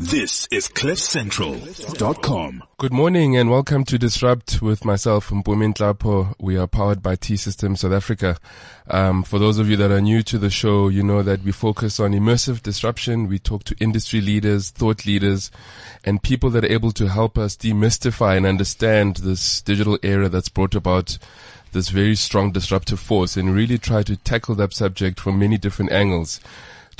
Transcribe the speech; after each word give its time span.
This 0.00 0.48
is 0.50 0.66
CliffCentral.com. 0.66 2.64
Good 2.78 2.92
morning 2.94 3.36
and 3.36 3.50
welcome 3.50 3.84
to 3.84 3.98
Disrupt 3.98 4.62
with 4.62 4.82
myself, 4.82 5.28
Mpumi 5.28 5.74
Tlapo. 5.74 6.34
We 6.38 6.56
are 6.56 6.66
powered 6.66 7.02
by 7.02 7.16
T-Systems 7.16 7.80
South 7.80 7.92
Africa. 7.92 8.38
Um, 8.88 9.22
for 9.22 9.38
those 9.38 9.58
of 9.58 9.68
you 9.68 9.76
that 9.76 9.90
are 9.90 10.00
new 10.00 10.22
to 10.22 10.38
the 10.38 10.48
show, 10.48 10.88
you 10.88 11.02
know 11.02 11.22
that 11.22 11.42
we 11.42 11.52
focus 11.52 12.00
on 12.00 12.12
immersive 12.12 12.62
disruption. 12.62 13.28
We 13.28 13.38
talk 13.38 13.64
to 13.64 13.76
industry 13.78 14.22
leaders, 14.22 14.70
thought 14.70 15.04
leaders, 15.04 15.50
and 16.02 16.22
people 16.22 16.48
that 16.48 16.64
are 16.64 16.72
able 16.72 16.92
to 16.92 17.08
help 17.08 17.36
us 17.36 17.54
demystify 17.54 18.38
and 18.38 18.46
understand 18.46 19.16
this 19.16 19.60
digital 19.60 19.98
era 20.02 20.30
that's 20.30 20.48
brought 20.48 20.74
about 20.74 21.18
this 21.72 21.90
very 21.90 22.16
strong 22.16 22.52
disruptive 22.52 23.00
force 23.00 23.36
and 23.36 23.54
really 23.54 23.76
try 23.76 24.02
to 24.02 24.16
tackle 24.16 24.54
that 24.54 24.72
subject 24.72 25.20
from 25.20 25.38
many 25.38 25.58
different 25.58 25.92
angles. 25.92 26.40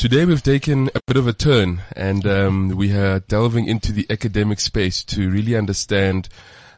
Today 0.00 0.24
we've 0.24 0.42
taken 0.42 0.88
a 0.94 1.00
bit 1.06 1.18
of 1.18 1.26
a 1.26 1.34
turn 1.34 1.82
and 1.94 2.26
um, 2.26 2.68
we 2.70 2.96
are 2.96 3.20
delving 3.20 3.66
into 3.66 3.92
the 3.92 4.06
academic 4.08 4.58
space 4.58 5.04
to 5.04 5.30
really 5.30 5.54
understand 5.54 6.30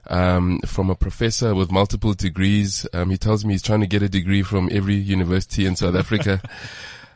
um, 0.09 0.59
from 0.67 0.91
a 0.91 0.97
professor 0.97 1.55
with 1.55 1.71
multiple 1.71 2.15
degrees. 2.15 2.85
Um, 2.93 3.11
he 3.11 3.17
tells 3.17 3.45
me 3.45 3.55
he's 3.55 3.63
trying 3.63 3.79
to 3.79 3.87
get 3.87 4.03
a 4.03 4.09
degree 4.09 4.43
from 4.43 4.69
every 4.73 4.97
university 4.97 5.67
in 5.67 5.77
South 5.77 5.95
Africa. 5.95 6.43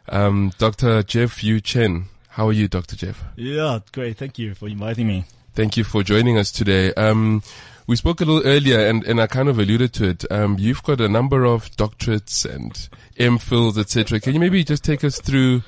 Um, 0.09 0.53
Dr. 0.59 1.03
Jeff 1.03 1.43
Yu 1.43 1.61
Chen. 1.61 2.05
How 2.29 2.47
are 2.47 2.53
you, 2.53 2.69
Dr. 2.69 2.95
Jeff? 2.95 3.25
Yeah, 3.35 3.81
great. 3.91 4.17
Thank 4.17 4.39
you 4.39 4.55
for 4.55 4.69
inviting 4.69 5.09
me. 5.09 5.25
Thank 5.55 5.77
you 5.77 5.83
for 5.83 6.05
joining 6.05 6.39
us 6.39 6.53
today. 6.53 6.95
Um, 6.95 7.43
we 7.89 7.97
spoke 7.97 8.21
a 8.21 8.25
little 8.25 8.49
earlier 8.49 8.87
and, 8.87 9.03
and 9.03 9.21
I 9.21 9.27
kind 9.27 9.49
of 9.49 9.59
alluded 9.59 9.93
to 9.95 10.11
it. 10.11 10.25
Um, 10.31 10.57
you've 10.61 10.85
got 10.85 11.01
a 11.01 11.09
number 11.09 11.45
of 11.45 11.73
doctorates 11.73 12.49
and 12.49 12.89
MPhils, 13.19 13.77
etc. 13.77 14.21
Can 14.21 14.35
you 14.35 14.39
maybe 14.39 14.63
just 14.63 14.85
take 14.85 15.03
us 15.03 15.21
through 15.21 15.63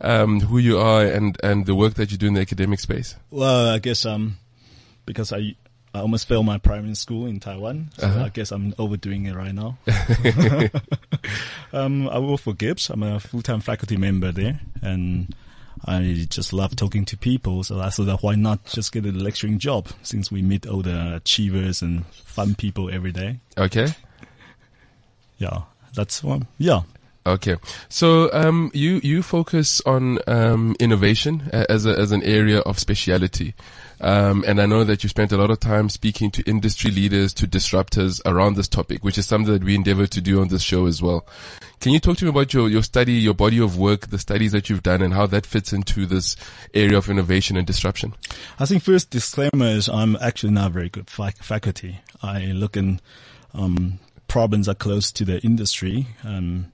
um, 0.00 0.40
who 0.40 0.58
you 0.58 0.78
are 0.78 1.04
and, 1.04 1.36
and 1.42 1.66
the 1.66 1.74
work 1.74 1.94
that 1.94 2.10
you 2.10 2.16
do 2.18 2.26
in 2.26 2.34
the 2.34 2.40
academic 2.40 2.80
space? 2.80 3.16
Well, 3.30 3.68
I 3.70 3.78
guess 3.78 4.04
um, 4.06 4.36
because 5.06 5.32
I 5.32 5.54
I 5.92 6.00
almost 6.00 6.28
failed 6.28 6.46
my 6.46 6.58
primary 6.58 6.94
school 6.94 7.26
in 7.26 7.40
Taiwan, 7.40 7.90
so 7.98 8.06
Uh-huh. 8.06 8.24
I 8.24 8.28
guess 8.28 8.52
I'm 8.52 8.72
overdoing 8.78 9.26
it 9.26 9.34
right 9.34 9.52
now. 9.52 9.76
um, 11.72 12.08
I 12.08 12.18
work 12.20 12.40
for 12.40 12.54
GIBS. 12.54 12.90
I'm 12.90 13.02
a 13.02 13.18
full-time 13.18 13.60
faculty 13.60 13.96
member 13.96 14.30
there, 14.32 14.60
and 14.82 15.34
I 15.84 16.26
just 16.28 16.52
love 16.52 16.76
talking 16.76 17.04
to 17.06 17.16
people. 17.16 17.64
So 17.64 17.80
I 17.80 17.90
thought 17.90 18.04
that 18.04 18.22
why 18.22 18.36
not 18.36 18.64
just 18.66 18.92
get 18.92 19.04
a 19.04 19.10
lecturing 19.10 19.58
job 19.58 19.88
since 20.02 20.30
we 20.30 20.42
meet 20.42 20.64
all 20.66 20.82
the 20.82 21.16
achievers 21.16 21.82
and 21.82 22.06
fun 22.06 22.54
people 22.54 22.88
every 22.88 23.10
day. 23.12 23.40
Okay. 23.58 23.88
Yeah, 25.38 25.62
that's 25.94 26.22
one. 26.22 26.46
Yeah. 26.58 26.82
Okay. 27.26 27.56
So, 27.88 28.32
um, 28.32 28.70
you, 28.72 29.00
you 29.02 29.22
focus 29.22 29.82
on, 29.84 30.18
um, 30.26 30.74
innovation 30.80 31.50
as 31.52 31.84
a, 31.84 31.90
as 31.90 32.12
an 32.12 32.22
area 32.22 32.60
of 32.60 32.78
speciality. 32.78 33.54
Um, 34.00 34.42
and 34.46 34.60
I 34.60 34.66
know 34.66 34.84
that 34.84 35.02
you 35.02 35.10
spent 35.10 35.30
a 35.30 35.36
lot 35.36 35.50
of 35.50 35.60
time 35.60 35.90
speaking 35.90 36.30
to 36.30 36.42
industry 36.44 36.90
leaders, 36.90 37.34
to 37.34 37.46
disruptors 37.46 38.22
around 38.24 38.56
this 38.56 38.68
topic, 38.68 39.04
which 39.04 39.18
is 39.18 39.26
something 39.26 39.52
that 39.52 39.62
we 39.62 39.74
endeavor 39.74 40.06
to 40.06 40.20
do 40.22 40.40
on 40.40 40.48
this 40.48 40.62
show 40.62 40.86
as 40.86 41.02
well. 41.02 41.26
Can 41.80 41.92
you 41.92 42.00
talk 42.00 42.16
to 42.18 42.24
me 42.24 42.30
about 42.30 42.54
your, 42.54 42.68
your 42.68 42.82
study, 42.82 43.12
your 43.12 43.34
body 43.34 43.60
of 43.60 43.76
work, 43.76 44.08
the 44.08 44.18
studies 44.18 44.52
that 44.52 44.70
you've 44.70 44.82
done 44.82 45.02
and 45.02 45.12
how 45.12 45.26
that 45.26 45.44
fits 45.44 45.72
into 45.72 46.06
this 46.06 46.36
area 46.72 46.96
of 46.96 47.10
innovation 47.10 47.58
and 47.58 47.66
disruption? 47.66 48.14
I 48.58 48.64
think 48.64 48.82
first 48.82 49.10
disclaimer 49.10 49.66
is 49.66 49.88
I'm 49.88 50.16
actually 50.16 50.52
not 50.52 50.72
very 50.72 50.88
good 50.88 51.10
fac- 51.10 51.42
faculty. 51.42 52.00
I 52.22 52.46
look 52.46 52.76
in 52.78 53.00
um, 53.52 53.98
problems 54.28 54.68
are 54.68 54.74
close 54.74 55.12
to 55.12 55.24
the 55.24 55.40
industry. 55.40 56.06
Um, 56.24 56.72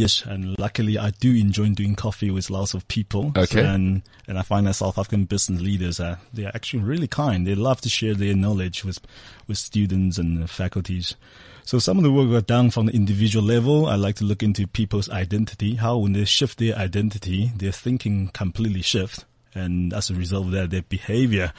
yes, 0.00 0.24
and 0.24 0.58
luckily 0.58 0.98
I 0.98 1.10
do 1.10 1.34
enjoy 1.34 1.68
doing 1.70 1.94
coffee 1.94 2.30
with 2.30 2.50
lots 2.50 2.74
of 2.74 2.88
people. 2.88 3.32
Okay. 3.36 3.64
and 3.64 4.02
and 4.26 4.38
I 4.38 4.42
find 4.42 4.66
that 4.66 4.74
South 4.74 4.98
African 4.98 5.24
business 5.24 5.60
leaders 5.60 6.00
are 6.00 6.18
they 6.32 6.44
are 6.44 6.52
actually 6.54 6.82
really 6.82 7.06
kind. 7.06 7.46
They 7.46 7.54
love 7.54 7.80
to 7.82 7.88
share 7.88 8.14
their 8.14 8.34
knowledge 8.34 8.84
with 8.84 9.00
with 9.46 9.58
students 9.58 10.18
and 10.18 10.48
faculties. 10.48 11.16
So 11.64 11.78
some 11.78 11.98
of 11.98 12.02
the 12.02 12.10
work 12.10 12.28
we've 12.28 12.46
done 12.46 12.70
from 12.70 12.86
the 12.86 12.92
individual 12.92 13.44
level, 13.44 13.86
I 13.86 13.94
like 13.94 14.16
to 14.16 14.24
look 14.24 14.42
into 14.42 14.66
people's 14.66 15.08
identity, 15.10 15.76
how 15.76 15.98
when 15.98 16.14
they 16.14 16.24
shift 16.24 16.58
their 16.58 16.74
identity, 16.74 17.52
their 17.54 17.70
thinking 17.70 18.28
completely 18.28 18.82
shift. 18.82 19.24
And 19.54 19.92
as 19.92 20.10
a 20.10 20.14
result 20.14 20.46
of 20.46 20.52
that, 20.52 20.70
their 20.70 20.82
behavior 20.82 21.52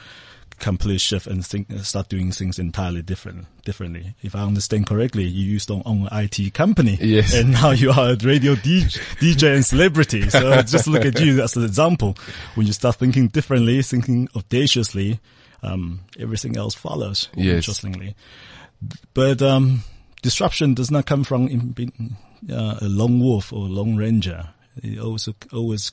completely 0.62 0.96
shift 0.96 1.26
and 1.26 1.44
think, 1.44 1.66
start 1.80 2.08
doing 2.08 2.30
things 2.30 2.58
entirely 2.58 3.02
different, 3.02 3.46
differently. 3.64 4.14
If 4.22 4.34
I 4.34 4.42
understand 4.42 4.86
correctly, 4.86 5.24
you 5.24 5.44
used 5.44 5.68
to 5.68 5.82
own 5.84 6.08
an 6.10 6.24
IT 6.24 6.54
company. 6.54 6.96
Yes. 7.00 7.34
And 7.34 7.50
now 7.50 7.72
you 7.72 7.90
are 7.90 8.12
a 8.12 8.16
radio 8.16 8.54
DJ, 8.54 8.98
DJ 9.18 9.56
and 9.56 9.66
celebrity. 9.66 10.30
So 10.30 10.62
just 10.62 10.86
look 10.86 11.04
at 11.04 11.20
you 11.20 11.42
as 11.42 11.56
an 11.56 11.64
example. 11.64 12.16
When 12.54 12.66
you 12.66 12.72
start 12.72 12.96
thinking 12.96 13.28
differently, 13.28 13.82
thinking 13.82 14.28
audaciously, 14.36 15.18
um, 15.64 16.00
everything 16.18 16.56
else 16.56 16.74
follows. 16.74 17.28
Yes. 17.34 17.56
Interestingly. 17.56 18.14
But, 19.14 19.42
um, 19.42 19.82
disruption 20.22 20.74
does 20.74 20.92
not 20.92 21.06
come 21.06 21.24
from 21.24 21.48
being, 21.70 22.16
uh, 22.48 22.78
a 22.80 22.88
lone 22.88 23.18
wolf 23.18 23.52
or 23.52 23.66
a 23.66 23.70
lone 23.70 23.96
ranger. 23.96 24.50
It 24.76 25.00
also 25.00 25.34
always 25.52 25.90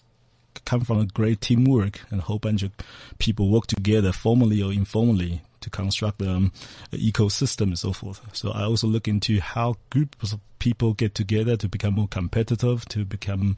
come 0.65 0.81
from 0.81 0.99
a 0.99 1.05
great 1.05 1.41
teamwork 1.41 2.01
and 2.09 2.19
a 2.19 2.23
whole 2.23 2.39
bunch 2.39 2.63
of 2.63 2.71
people 3.17 3.49
work 3.49 3.67
together 3.67 4.11
formally 4.11 4.61
or 4.61 4.71
informally 4.71 5.41
to 5.61 5.69
construct 5.69 6.21
um, 6.21 6.51
an 6.91 6.99
ecosystem 6.99 7.63
and 7.63 7.79
so 7.79 7.91
forth. 7.91 8.21
So 8.33 8.51
I 8.51 8.63
also 8.63 8.87
look 8.87 9.07
into 9.07 9.39
how 9.39 9.75
groups 9.89 10.33
of 10.33 10.39
people 10.59 10.93
get 10.93 11.15
together 11.15 11.57
to 11.57 11.67
become 11.67 11.95
more 11.95 12.07
competitive, 12.07 12.85
to 12.89 13.05
become 13.05 13.57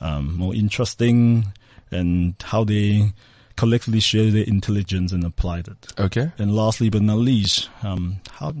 um, 0.00 0.36
more 0.36 0.54
interesting, 0.54 1.52
and 1.90 2.34
how 2.42 2.64
they 2.64 3.12
collectively 3.56 4.00
share 4.00 4.30
their 4.30 4.44
intelligence 4.44 5.12
and 5.12 5.24
apply 5.24 5.58
it. 5.58 5.92
Okay. 5.98 6.32
And 6.38 6.54
lastly 6.54 6.88
but 6.88 7.02
not 7.02 7.18
least, 7.18 7.68
um, 7.82 8.20
how 8.32 8.54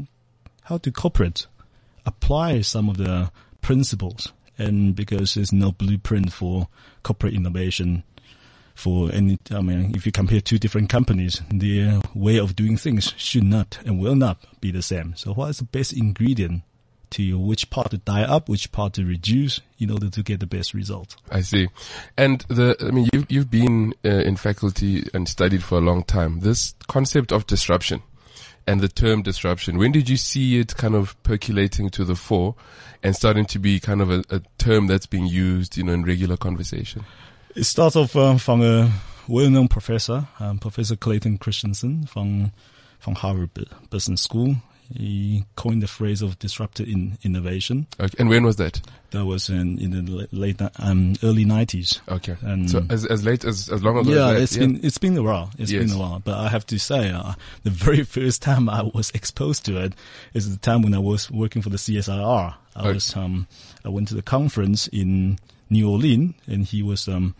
how 0.64 0.78
do 0.78 0.92
corporate 0.92 1.46
apply 2.06 2.60
some 2.60 2.88
of 2.88 2.96
the 2.96 3.30
principles? 3.60 4.32
And 4.60 4.94
because 4.94 5.34
there's 5.34 5.54
no 5.54 5.72
blueprint 5.72 6.34
for 6.34 6.68
corporate 7.02 7.32
innovation, 7.32 8.04
for 8.74 9.10
any, 9.10 9.38
I 9.50 9.62
mean, 9.62 9.94
if 9.94 10.04
you 10.04 10.12
compare 10.12 10.42
two 10.42 10.58
different 10.58 10.90
companies, 10.90 11.40
their 11.50 12.00
way 12.14 12.38
of 12.38 12.56
doing 12.56 12.76
things 12.76 13.14
should 13.16 13.44
not 13.44 13.78
and 13.86 13.98
will 13.98 14.14
not 14.14 14.38
be 14.60 14.70
the 14.70 14.82
same. 14.82 15.14
So 15.16 15.32
what 15.32 15.48
is 15.48 15.58
the 15.58 15.64
best 15.64 15.94
ingredient 15.94 16.62
to 17.12 17.38
which 17.38 17.70
part 17.70 17.90
to 17.90 17.98
die 17.98 18.22
up, 18.22 18.50
which 18.50 18.70
part 18.70 18.92
to 18.94 19.04
reduce 19.04 19.60
in 19.78 19.90
order 19.90 20.10
to 20.10 20.22
get 20.22 20.40
the 20.40 20.46
best 20.46 20.74
result? 20.74 21.16
I 21.30 21.40
see. 21.40 21.68
And 22.18 22.44
the, 22.48 22.76
I 22.80 22.90
mean, 22.90 23.08
you've, 23.14 23.26
you've 23.30 23.50
been 23.50 23.94
uh, 24.04 24.08
in 24.10 24.36
faculty 24.36 25.08
and 25.14 25.26
studied 25.26 25.62
for 25.62 25.78
a 25.78 25.80
long 25.80 26.04
time. 26.04 26.40
This 26.40 26.74
concept 26.86 27.32
of 27.32 27.46
disruption 27.46 28.02
and 28.70 28.80
the 28.80 28.88
term 28.88 29.22
disruption, 29.22 29.78
when 29.78 29.90
did 29.90 30.08
you 30.08 30.16
see 30.16 30.60
it 30.60 30.76
kind 30.76 30.94
of 30.94 31.20
percolating 31.24 31.90
to 31.90 32.04
the 32.04 32.14
fore 32.14 32.54
and 33.02 33.16
starting 33.16 33.44
to 33.46 33.58
be 33.58 33.80
kind 33.80 34.00
of 34.00 34.12
a, 34.12 34.22
a 34.30 34.40
term 34.58 34.86
that's 34.86 35.06
being 35.06 35.26
used, 35.26 35.76
you 35.76 35.82
know, 35.82 35.92
in 35.92 36.04
regular 36.04 36.36
conversation? 36.36 37.04
It 37.56 37.64
starts 37.64 37.96
off 37.96 38.14
um, 38.14 38.38
from 38.38 38.62
a 38.62 38.92
well-known 39.26 39.66
professor, 39.66 40.28
um, 40.38 40.60
Professor 40.60 40.94
Clayton 40.94 41.38
Christensen 41.38 42.06
from 42.06 42.52
from 43.00 43.14
Harvard 43.14 43.50
Business 43.90 44.22
School. 44.22 44.56
He 44.92 45.44
coined 45.56 45.82
the 45.82 45.86
phrase 45.88 46.20
of 46.20 46.38
disruptive 46.38 46.88
in, 46.88 47.16
innovation. 47.22 47.86
Okay. 48.00 48.14
And 48.18 48.28
when 48.28 48.44
was 48.44 48.56
that? 48.56 48.80
That 49.12 49.24
was 49.24 49.48
in, 49.48 49.78
in 49.78 49.90
the 50.04 50.28
late 50.32 50.60
um, 50.78 51.14
early 51.22 51.44
nineties. 51.44 52.00
Okay. 52.08 52.36
And 52.42 52.70
so 52.70 52.84
as, 52.90 53.06
as 53.06 53.24
late 53.24 53.44
as, 53.44 53.68
as 53.68 53.82
long 53.82 53.98
ago 53.98 54.10
yeah, 54.10 54.28
as 54.30 54.34
that? 54.34 54.42
it's 54.42 54.56
been 54.56 54.80
it's 54.84 54.98
been 54.98 55.16
a 55.16 55.22
while. 55.22 55.50
It's 55.58 55.70
Yes. 55.70 55.84
been 55.86 55.96
a 55.96 55.98
while, 56.00 56.20
but 56.24 56.34
I 56.38 56.48
have 56.48 56.66
to 56.66 56.78
say, 56.78 57.10
uh, 57.10 57.34
the 57.62 57.70
very 57.70 58.02
first 58.16 58.42
time 58.42 58.68
I 58.68 58.82
was 58.94 59.10
exposed 59.12 59.64
to 59.66 59.80
it 59.82 59.94
is 60.34 60.50
the 60.50 60.58
time 60.60 60.82
when 60.82 60.94
I 60.94 60.98
was 60.98 61.30
working 61.30 61.62
for 61.62 61.70
the 61.70 61.76
CSIR. 61.78 62.54
I 62.76 62.80
Okay. 62.80 62.92
was 62.94 63.16
um, 63.16 63.46
I 63.84 63.88
went 63.88 64.08
to 64.08 64.14
the 64.14 64.22
conference 64.22 64.86
in 64.88 65.38
New 65.68 65.88
Orleans, 65.90 66.34
and 66.46 66.64
he 66.64 66.82
was 66.82 67.06
um, 67.08 67.34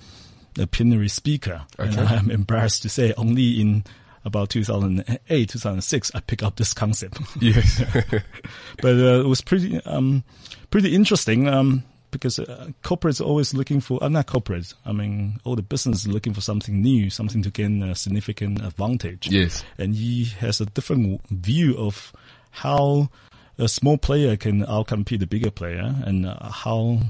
a 0.59 0.67
plenary 0.67 1.09
speaker. 1.09 1.63
And 1.79 1.99
I'm 2.01 2.31
embarrassed 2.31 2.83
to 2.83 2.89
say, 2.89 3.13
only 3.17 3.61
in 3.61 3.85
about 4.25 4.51
2008, 4.51 5.49
2006, 5.49 6.11
I 6.15 6.21
picked 6.21 6.43
up 6.43 6.57
this 6.57 6.75
concept. 6.75 7.19
Yes. 7.41 7.83
but 8.83 8.95
uh, 8.97 9.21
it 9.21 9.27
was 9.27 9.41
pretty 9.41 9.81
um, 9.85 10.25
pretty 10.71 10.95
interesting 10.95 11.49
um, 11.49 11.85
because 12.11 12.39
uh, 12.39 12.71
corporates 12.83 13.21
are 13.21 13.25
always 13.25 13.55
looking 13.55 13.81
for 13.81 14.03
uh, 14.03 14.09
not 14.09 14.27
corporates. 14.27 14.75
I 14.85 14.93
mean, 14.93 15.41
all 15.45 15.57
the 15.57 15.63
business 15.63 16.01
is 16.01 16.09
looking 16.09 16.35
for 16.35 16.41
something 16.41 16.83
new, 16.83 17.09
something 17.09 17.43
to 17.43 17.51
gain 17.51 17.83
a 17.83 17.95
significant 17.95 18.63
advantage. 18.65 19.29
yes. 19.29 19.65
And 19.79 19.95
he 19.95 20.25
has 20.41 20.61
a 20.61 20.67
different 20.67 21.27
view 21.29 21.77
of 21.79 22.13
how 22.51 23.11
a 23.59 23.69
small 23.69 23.99
player 23.99 24.37
can 24.37 24.65
outcompete 24.67 25.21
the 25.21 25.27
bigger 25.27 25.51
player, 25.51 25.95
and 26.05 26.27
uh, 26.27 26.51
how 26.51 27.01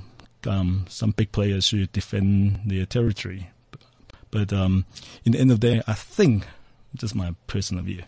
um, 0.47 0.85
some 0.89 1.13
big 1.13 1.33
players 1.33 1.67
should 1.67 1.93
defend 1.93 2.61
their 2.67 2.87
territory. 2.87 3.51
But 4.31 4.53
um, 4.53 4.85
in 5.25 5.33
the 5.33 5.39
end 5.39 5.51
of 5.51 5.61
the 5.61 5.71
day, 5.75 5.83
I 5.87 5.95
think, 5.95 6.47
just 6.97 7.15
my 7.15 7.35
personal 7.47 7.85
view, 7.85 8.03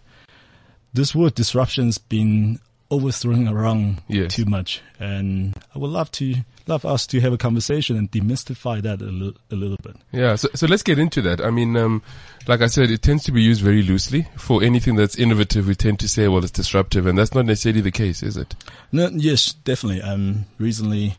this 0.92 1.14
word 1.14 1.34
disruption's 1.34 1.98
been 1.98 2.58
overthrown 2.90 3.48
around 3.48 4.02
Yes. 4.08 4.34
too 4.34 4.44
much, 4.44 4.82
and 5.00 5.54
I 5.74 5.78
would 5.78 5.90
love 5.90 6.10
to 6.12 6.34
love 6.66 6.84
us 6.84 7.06
to 7.08 7.20
have 7.20 7.32
a 7.32 7.38
conversation 7.38 7.96
and 7.96 8.10
demystify 8.10 8.80
that 8.82 9.00
a, 9.00 9.06
li- 9.06 9.34
a 9.50 9.54
little 9.56 9.78
bit. 9.82 9.96
Yeah, 10.12 10.36
so, 10.36 10.48
so 10.54 10.66
let's 10.66 10.82
get 10.82 10.98
into 10.98 11.20
that. 11.22 11.40
I 11.40 11.50
mean, 11.50 11.74
um, 11.76 12.02
like 12.46 12.60
I 12.60 12.66
said, 12.66 12.90
it 12.90 13.02
tends 13.02 13.24
to 13.24 13.32
be 13.32 13.42
used 13.42 13.62
very 13.62 13.82
loosely. 13.82 14.28
For 14.36 14.62
anything 14.62 14.94
that's 14.94 15.16
innovative, 15.16 15.66
we 15.66 15.74
tend 15.74 15.98
to 16.00 16.08
say, 16.08 16.28
well, 16.28 16.42
it's 16.44 16.52
disruptive, 16.52 17.06
and 17.06 17.18
that's 17.18 17.34
not 17.34 17.46
necessarily 17.46 17.80
the 17.80 17.90
case, 17.90 18.22
is 18.22 18.36
it? 18.36 18.54
No, 18.92 19.08
yes, 19.08 19.54
definitely. 19.54 20.02
Um, 20.02 20.44
recently, 20.58 21.16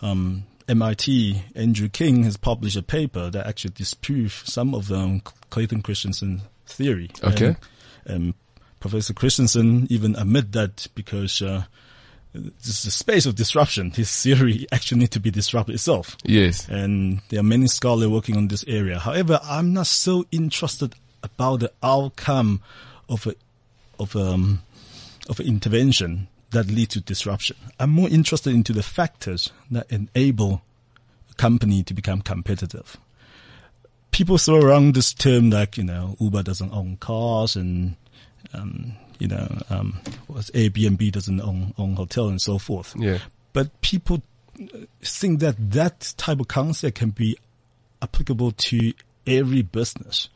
um, 0.00 0.44
MIT 0.68 1.42
Andrew 1.54 1.88
King 1.90 2.24
has 2.24 2.36
published 2.38 2.76
a 2.76 2.82
paper 2.82 3.28
that 3.30 3.46
actually 3.46 3.74
disproves 3.74 4.50
some 4.50 4.74
of 4.74 4.88
the 4.88 5.20
Clayton 5.50 5.82
Christensen 5.82 6.42
theory. 6.70 7.10
Okay. 7.22 7.56
And, 8.04 8.28
um, 8.28 8.34
Professor 8.80 9.12
Christensen 9.12 9.86
even 9.90 10.16
admit 10.16 10.52
that 10.52 10.86
because 10.94 11.42
uh, 11.42 11.64
this 12.32 12.80
is 12.80 12.86
a 12.86 12.90
space 12.90 13.26
of 13.26 13.34
disruption. 13.34 13.90
His 13.90 14.22
theory 14.22 14.66
actually 14.72 15.00
need 15.00 15.10
to 15.10 15.20
be 15.20 15.30
disrupted 15.30 15.74
itself. 15.74 16.16
Yes. 16.24 16.66
And 16.68 17.20
there 17.28 17.40
are 17.40 17.44
many 17.44 17.66
scholars 17.66 18.08
working 18.08 18.36
on 18.36 18.48
this 18.48 18.64
area. 18.66 18.98
However, 18.98 19.38
I'm 19.42 19.74
not 19.74 19.86
so 19.86 20.24
interested 20.32 20.94
about 21.22 21.60
the 21.60 21.72
outcome 21.82 22.62
of 23.08 23.26
a, 23.26 23.34
of 23.98 24.16
um, 24.16 24.62
of 25.28 25.40
an 25.40 25.46
intervention 25.46 26.28
that 26.50 26.66
lead 26.66 26.90
to 26.90 27.00
disruption. 27.00 27.56
I'm 27.78 27.90
more 27.90 28.08
interested 28.08 28.54
into 28.54 28.72
the 28.72 28.82
factors 28.82 29.52
that 29.70 29.90
enable 29.90 30.62
a 31.30 31.34
company 31.34 31.82
to 31.84 31.94
become 31.94 32.22
competitive. 32.22 32.96
People 34.10 34.38
throw 34.38 34.60
around 34.60 34.94
this 34.94 35.14
term 35.14 35.50
like, 35.50 35.76
you 35.76 35.84
know, 35.84 36.16
Uber 36.18 36.42
doesn't 36.42 36.72
own 36.72 36.96
cars 36.96 37.56
and, 37.56 37.96
um, 38.52 38.92
you 39.18 39.28
know, 39.28 39.48
um, 39.70 40.00
Airbnb 40.28 41.12
doesn't 41.12 41.40
own, 41.40 41.74
own 41.78 41.94
hotel 41.94 42.28
and 42.28 42.40
so 42.40 42.58
forth. 42.58 42.94
Yeah. 42.98 43.18
But 43.52 43.80
people 43.80 44.22
think 45.02 45.40
that 45.40 45.56
that 45.72 46.14
type 46.16 46.40
of 46.40 46.48
concept 46.48 46.98
can 46.98 47.10
be 47.10 47.36
applicable 48.02 48.52
to 48.52 48.92
every 49.26 49.62
business. 49.62 50.28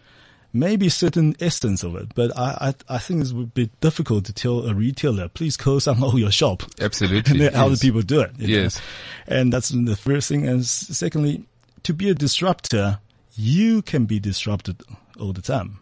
Maybe 0.53 0.89
certain 0.89 1.35
essence 1.41 1.83
of 1.83 1.97
it, 1.97 2.15
but 2.15 2.37
I, 2.39 2.75
I, 2.89 2.95
I 2.95 2.99
think 2.99 3.25
it 3.25 3.33
would 3.33 3.55
be 3.55 3.71
difficult 3.81 4.25
to 4.27 4.33
tell 4.33 4.69
a 4.69 4.73
retailer, 4.73 5.29
please 5.29 5.57
close 5.57 5.87
down 5.87 6.01
all 6.01 6.17
your 6.17 6.31
shop. 6.31 6.63
Absolutely. 6.81 7.33
And 7.33 7.41
then 7.41 7.55
how 7.55 7.69
do 7.69 7.77
people 7.77 8.03
do 8.03 8.21
it? 8.21 8.31
you 8.39 8.47
know? 8.47 8.63
Yes. 8.63 8.81
And 9.27 9.53
that's 9.53 9.71
the 9.71 9.97
first 9.97 10.29
thing. 10.29 10.47
And 10.47 10.65
secondly, 10.65 11.45
to 11.83 11.93
be 11.93 12.09
a 12.09 12.15
disruptor, 12.15 13.01
you 13.37 13.83
can 13.83 14.05
be 14.07 14.19
disrupted 14.21 14.83
all 15.19 15.33
the 15.33 15.43
time. 15.43 15.79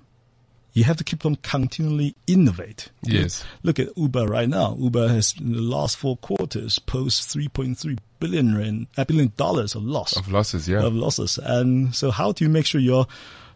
You 0.74 0.84
have 0.84 0.96
to 0.96 1.04
keep 1.04 1.26
on 1.26 1.36
continually 1.36 2.14
innovate. 2.26 2.88
Yes. 3.02 3.44
Look 3.62 3.78
at 3.78 3.94
Uber 3.96 4.26
right 4.26 4.48
now. 4.48 4.74
Uber 4.78 5.08
has 5.08 5.34
in 5.38 5.52
the 5.52 5.60
last 5.60 5.98
four 5.98 6.16
quarters 6.16 6.78
post 6.78 7.28
3.3 7.36 7.98
billion 8.20 8.56
rand, 8.56 8.86
uh, 8.96 9.04
billion 9.04 9.32
dollars 9.36 9.74
of 9.74 9.84
loss 9.84 10.16
Of 10.16 10.32
losses, 10.32 10.66
yeah. 10.66 10.82
of 10.82 10.94
losses. 10.94 11.38
And 11.42 11.94
so 11.94 12.10
how 12.10 12.32
do 12.32 12.44
you 12.44 12.48
make 12.48 12.64
sure 12.64 12.80
your, 12.80 13.06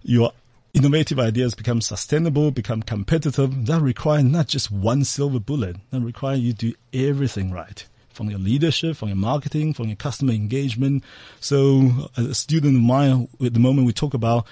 your 0.02 0.32
innovative 0.74 1.18
ideas 1.18 1.54
become 1.54 1.80
sustainable, 1.80 2.50
become 2.50 2.82
competitive? 2.82 3.64
That 3.64 3.80
requires 3.80 4.24
not 4.24 4.48
just 4.48 4.70
one 4.70 5.04
silver 5.04 5.40
bullet. 5.40 5.76
That 5.92 6.00
requires 6.00 6.40
you 6.40 6.52
do 6.52 6.74
everything 6.92 7.50
right. 7.50 7.86
From 8.16 8.30
your 8.30 8.38
leadership, 8.38 8.96
from 8.96 9.08
your 9.08 9.16
marketing, 9.16 9.74
from 9.74 9.86
your 9.88 9.96
customer 9.96 10.32
engagement. 10.32 11.04
So 11.40 12.08
as 12.16 12.26
a 12.26 12.34
student 12.34 12.76
of 12.76 12.82
mine, 12.82 13.28
at 13.44 13.52
the 13.52 13.60
moment 13.60 13.86
we 13.86 13.92
talk 13.92 14.14
about 14.14 14.46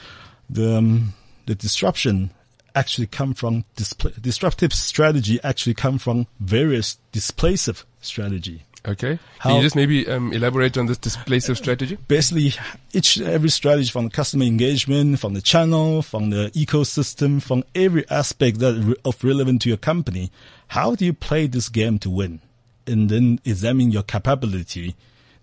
the, 0.50 0.76
um, 0.76 1.14
the 1.46 1.54
disruption 1.54 2.30
actually 2.76 3.06
come 3.06 3.32
from 3.34 3.64
displa 3.76 4.20
disruptive 4.20 4.72
strategy 4.74 5.38
actually 5.44 5.74
come 5.74 5.96
from 5.96 6.26
various 6.40 6.98
displacive 7.12 7.86
strategy 8.00 8.64
Okay. 8.86 9.16
Can 9.16 9.18
How- 9.38 9.56
you 9.56 9.62
just 9.62 9.76
maybe 9.76 10.06
um, 10.08 10.32
elaborate 10.32 10.76
on 10.76 10.86
this 10.86 10.98
displacive 10.98 11.56
strategy? 11.56 11.96
basically 12.06 12.52
each 12.92 13.18
every 13.18 13.48
strategy 13.48 13.88
from 13.88 14.04
the 14.04 14.10
customer 14.10 14.44
engagement, 14.44 15.20
from 15.20 15.32
the 15.32 15.40
channel, 15.40 16.02
from 16.02 16.28
the 16.30 16.50
ecosystem, 16.54 17.42
from 17.42 17.64
every 17.74 18.04
aspect 18.10 18.58
that 18.58 18.74
re- 18.74 18.94
of 19.04 19.24
relevant 19.24 19.62
to 19.62 19.68
your 19.70 19.78
company. 19.78 20.30
How 20.68 20.94
do 20.94 21.04
you 21.06 21.14
play 21.14 21.46
this 21.46 21.70
game 21.70 21.98
to 22.00 22.10
win? 22.10 22.40
And 22.86 23.08
then 23.08 23.40
examine 23.44 23.90
your 23.90 24.02
capability, 24.02 24.94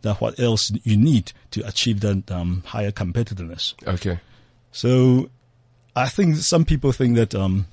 that 0.02 0.22
what 0.22 0.40
else 0.40 0.72
you 0.84 0.98
need 0.98 1.34
to 1.52 1.66
achieve 1.68 2.02
that 2.02 2.30
um, 2.32 2.64
higher 2.66 2.92
competitiveness. 2.92 3.74
Okay. 3.88 4.20
So 4.72 5.30
I 5.96 6.08
think 6.08 6.38
some 6.38 6.66
people 6.66 6.92
think 6.92 7.16
that 7.16 7.36
um, 7.36 7.68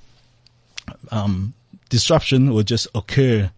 um, 1.11 1.53
disruption 1.89 2.53
will 2.53 2.63
just 2.63 2.87
occur 2.93 3.51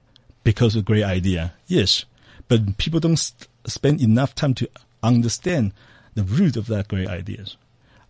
because 0.44 0.76
of 0.76 0.86
great 0.86 1.04
idea. 1.04 1.54
Yes, 1.68 2.06
but 2.48 2.78
people 2.78 3.00
don't 3.00 3.18
st- 3.18 3.48
spend 3.66 4.02
enough 4.02 4.36
time 4.36 4.54
to 4.56 4.70
understand 5.04 5.74
the 6.16 6.24
root 6.24 6.58
of 6.58 6.68
that 6.68 6.88
great 6.88 7.08
ideas. 7.08 7.58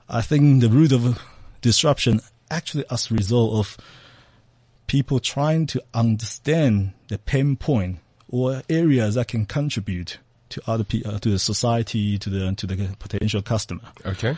I 0.10 0.22
think 0.22 0.62
the 0.62 0.70
root 0.70 0.92
of 0.92 1.22
disruption 1.62 2.22
actually 2.50 2.84
as 2.90 3.10
a 3.10 3.14
result 3.14 3.54
of 3.54 3.78
people 4.88 5.20
trying 5.20 5.66
to 5.68 5.82
understand 5.94 6.92
the 7.12 7.18
pain 7.18 7.58
point 7.58 8.00
or 8.30 8.64
areas 8.70 9.16
that 9.16 9.28
can 9.28 9.46
contribute 9.46 10.18
to 10.48 10.62
other 10.66 10.84
people, 10.86 11.20
to 11.20 11.30
the 11.30 11.40
society, 11.40 12.18
to 12.18 12.30
the 12.30 12.54
to 12.56 12.66
the 12.66 12.96
potential 13.00 13.42
customer 13.42 13.82
Okay. 14.06 14.36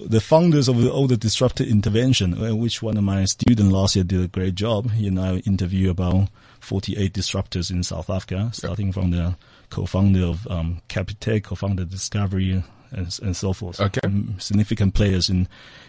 the 0.00 0.20
founders 0.20 0.68
of 0.68 0.80
the, 0.80 0.90
all 0.90 1.06
the 1.06 1.16
disruptive 1.16 1.68
intervention, 1.68 2.34
uh, 2.34 2.54
which 2.54 2.82
one 2.82 2.96
of 2.96 3.04
my 3.04 3.24
students 3.26 3.72
last 3.72 3.94
year 3.94 4.04
did 4.04 4.22
a 4.22 4.28
great 4.28 4.54
job. 4.54 4.90
And 4.96 5.20
I 5.20 5.36
interview 5.46 5.90
about 5.90 6.28
48 6.60 7.12
disruptors 7.12 7.70
in 7.70 7.82
South 7.82 8.10
Africa, 8.10 8.50
starting 8.52 8.90
from 8.92 9.10
the 9.10 9.36
co-founder 9.70 10.24
of 10.24 10.46
um, 10.48 10.80
Capitec, 10.88 11.44
co-founder 11.44 11.82
of 11.82 11.90
Discovery, 11.90 12.62
and, 12.90 13.18
and 13.22 13.36
so 13.36 13.52
forth. 13.52 13.80
Okay. 13.80 14.00
Um, 14.04 14.36
significant 14.38 14.94
players 14.94 15.28
in 15.28 15.48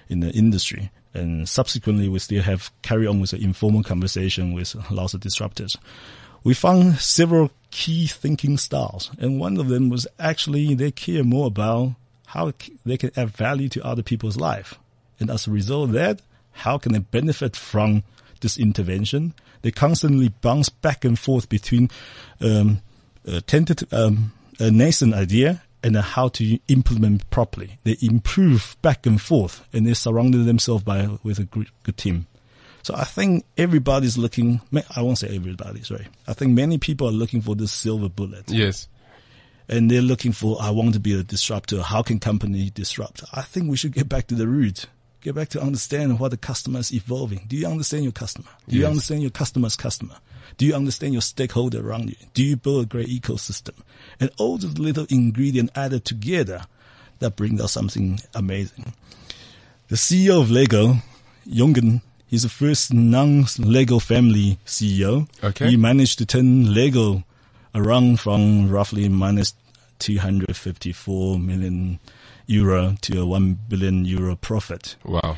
in 0.10 0.20
the 0.20 0.32
industry. 0.32 0.92
And 1.14 1.50
subsequently, 1.50 2.08
we 2.08 2.20
still 2.20 2.44
have 2.44 2.72
carry 2.82 3.08
on 3.08 3.20
with 3.20 3.32
the 3.32 3.44
informal 3.44 3.84
conversation 3.84 4.54
with 4.54 4.76
lots 4.92 5.14
of 5.14 5.22
disruptors. 5.22 5.76
We 6.44 6.54
found 6.54 7.00
several 7.00 7.52
key 7.72 8.08
thinking 8.08 8.58
styles, 8.58 9.12
and 9.20 9.40
one 9.40 9.58
of 9.58 9.68
them 9.68 9.90
was 9.90 10.08
actually 10.20 10.74
they 10.76 10.92
care 10.92 11.24
more 11.24 11.48
about 11.48 11.96
how 12.28 12.54
they 12.86 12.98
can 12.98 13.12
add 13.18 13.32
value 13.32 13.70
to 13.70 13.86
other 13.86 14.04
people's 14.04 14.38
life. 14.38 14.76
And 15.20 15.30
as 15.30 15.48
a 15.48 15.52
result 15.52 15.90
of 15.90 15.94
that, 15.94 16.22
how 16.52 16.78
can 16.78 16.94
they 16.94 17.00
benefit 17.00 17.56
from 17.56 18.04
this 18.42 18.58
intervention? 18.58 19.34
They 19.62 19.72
constantly 19.72 20.30
bounce 20.30 20.70
back 20.70 21.04
and 21.04 21.18
forth 21.18 21.50
between 21.50 21.90
um, 22.40 22.82
a 23.26 23.42
tentative, 23.42 23.92
um, 23.92 24.32
a 24.60 24.72
nascent 24.72 25.14
idea 25.14 25.64
and 25.84 25.96
how 25.96 26.28
to 26.30 26.60
implement 26.68 27.30
properly. 27.30 27.80
They 27.84 27.98
improve 28.02 28.76
back 28.82 29.06
and 29.06 29.20
forth, 29.22 29.66
and 29.74 29.88
they 29.88 29.94
surrounded 29.94 30.46
themselves 30.46 30.84
by 30.84 31.08
with 31.24 31.40
a 31.40 31.44
good, 31.46 31.68
good 31.84 31.98
team. 31.98 32.28
So 32.84 32.96
I 32.96 33.04
think 33.04 33.46
everybody's 33.58 34.18
looking. 34.18 34.62
I 34.96 35.02
won't 35.02 35.18
say 35.18 35.36
everybody, 35.36 35.82
sorry. 35.84 36.08
I 36.28 36.34
think 36.34 36.52
many 36.54 36.78
people 36.78 37.08
are 37.08 37.12
looking 37.12 37.42
for 37.42 37.56
this 37.56 37.72
silver 37.72 38.10
bullet 38.10 38.50
Yes. 38.50 38.88
and 39.68 39.92
they're 39.92 40.02
looking 40.02 40.32
for, 40.32 40.58
I 40.62 40.70
want 40.72 40.94
to 40.94 41.00
be 41.00 41.14
a 41.18 41.22
disruptor. 41.24 41.82
How 41.82 42.02
can 42.02 42.20
company 42.20 42.70
disrupt? 42.74 43.24
I 43.34 43.42
think 43.42 43.70
we 43.70 43.78
should 43.78 43.92
get 43.94 44.08
back 44.10 44.28
to 44.28 44.36
the 44.36 44.48
root. 44.48 44.86
Get 45.22 45.36
back 45.36 45.50
to 45.50 45.62
understand 45.62 46.20
what 46.20 46.32
the 46.32 46.38
customer 46.38 46.80
is 46.80 46.94
evolving. 46.94 47.46
Do 47.48 47.58
you 47.58 47.68
understand 47.68 48.04
your 48.04 48.14
customer? 48.14 48.48
Do 48.70 48.78
you 48.78 48.86
understand 48.88 49.22
your 49.22 49.32
customer's 49.32 49.76
customer? 49.76 50.16
Do 50.58 50.66
you 50.66 50.74
understand 50.74 51.14
your 51.14 51.22
stakeholder 51.22 51.88
around 51.88 52.10
you? 52.10 52.16
Do 52.34 52.44
you 52.44 52.56
build 52.56 52.84
a 52.84 52.88
great 52.88 53.08
ecosystem? 53.08 53.76
And 54.20 54.30
all 54.38 54.58
those 54.58 54.78
little 54.78 55.06
ingredients 55.10 55.72
added 55.76 56.06
together 56.06 56.64
that 57.20 57.36
brings 57.36 57.62
out 57.62 57.70
something 57.70 58.20
amazing. 58.34 58.94
The 59.88 59.96
CEO 59.96 60.42
of 60.42 60.52
Lego, 60.52 60.96
Jørgen, 61.48 62.02
he's 62.28 62.44
the 62.44 62.50
first 62.50 62.94
non-Lego 62.94 64.00
family 64.00 64.58
CEO. 64.66 65.28
Okay. 65.44 65.70
He 65.70 65.78
managed 65.78 66.20
to 66.20 66.26
turn 66.26 66.74
Lego 66.74 67.24
around 67.74 68.20
from 68.20 68.70
roughly 68.70 69.10
minus 69.10 69.54
254 70.00 71.40
million 71.40 72.00
euro 72.48 72.96
to 73.02 73.22
a 73.22 73.26
1 73.26 73.60
billion 73.68 74.06
euro 74.06 74.36
profit. 74.36 74.96
Wow. 75.04 75.38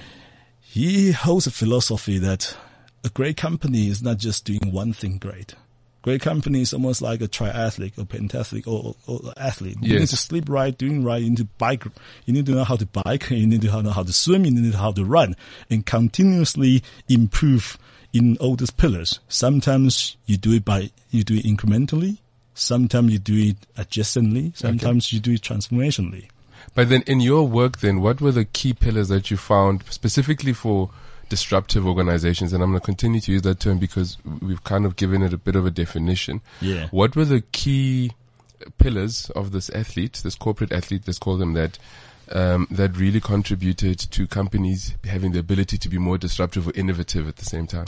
He 0.60 1.12
holds 1.12 1.48
a 1.48 1.52
philosophy 1.52 2.18
that 2.20 2.56
a 3.04 3.10
great 3.10 3.38
company 3.38 3.88
is 3.88 4.02
not 4.02 4.18
just 4.18 4.46
doing 4.46 4.72
one 4.72 4.94
thing 4.94 5.18
great. 5.18 5.56
Great 6.02 6.22
company 6.22 6.62
is 6.62 6.74
almost 6.74 7.02
like 7.02 7.22
a 7.22 7.28
triathlete 7.28 7.98
or 7.98 8.06
pentathlete 8.06 8.66
or, 8.68 8.96
or 9.06 9.34
athlete. 9.38 9.78
You 9.82 10.00
need 10.00 10.08
to 10.08 10.18
sleep 10.18 10.50
right, 10.50 10.76
doing 10.76 11.04
right. 11.04 11.22
You 11.22 11.30
need 11.30 11.38
to 11.38 11.46
bike. 11.46 11.86
You 12.26 12.34
need 12.34 12.48
to 12.48 12.54
know 12.54 12.64
how 12.64 12.76
to 12.76 12.88
bike. 12.88 13.30
You 13.30 13.46
need 13.46 13.62
to 13.62 13.82
know 13.84 13.92
how 13.92 14.02
to 14.02 14.12
swim. 14.12 14.46
You 14.46 14.52
need 14.52 14.72
to 14.72 14.78
know 14.78 14.84
how 14.84 14.92
to 14.94 15.06
run 15.06 15.36
and 15.70 15.86
continuously 15.86 16.82
improve 17.08 17.78
in 18.14 18.36
all 18.38 18.56
these 18.56 18.72
pillars. 18.72 19.20
Sometimes 19.28 20.18
you 20.26 20.38
do 20.38 20.54
it 20.54 20.66
by, 20.66 20.90
you 21.12 21.24
do 21.24 21.36
it 21.36 21.46
incrementally. 21.46 22.18
Sometimes 22.56 23.14
you 23.14 23.20
do 23.20 23.36
it 23.36 23.58
adjacently. 23.78 24.58
Sometimes 24.58 25.14
you 25.14 25.20
do 25.20 25.34
it 25.34 25.42
transformationally. 25.42 26.30
But 26.74 26.90
then 26.90 27.04
in 27.04 27.20
your 27.20 27.48
work 27.48 27.80
then, 27.80 28.02
what 28.02 28.22
were 28.22 28.32
the 28.32 28.46
key 28.46 28.74
pillars 28.74 29.10
that 29.10 29.30
you 29.30 29.38
found 29.38 29.84
specifically 29.90 30.54
for 30.54 30.90
disruptive 31.32 31.88
organizations? 31.88 32.52
And 32.54 32.62
I'm 32.62 32.72
going 32.72 32.82
to 32.82 32.86
continue 32.86 33.22
to 33.22 33.32
use 33.32 33.42
that 33.44 33.62
term 33.62 33.80
because 33.80 34.18
we've 34.42 34.64
kind 34.66 34.86
of 34.86 34.98
given 34.98 35.24
it 35.24 35.34
a 35.34 35.38
bit 35.38 35.56
of 35.56 35.66
a 35.66 35.72
definition. 35.72 36.42
Yeah. 36.60 36.90
What 36.92 37.16
were 37.16 37.26
the 37.26 37.42
key 37.54 38.12
pillars 38.78 39.32
of 39.32 39.54
this 39.54 39.70
athlete, 39.70 40.20
this 40.24 40.36
corporate 40.36 40.72
athlete, 40.74 41.04
let's 41.08 41.18
call 41.20 41.38
them 41.38 41.54
that, 41.54 41.80
um, 42.32 42.68
that 42.70 42.98
really 42.98 43.22
contributed 43.22 43.98
to 43.98 44.28
companies 44.28 44.94
having 45.06 45.32
the 45.32 45.40
ability 45.40 45.78
to 45.78 45.90
be 45.90 45.98
more 45.98 46.18
disruptive 46.18 46.68
or 46.68 46.74
innovative 46.76 47.28
at 47.28 47.38
the 47.38 47.46
same 47.46 47.66
time? 47.66 47.88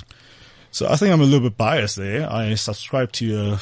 So 0.71 0.87
I 0.87 0.95
think 0.95 1.11
I'm 1.13 1.21
a 1.21 1.25
little 1.25 1.49
bit 1.49 1.57
biased 1.57 1.97
there. 1.97 2.31
I 2.31 2.55
subscribe 2.55 3.11
to 3.13 3.25
a, 3.51 3.59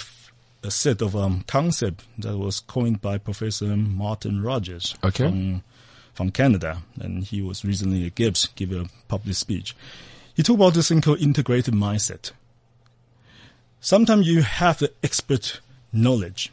a 0.67 0.71
set 0.71 1.01
of 1.01 1.15
um, 1.15 1.43
concept 1.47 2.05
that 2.19 2.37
was 2.37 2.59
coined 2.61 3.01
by 3.01 3.17
Professor 3.17 3.75
Martin 3.75 4.43
Rogers 4.43 4.95
Okay. 5.03 5.25
from, 5.27 5.63
from 6.21 6.29
Canada, 6.31 6.83
and 6.99 7.23
he 7.23 7.41
was 7.41 7.65
recently 7.65 8.05
at 8.05 8.13
GIBS 8.13 8.49
give 8.53 8.71
a 8.71 8.85
public 9.07 9.35
speech. 9.35 9.75
He 10.35 10.43
talked 10.43 10.59
about 10.59 10.75
this 10.75 10.89
thing 10.89 11.01
called 11.01 11.19
integrated 11.19 11.73
mindset. 11.73 12.29
Sometimes 13.79 14.27
you 14.27 14.43
have 14.43 14.77
the 14.77 14.91
expert 15.01 15.61
knowledge, 15.91 16.51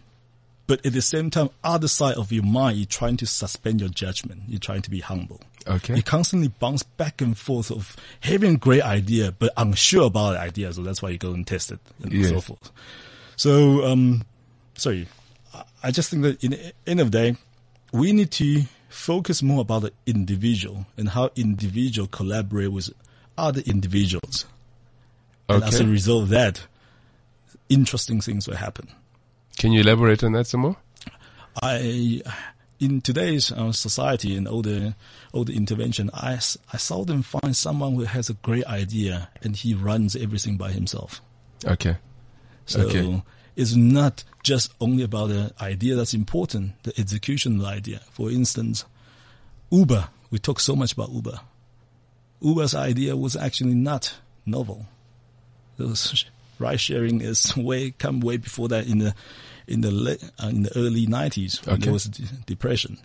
but 0.67 0.85
at 0.87 0.95
the 0.95 1.03
same 1.03 1.29
time, 1.29 1.51
other 1.63 1.87
side 1.87 2.17
of 2.17 2.33
your 2.33 2.45
mind, 2.45 2.79
you're 2.79 2.87
trying 2.87 3.19
to 3.19 3.27
suspend 3.27 3.81
your 3.81 3.91
judgment. 3.91 4.41
You're 4.49 4.59
trying 4.59 4.81
to 4.83 4.91
be 4.91 5.01
humble. 5.01 5.43
Okay. 5.67 5.97
You 5.97 6.03
constantly 6.03 6.49
bounce 6.49 6.83
back 6.83 7.21
and 7.21 7.37
forth 7.37 7.71
of 7.71 7.95
having 8.21 8.55
a 8.55 8.59
great 8.59 8.83
idea, 8.83 9.33
but 9.39 9.53
unsure 9.59 10.07
about 10.07 10.33
the 10.33 10.41
idea. 10.41 10.73
So 10.73 10.83
that's 10.83 11.03
why 11.03 11.11
you 11.11 11.19
go 11.19 11.33
and 11.35 11.47
test 11.47 11.73
it 11.73 11.81
and 12.03 12.25
so 12.25 12.41
forth. 12.41 12.71
So, 13.37 13.85
um, 13.85 14.25
sorry, 14.77 15.09
I- 15.53 15.65
I 15.83 15.91
just 15.91 16.09
think 16.09 16.23
that 16.23 16.43
in 16.43 16.53
the 16.53 16.73
end 16.87 17.01
of 17.01 17.11
the 17.13 17.19
day, 17.19 17.37
we 17.93 18.13
need 18.13 18.31
to 18.33 18.65
focus 18.89 19.43
more 19.43 19.61
about 19.61 19.83
the 19.83 19.93
individual 20.07 20.87
and 20.97 21.11
how 21.11 21.31
individual 21.37 22.09
collaborate 22.09 22.73
with 22.73 22.91
other 23.37 23.63
individuals. 23.67 24.47
And 25.49 25.63
as 25.65 25.81
a 25.81 25.87
result 25.87 26.25
of 26.25 26.29
that, 26.31 26.67
interesting 27.69 28.21
things 28.21 28.47
will 28.47 28.57
happen. 28.57 28.89
Can 29.59 29.73
you 29.73 29.81
elaborate 29.81 30.23
on 30.23 30.33
that 30.33 30.47
some 30.47 30.61
more? 30.61 30.77
I, 31.63 32.23
in 32.79 33.01
today's 33.01 33.51
uh, 33.51 33.73
society 33.73 34.37
and 34.37 34.47
all 34.47 34.63
the 34.63 34.95
all 35.33 35.45
the 35.45 35.57
intervention, 35.57 36.11
I, 36.15 36.35
I 36.73 36.77
seldom 36.77 37.23
find 37.23 37.57
someone 37.57 37.95
who 37.95 38.05
has 38.05 38.31
a 38.31 38.35
great 38.35 38.65
idea 38.67 39.31
and 39.43 39.57
he 39.57 39.75
runs 39.75 40.15
everything 40.15 40.57
by 40.57 40.71
himself. 40.73 41.21
Okay. 41.65 41.97
So 42.67 42.83
Okay. 42.83 43.23
It's 43.59 43.75
not 43.75 44.25
just 44.43 44.73
only 44.81 45.03
about 45.03 45.29
the 45.29 45.53
idea 45.61 45.95
that's 45.97 46.15
important, 46.15 46.83
the 46.85 46.99
execution 46.99 47.57
of 47.57 47.63
the 47.63 47.67
idea. 47.69 48.01
For 48.13 48.31
instance, 48.31 48.87
Uber. 49.71 50.09
We 50.31 50.39
talk 50.39 50.61
so 50.61 50.77
much 50.77 50.93
about 50.93 51.11
Uber. 51.11 51.41
Uber's 52.41 52.75
idea 52.75 53.17
was 53.17 53.35
actually 53.35 53.75
not 53.75 54.15
novel. 54.47 54.87
Those 55.77 56.25
ride 56.59 56.81
sharing 56.81 57.21
is 57.21 57.57
way 57.57 57.91
come 57.93 58.21
way 58.21 58.37
before 58.37 58.69
that 58.69 58.87
in 58.87 58.99
the 58.99 59.15
in 59.67 59.81
the 59.83 59.91
late, 59.91 60.23
uh, 60.43 60.49
in 60.49 60.63
the 60.63 60.77
early 60.77 61.07
nineties 61.07 61.61
when 61.65 61.75
Okay. 61.77 61.85
there 61.85 61.93
was 61.93 62.05
de- 62.05 62.23
depression. 62.47 62.99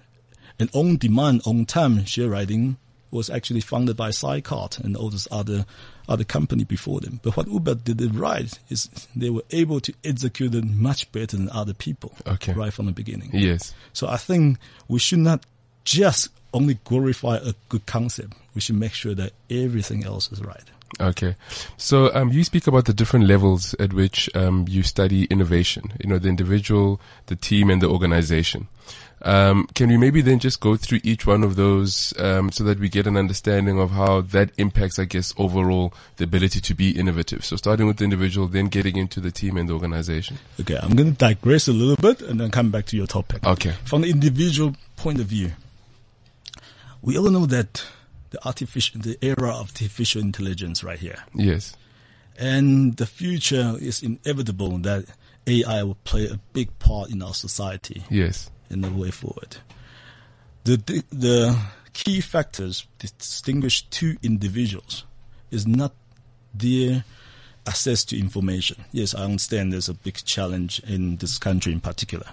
And 0.59 0.69
on 0.73 0.97
demand, 0.97 1.41
on 1.45 1.65
time 1.65 2.05
share 2.05 2.29
riding 2.29 2.77
was 3.09 3.29
actually 3.29 3.61
founded 3.61 3.97
by 3.97 4.09
Cycart 4.09 4.79
and 4.83 4.95
all 4.95 5.09
those 5.09 5.27
other 5.31 5.65
other 6.07 6.23
company 6.23 6.63
before 6.63 6.99
them. 6.99 7.19
But 7.23 7.37
what 7.37 7.47
Uber 7.47 7.75
did 7.75 8.01
it 8.01 8.11
right 8.13 8.57
is 8.69 8.89
they 9.15 9.29
were 9.29 9.43
able 9.51 9.79
to 9.81 9.93
execute 10.03 10.53
it 10.55 10.65
much 10.65 11.11
better 11.11 11.37
than 11.37 11.49
other 11.49 11.73
people 11.73 12.13
Okay. 12.27 12.53
right 12.53 12.73
from 12.73 12.87
the 12.87 12.91
beginning. 12.91 13.29
Yes. 13.33 13.73
So 13.93 14.07
I 14.07 14.17
think 14.17 14.57
we 14.87 14.99
should 14.99 15.19
not 15.19 15.45
just 15.85 16.29
only 16.53 16.75
glorify 16.83 17.37
a 17.37 17.53
good 17.69 17.85
concept. 17.85 18.33
We 18.53 18.61
should 18.61 18.75
make 18.75 18.93
sure 18.93 19.15
that 19.15 19.31
everything 19.49 20.05
else 20.05 20.31
is 20.31 20.41
right. 20.41 20.63
Okay. 21.01 21.35
So, 21.77 22.13
um, 22.13 22.31
you 22.31 22.43
speak 22.43 22.67
about 22.67 22.85
the 22.85 22.93
different 22.93 23.25
levels 23.25 23.73
at 23.79 23.93
which, 23.93 24.29
um, 24.35 24.65
you 24.69 24.83
study 24.83 25.23
innovation, 25.25 25.91
you 25.99 26.07
know, 26.07 26.19
the 26.19 26.29
individual, 26.29 27.01
the 27.25 27.35
team 27.35 27.71
and 27.71 27.81
the 27.81 27.89
organization. 27.89 28.67
Um, 29.23 29.67
can 29.73 29.89
we 29.89 29.95
maybe 29.95 30.21
then 30.21 30.39
just 30.39 30.59
go 30.59 30.75
through 30.75 30.99
each 31.03 31.25
one 31.25 31.43
of 31.43 31.55
those, 31.55 32.13
um, 32.19 32.51
so 32.51 32.63
that 32.65 32.79
we 32.79 32.89
get 32.89 33.07
an 33.07 33.15
understanding 33.15 33.79
of 33.79 33.91
how 33.91 34.21
that 34.21 34.51
impacts, 34.57 34.99
I 34.99 35.05
guess, 35.05 35.33
overall 35.37 35.93
the 36.17 36.25
ability 36.25 36.59
to 36.59 36.73
be 36.73 36.91
innovative. 36.91 37.45
So 37.45 37.55
starting 37.55 37.87
with 37.87 37.97
the 37.97 38.03
individual, 38.03 38.47
then 38.47 38.67
getting 38.67 38.97
into 38.97 39.21
the 39.21 39.31
team 39.31 39.55
and 39.55 39.69
the 39.69 39.73
organization. 39.73 40.39
Okay, 40.59 40.77
I'm 40.81 40.95
going 40.95 41.11
to 41.11 41.17
digress 41.17 41.69
a 41.69 41.73
little 41.73 41.95
bit 41.95 42.21
and 42.21 42.39
then 42.39 42.51
come 42.51 42.69
back 42.69 42.85
to 42.87 42.97
your 42.97 43.07
topic. 43.07 43.45
Okay. 43.45 43.73
From 43.85 44.01
the 44.01 44.09
individual 44.09 44.75
point 44.97 45.21
of 45.21 45.27
view, 45.27 45.51
we 47.01 47.17
all 47.17 47.29
know 47.29 47.45
that 47.45 47.85
the 48.31 48.45
artificial, 48.45 48.99
the 48.99 49.17
era 49.21 49.51
of 49.51 49.69
artificial 49.69 50.21
intelligence 50.21 50.83
right 50.83 50.99
here. 50.99 51.23
Yes. 51.33 51.75
And 52.37 52.97
the 52.97 53.05
future 53.05 53.75
is 53.79 54.03
inevitable 54.03 54.79
that 54.79 55.05
AI 55.45 55.83
will 55.83 55.97
play 56.03 56.27
a 56.27 56.39
big 56.51 56.77
part 56.79 57.11
in 57.11 57.21
our 57.21 57.33
society 57.33 58.03
Yes. 58.09 58.49
In 58.69 58.81
the 58.81 58.89
way 58.89 59.11
forward. 59.11 59.57
The, 60.63 60.77
the, 60.77 61.03
the 61.11 61.59
key 61.93 62.21
factors 62.21 62.87
distinguish 62.99 63.83
two 63.89 64.17
individuals 64.23 65.05
is 65.51 65.67
not 65.67 65.93
their 66.53 67.03
access 67.67 68.03
to 68.05 68.19
information. 68.19 68.83
Yes, 68.91 69.15
I 69.15 69.23
understand 69.23 69.71
there's 69.71 69.89
a 69.89 69.93
big 69.93 70.15
challenge 70.23 70.81
in 70.85 71.17
this 71.17 71.37
country 71.37 71.71
in 71.71 71.79
particular. 71.79 72.27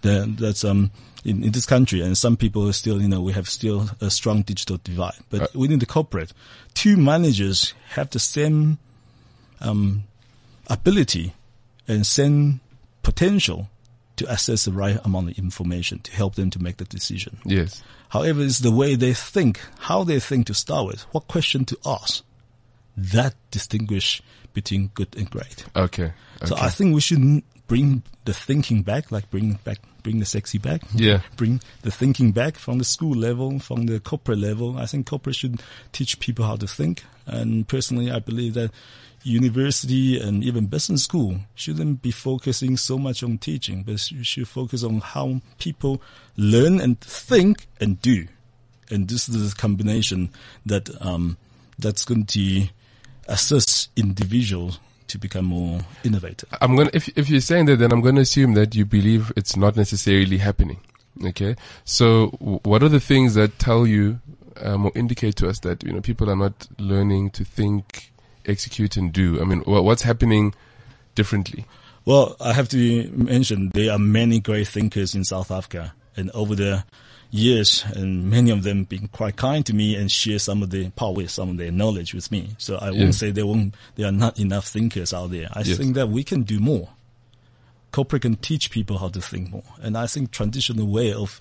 The, 0.00 0.32
that's 0.38 0.64
um 0.64 0.92
in, 1.24 1.42
in 1.42 1.50
this 1.50 1.66
country, 1.66 2.00
and 2.00 2.16
some 2.16 2.36
people 2.36 2.68
are 2.68 2.72
still, 2.72 3.02
you 3.02 3.08
know, 3.08 3.20
we 3.20 3.32
have 3.32 3.48
still 3.48 3.90
a 4.00 4.10
strong 4.10 4.42
digital 4.42 4.78
divide. 4.82 5.18
But 5.30 5.54
within 5.54 5.80
the 5.80 5.86
corporate, 5.86 6.32
two 6.74 6.96
managers 6.96 7.74
have 7.90 8.10
the 8.10 8.20
same 8.20 8.78
um, 9.60 10.04
ability 10.68 11.34
and 11.88 12.06
same 12.06 12.60
potential 13.02 13.68
to 14.18 14.30
access 14.30 14.64
the 14.64 14.72
right 14.72 14.98
amount 15.04 15.30
of 15.30 15.38
information 15.38 16.00
to 16.00 16.12
help 16.12 16.34
them 16.34 16.50
to 16.50 16.58
make 16.58 16.76
the 16.76 16.84
decision. 16.84 17.38
Yes. 17.44 17.82
However, 18.10 18.42
it's 18.42 18.60
the 18.60 18.70
way 18.70 18.94
they 18.94 19.14
think, 19.14 19.60
how 19.78 20.04
they 20.04 20.20
think 20.20 20.46
to 20.46 20.54
start 20.54 20.86
with, 20.86 21.02
what 21.12 21.28
question 21.28 21.64
to 21.66 21.78
ask, 21.84 22.22
that 22.96 23.34
distinguish 23.50 24.22
between 24.52 24.88
good 24.94 25.16
and 25.16 25.30
great. 25.30 25.64
Okay. 25.76 26.12
So 26.44 26.56
I 26.56 26.68
think 26.68 26.94
we 26.94 27.00
should 27.00 27.42
bring 27.66 28.02
the 28.24 28.32
thinking 28.32 28.82
back, 28.82 29.12
like 29.12 29.30
bring 29.30 29.54
back, 29.64 29.78
bring 30.02 30.20
the 30.20 30.24
sexy 30.24 30.58
back. 30.58 30.82
Yeah. 30.94 31.20
Bring 31.36 31.60
the 31.82 31.90
thinking 31.90 32.32
back 32.32 32.56
from 32.56 32.78
the 32.78 32.84
school 32.84 33.14
level, 33.14 33.58
from 33.58 33.86
the 33.86 34.00
corporate 34.00 34.38
level. 34.38 34.78
I 34.78 34.86
think 34.86 35.06
corporate 35.06 35.36
should 35.36 35.62
teach 35.92 36.18
people 36.18 36.44
how 36.44 36.56
to 36.56 36.66
think. 36.66 37.04
And 37.26 37.68
personally, 37.68 38.10
I 38.10 38.18
believe 38.20 38.54
that 38.54 38.70
university 39.22 40.20
and 40.20 40.42
even 40.44 40.66
business 40.66 41.04
school 41.04 41.38
shouldn't 41.54 42.02
be 42.02 42.10
focusing 42.10 42.76
so 42.76 42.98
much 42.98 43.22
on 43.22 43.38
teaching, 43.38 43.82
but 43.82 44.10
you 44.10 44.24
should 44.24 44.48
focus 44.48 44.82
on 44.82 45.00
how 45.00 45.40
people 45.58 46.02
learn 46.36 46.80
and 46.80 47.00
think 47.00 47.66
and 47.80 48.00
do. 48.00 48.26
And 48.90 49.08
this 49.08 49.28
is 49.28 49.52
the 49.52 49.60
combination 49.60 50.30
that, 50.64 50.90
um, 51.04 51.36
that's 51.78 52.04
going 52.04 52.26
to 52.26 52.68
assist 53.28 53.90
individuals 53.96 54.78
to 55.08 55.18
become 55.18 55.46
more 55.46 55.80
innovative. 56.04 56.48
I'm 56.60 56.76
gonna 56.76 56.90
if 56.92 57.08
if 57.16 57.30
you're 57.30 57.40
saying 57.40 57.66
that, 57.66 57.76
then 57.76 57.92
I'm 57.92 58.02
gonna 58.02 58.20
assume 58.20 58.54
that 58.54 58.74
you 58.74 58.84
believe 58.84 59.32
it's 59.36 59.56
not 59.56 59.76
necessarily 59.76 60.38
happening. 60.38 60.80
Okay, 61.24 61.56
so 61.84 62.28
what 62.62 62.82
are 62.82 62.88
the 62.88 63.00
things 63.00 63.34
that 63.34 63.58
tell 63.58 63.86
you 63.86 64.20
um, 64.60 64.86
or 64.86 64.92
indicate 64.94 65.36
to 65.36 65.48
us 65.48 65.60
that 65.60 65.82
you 65.82 65.92
know 65.92 66.00
people 66.00 66.30
are 66.30 66.36
not 66.36 66.68
learning 66.78 67.30
to 67.30 67.44
think, 67.44 68.12
execute, 68.48 68.96
and 68.96 69.12
do? 69.12 69.40
I 69.40 69.44
mean, 69.44 69.60
what's 69.60 70.02
happening 70.02 70.54
differently? 71.14 71.64
Well, 72.04 72.36
I 72.40 72.52
have 72.54 72.68
to 72.70 73.10
mention 73.10 73.70
there 73.74 73.92
are 73.92 73.98
many 73.98 74.40
great 74.40 74.68
thinkers 74.68 75.14
in 75.14 75.24
South 75.24 75.50
Africa, 75.50 75.92
and 76.16 76.30
over 76.32 76.54
the 76.54 76.84
years, 77.30 77.84
and 77.94 78.30
many 78.30 78.50
of 78.50 78.62
them 78.62 78.84
been 78.84 79.08
quite 79.08 79.36
kind 79.36 79.64
to 79.66 79.74
me 79.74 79.94
and 79.94 80.10
share 80.10 80.38
some 80.38 80.62
of 80.62 80.70
the 80.70 80.88
power, 80.90 81.26
some 81.28 81.50
of 81.50 81.56
their 81.58 81.70
knowledge 81.70 82.14
with 82.14 82.32
me. 82.32 82.54
So 82.58 82.76
I 82.76 82.90
won't 82.90 83.14
say 83.14 83.30
there 83.30 83.46
won't 83.46 83.74
there 83.96 84.06
are 84.08 84.12
not 84.12 84.38
enough 84.40 84.66
thinkers 84.66 85.12
out 85.12 85.30
there. 85.30 85.48
I 85.52 85.60
Yes. 85.60 85.76
think 85.76 85.94
that 85.96 86.08
we 86.08 86.24
can 86.24 86.42
do 86.44 86.58
more. 86.58 86.88
Corporate 87.92 88.22
can 88.22 88.36
teach 88.36 88.70
people 88.70 88.98
how 88.98 89.08
to 89.08 89.20
think 89.20 89.50
more, 89.50 89.64
and 89.82 89.96
I 89.96 90.06
think 90.06 90.30
traditional 90.30 90.86
way 90.86 91.12
of 91.12 91.40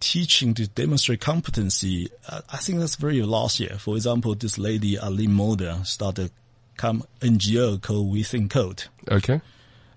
teaching 0.00 0.54
to 0.54 0.66
demonstrate 0.68 1.20
competency, 1.20 2.08
uh, 2.28 2.40
I 2.52 2.58
think 2.58 2.78
that's 2.78 2.96
very 2.96 3.22
last 3.22 3.60
year. 3.60 3.76
For 3.78 3.96
example, 3.96 4.34
this 4.34 4.58
lady 4.58 4.98
Arlene 4.98 5.32
Mulder 5.32 5.80
started 5.84 6.30
come 6.76 7.04
NGO 7.20 7.80
called 7.82 8.12
We 8.12 8.22
Think 8.22 8.52
Code 8.52 8.84
Okay, 9.10 9.40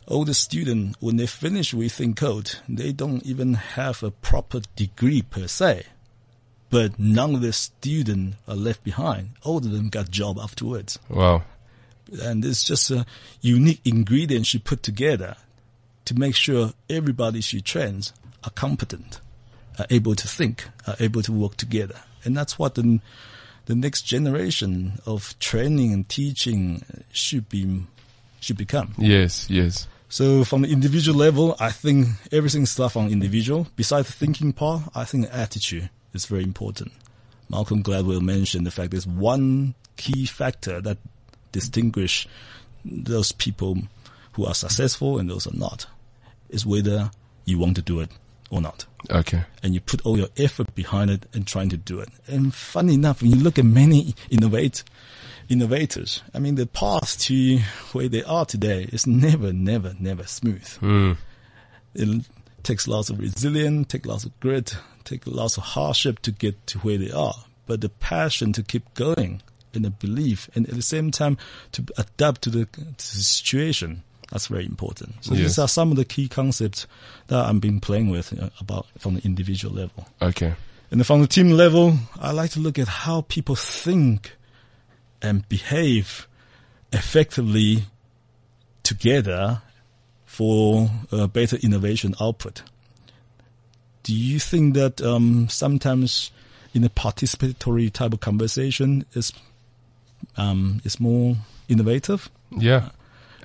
all 0.08 0.26
the 0.26 0.34
students, 0.34 0.98
when 1.00 1.18
they 1.18 1.28
finish 1.28 1.74
within 1.74 2.14
code, 2.14 2.56
they 2.68 2.92
don't 2.92 3.24
even 3.24 3.54
have 3.54 4.04
a 4.04 4.12
proper 4.12 4.62
degree 4.76 5.22
per 5.22 5.48
se. 5.48 5.86
But 6.70 7.00
none 7.00 7.36
of 7.36 7.42
the 7.42 7.54
students 7.54 8.38
are 8.48 8.56
left 8.56 8.84
behind. 8.84 9.32
All 9.44 9.58
of 9.58 9.72
them 9.72 9.90
got 9.90 10.10
job 10.10 10.38
afterwards. 10.40 11.00
wow, 11.10 11.44
And 12.22 12.44
it's 12.44 12.64
just 12.64 12.90
a 12.92 13.06
unique 13.42 13.82
ingredient 13.86 14.48
she 14.48 14.60
put 14.60 14.82
together 14.84 15.36
to 16.06 16.18
make 16.18 16.36
sure 16.36 16.74
everybody 16.90 17.42
she 17.42 17.62
trains 17.62 18.14
are 18.44 18.50
competent, 18.52 19.22
are 19.82 19.88
able 19.90 20.16
to 20.16 20.28
think, 20.28 20.68
are 20.88 20.96
able 21.00 21.22
to 21.24 21.32
work 21.32 21.58
together. 21.58 22.00
And 22.24 22.38
that's 22.38 22.60
what 22.60 22.76
the, 22.76 23.00
the 23.66 23.76
next 23.76 24.04
generation 24.04 25.00
of 25.06 25.38
training 25.40 25.92
and 25.92 26.08
teaching 26.08 26.84
should 27.12 27.50
be, 27.50 27.84
should 28.40 28.58
become. 28.58 28.94
yes, 28.98 29.50
yes, 29.50 29.88
So 30.10 30.44
from 30.44 30.62
the 30.62 30.70
individual 30.72 31.18
level, 31.18 31.56
I 31.60 31.72
think 31.72 32.08
everything 32.32 32.66
starts 32.66 32.94
from 32.94 33.08
individual. 33.08 33.68
Besides 33.76 34.08
the 34.08 34.14
thinking 34.14 34.54
part, 34.54 34.84
I 34.94 35.04
think 35.04 35.28
attitude 35.32 35.90
is 36.14 36.26
very 36.26 36.44
important. 36.44 36.92
Malcolm 37.50 37.84
Gladwell 37.84 38.22
mentioned 38.22 38.66
the 38.66 38.72
fact 38.72 38.92
there's 38.92 39.08
one 39.08 39.74
key 39.98 40.26
factor 40.26 40.80
that 40.82 40.98
distinguish 41.52 42.28
those 42.86 43.32
people 43.32 43.78
who 44.34 44.46
are 44.46 44.54
successful 44.54 45.18
and 45.18 45.30
those 45.30 45.48
are 45.48 45.58
not 45.58 45.86
is 46.50 46.66
whether 46.66 47.12
you 47.46 47.58
want 47.60 47.76
to 47.76 47.82
do 47.82 48.00
it 48.00 48.10
or 48.52 48.62
not. 48.62 48.86
Okay. 49.10 49.44
And 49.64 49.74
you 49.74 49.80
put 49.80 50.06
all 50.06 50.18
your 50.18 50.28
effort 50.38 50.76
behind 50.76 51.10
it 51.10 51.26
and 51.34 51.48
trying 51.48 51.70
to 51.70 51.78
do 51.78 52.00
it. 52.00 52.10
And 52.28 52.54
funny 52.54 52.94
enough, 52.94 53.22
when 53.22 53.32
you 53.32 53.38
look 53.38 53.58
at 53.58 53.66
many 53.66 54.14
innovate, 54.30 54.84
innovators, 55.50 56.22
I 56.34 56.40
mean, 56.40 56.56
the 56.56 56.68
path 56.68 57.18
to 57.22 57.60
where 57.94 58.10
they 58.10 58.24
are 58.24 58.46
today 58.46 58.90
is 58.92 59.08
never, 59.08 59.52
never, 59.52 59.96
never 60.00 60.28
smooth. 60.28 60.68
Mm. 60.80 61.18
It 61.96 62.26
takes 62.62 62.88
lots 62.88 63.10
of 63.10 63.20
resilience, 63.20 63.88
takes 63.88 64.06
lots 64.06 64.26
of 64.26 64.38
grit, 64.40 64.76
takes 65.06 65.26
lots 65.26 65.58
of 65.58 65.64
hardship 65.64 66.20
to 66.20 66.32
get 66.32 66.68
to 66.68 66.80
where 66.80 66.98
they 66.98 67.12
are. 67.12 67.46
But 67.66 67.82
the 67.82 67.90
passion 67.90 68.54
to 68.54 68.64
keep 68.64 68.94
going 68.94 69.42
and 69.74 69.86
the 69.86 69.90
belief 69.90 70.50
and 70.54 70.68
at 70.68 70.76
the 70.76 70.82
same 70.82 71.10
time 71.10 71.38
to 71.72 71.86
adapt 71.98 72.42
to 72.44 72.50
the, 72.50 72.66
to 72.66 72.82
the 72.82 73.24
situation. 73.24 74.04
That's 74.32 74.48
very 74.48 74.66
important. 74.66 75.16
So 75.26 75.34
Yes. 75.34 75.42
these 75.44 75.60
are 75.60 75.68
some 75.68 75.92
of 75.92 75.98
the 75.98 76.06
key 76.06 76.28
concepts 76.28 76.88
that 77.28 77.46
I've 77.46 77.60
been 77.62 77.80
playing 77.82 78.10
with 78.10 78.40
uh, 78.42 78.50
about 78.60 78.88
from 78.98 79.16
the 79.16 79.22
individual 79.26 79.76
level. 79.76 80.08
Okay. 80.22 80.54
And 80.90 81.00
then 81.00 81.04
from 81.04 81.22
the 81.22 81.28
team 81.28 81.52
level, 81.52 81.98
I 82.20 82.32
like 82.32 82.52
to 82.52 82.60
look 82.60 82.80
at 82.80 82.88
how 82.88 83.22
people 83.22 83.56
think 83.56 84.36
and 85.22 85.48
behave 85.50 86.28
effectively 86.94 87.86
together 88.84 89.62
for 90.26 90.90
a 91.12 91.28
better 91.28 91.58
innovation 91.58 92.16
output. 92.20 92.64
Do 94.04 94.14
you 94.16 94.40
think 94.40 94.74
that 94.76 95.02
um, 95.02 95.48
sometimes 95.50 96.32
in 96.74 96.84
a 96.84 96.90
participatory 96.90 97.92
type 97.92 98.14
of 98.14 98.20
conversation 98.22 99.06
is 99.14 99.32
um, 100.38 100.82
is 100.84 101.00
more 101.00 101.36
innovative? 101.68 102.30
Yeah. 102.50 102.90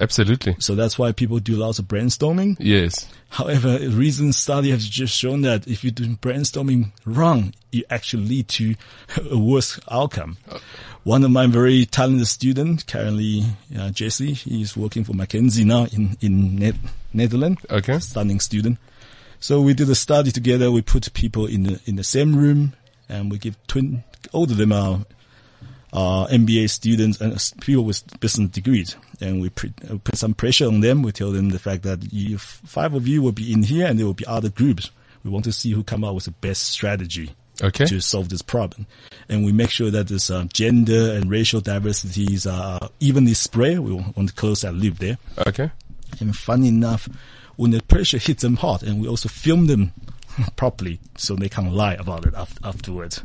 Absolutely. 0.01 0.57
So 0.59 0.75
that's 0.75 0.99
why 0.99 1.13
people 1.13 1.39
do 1.39 1.57
lots 1.57 1.79
of 1.79 1.87
brainstorming. 1.87 2.57
Yes. 2.59 3.09
However, 3.31 3.77
a 3.81 3.89
recent 3.89 4.35
study 4.35 4.71
has 4.71 4.87
just 4.89 5.17
shown 5.17 5.43
that 5.43 5.67
if 5.67 5.83
you 5.85 5.91
do 5.91 6.17
brainstorming 6.17 6.93
wrong, 7.05 7.55
you 7.73 7.85
actually 7.91 8.25
lead 8.27 8.49
to 8.49 8.75
a 9.31 9.39
worse 9.39 9.81
outcome. 9.91 10.37
One 11.05 11.23
of 11.25 11.31
my 11.31 11.47
very 11.47 11.87
talented 11.87 12.27
students, 12.29 12.83
currently 12.83 13.45
uh, 13.79 13.91
Jesse, 13.91 14.33
he's 14.33 14.77
working 14.77 15.05
for 15.05 15.13
McKinsey 15.13 15.65
now 15.65 15.87
in 15.93 16.17
in 16.21 16.57
Net- 16.57 16.75
Netherlands, 17.13 17.65
Okay. 17.71 17.99
stunning 18.01 18.41
student. 18.41 18.79
So 19.39 19.61
we 19.61 19.75
did 19.75 19.89
a 19.91 19.95
study 19.95 20.33
together. 20.33 20.71
We 20.73 20.83
put 20.83 21.13
people 21.15 21.47
in 21.47 21.63
the 21.65 21.81
in 21.87 21.97
the 21.97 22.05
same 22.05 22.35
room, 22.37 22.73
and 23.09 23.31
we 23.31 23.39
give 23.39 23.57
twin. 23.67 24.03
All 24.33 24.45
of 24.45 24.57
them 24.57 24.73
are 24.73 25.05
uh, 25.93 26.27
MBA 26.27 26.71
students 26.71 27.21
and 27.21 27.39
people 27.61 27.85
with 27.85 28.03
business 28.21 28.51
degrees. 28.51 28.97
And 29.21 29.41
we 29.41 29.49
pre- 29.51 29.73
uh, 29.91 29.97
put 30.05 30.17
some 30.17 30.35
pressure 30.35 30.67
on 30.67 30.81
them. 30.81 31.03
We 31.03 31.13
tell 31.13 31.33
them 31.33 31.51
the 31.51 31.59
fact 31.59 31.83
that 31.85 32.13
you, 32.13 32.39
five 32.39 32.93
of 32.95 33.09
you 33.09 33.23
will 33.23 33.33
be 33.33 33.53
in 33.53 33.63
here 33.63 33.87
and 33.87 33.99
there 33.99 34.07
will 34.07 34.15
be 34.15 34.27
other 34.27 34.49
groups. 34.51 34.91
We 35.25 35.31
want 35.31 35.45
to 35.47 35.53
see 35.53 35.71
who 35.73 35.83
come 35.83 36.05
up 36.05 36.15
with 36.15 36.25
the 36.25 36.31
best 36.33 36.65
strategy 36.65 37.31
Okay. 37.63 37.87
to 37.87 38.01
solve 38.01 38.29
this 38.29 38.43
problem. 38.43 38.87
And 39.31 39.45
we 39.45 39.51
make 39.53 39.71
sure 39.71 39.91
that 39.91 40.09
this 40.09 40.29
uh, 40.31 40.45
gender 40.53 41.13
and 41.13 41.31
racial 41.31 41.63
diversities 41.63 42.47
are 42.47 42.91
evenly 43.01 43.33
spread. 43.35 43.79
We 43.81 43.93
want 43.95 44.29
to 44.29 44.35
close 44.35 44.61
that 44.61 44.75
loop 44.75 44.99
there. 44.99 45.17
Okay. 45.47 45.71
And 46.21 46.37
funny 46.37 46.69
enough, 46.69 47.09
when 47.57 47.71
the 47.71 47.81
pressure 47.83 48.19
hits 48.19 48.43
them 48.43 48.57
hard, 48.57 48.83
and 48.83 49.01
we 49.01 49.09
also 49.09 49.31
film 49.31 49.67
them 49.67 49.93
properly 50.57 51.01
so 51.17 51.35
they 51.35 51.49
can't 51.49 51.73
lie 51.73 51.95
about 51.95 52.27
it 52.27 52.35
af- 52.37 52.59
afterwards, 52.63 53.23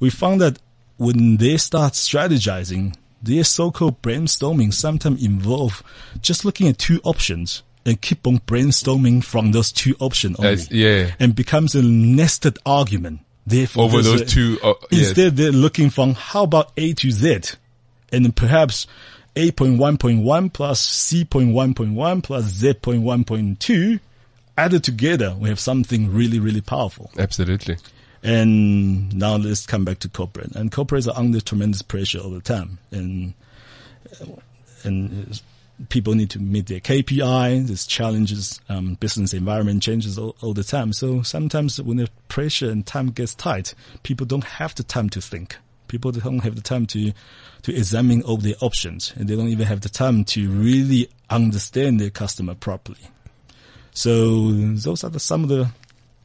we 0.00 0.08
found 0.08 0.40
that 0.40 0.58
when 0.96 1.36
they 1.36 1.58
start 1.58 1.92
strategizing, 1.92 2.94
their 3.24 3.44
so-called 3.44 4.00
brainstorming 4.02 4.72
sometimes 4.72 5.24
involve 5.24 5.82
just 6.20 6.44
looking 6.44 6.68
at 6.68 6.78
two 6.78 7.00
options 7.04 7.62
and 7.86 8.00
keep 8.00 8.26
on 8.26 8.38
brainstorming 8.40 9.22
from 9.22 9.52
those 9.52 9.70
two 9.72 9.94
options 10.00 10.38
only. 10.38 10.62
Yeah. 10.70 11.12
And 11.20 11.34
becomes 11.34 11.74
a 11.74 11.82
nested 11.82 12.58
argument. 12.64 13.20
Therefore, 13.46 13.84
Over 13.84 14.00
those 14.02 14.22
a- 14.22 14.24
two, 14.26 14.58
uh, 14.62 14.72
yes. 14.90 15.08
Instead, 15.08 15.36
they're 15.36 15.52
looking 15.52 15.90
from 15.90 16.14
how 16.14 16.44
about 16.44 16.72
A 16.78 16.94
to 16.94 17.10
Z, 17.10 17.40
and 18.10 18.24
then 18.24 18.32
perhaps 18.32 18.86
A.1.1 19.36 20.52
plus 20.52 20.80
C.1.1 20.80 22.22
plus 22.22 22.44
Z.1.2 22.44 24.00
added 24.56 24.84
together, 24.84 25.34
we 25.38 25.48
have 25.48 25.60
something 25.60 26.12
really, 26.12 26.38
really 26.38 26.60
powerful. 26.60 27.10
Absolutely. 27.18 27.76
And 28.24 29.14
now 29.14 29.36
let's 29.36 29.66
come 29.66 29.84
back 29.84 29.98
to 30.00 30.08
corporate. 30.08 30.56
And 30.56 30.72
corporates 30.72 31.06
are 31.06 31.16
under 31.16 31.40
tremendous 31.40 31.82
pressure 31.82 32.18
all 32.18 32.30
the 32.30 32.40
time, 32.40 32.78
and 32.90 33.34
and 34.82 35.42
people 35.90 36.14
need 36.14 36.30
to 36.30 36.38
meet 36.38 36.66
their 36.66 36.80
KPI. 36.80 37.66
There's 37.66 37.86
challenges. 37.86 38.60
Um, 38.68 38.94
business 38.94 39.34
environment 39.34 39.82
changes 39.82 40.18
all, 40.18 40.36
all 40.40 40.54
the 40.54 40.64
time. 40.64 40.94
So 40.94 41.22
sometimes 41.22 41.80
when 41.80 41.98
the 41.98 42.08
pressure 42.28 42.70
and 42.70 42.86
time 42.86 43.10
gets 43.10 43.34
tight, 43.34 43.74
people 44.02 44.26
don't 44.26 44.44
have 44.44 44.74
the 44.74 44.84
time 44.84 45.10
to 45.10 45.20
think. 45.20 45.56
People 45.88 46.10
don't 46.12 46.40
have 46.40 46.56
the 46.56 46.62
time 46.62 46.86
to 46.86 47.12
to 47.62 47.74
examine 47.74 48.22
all 48.22 48.38
their 48.38 48.56
options, 48.60 49.12
and 49.16 49.28
they 49.28 49.36
don't 49.36 49.48
even 49.48 49.66
have 49.66 49.82
the 49.82 49.88
time 49.90 50.24
to 50.24 50.50
really 50.50 51.08
understand 51.28 52.00
their 52.00 52.10
customer 52.10 52.54
properly. 52.54 52.98
So 53.92 54.50
those 54.50 55.04
are 55.04 55.10
the, 55.10 55.20
some 55.20 55.44
of 55.44 55.48
the 55.48 55.70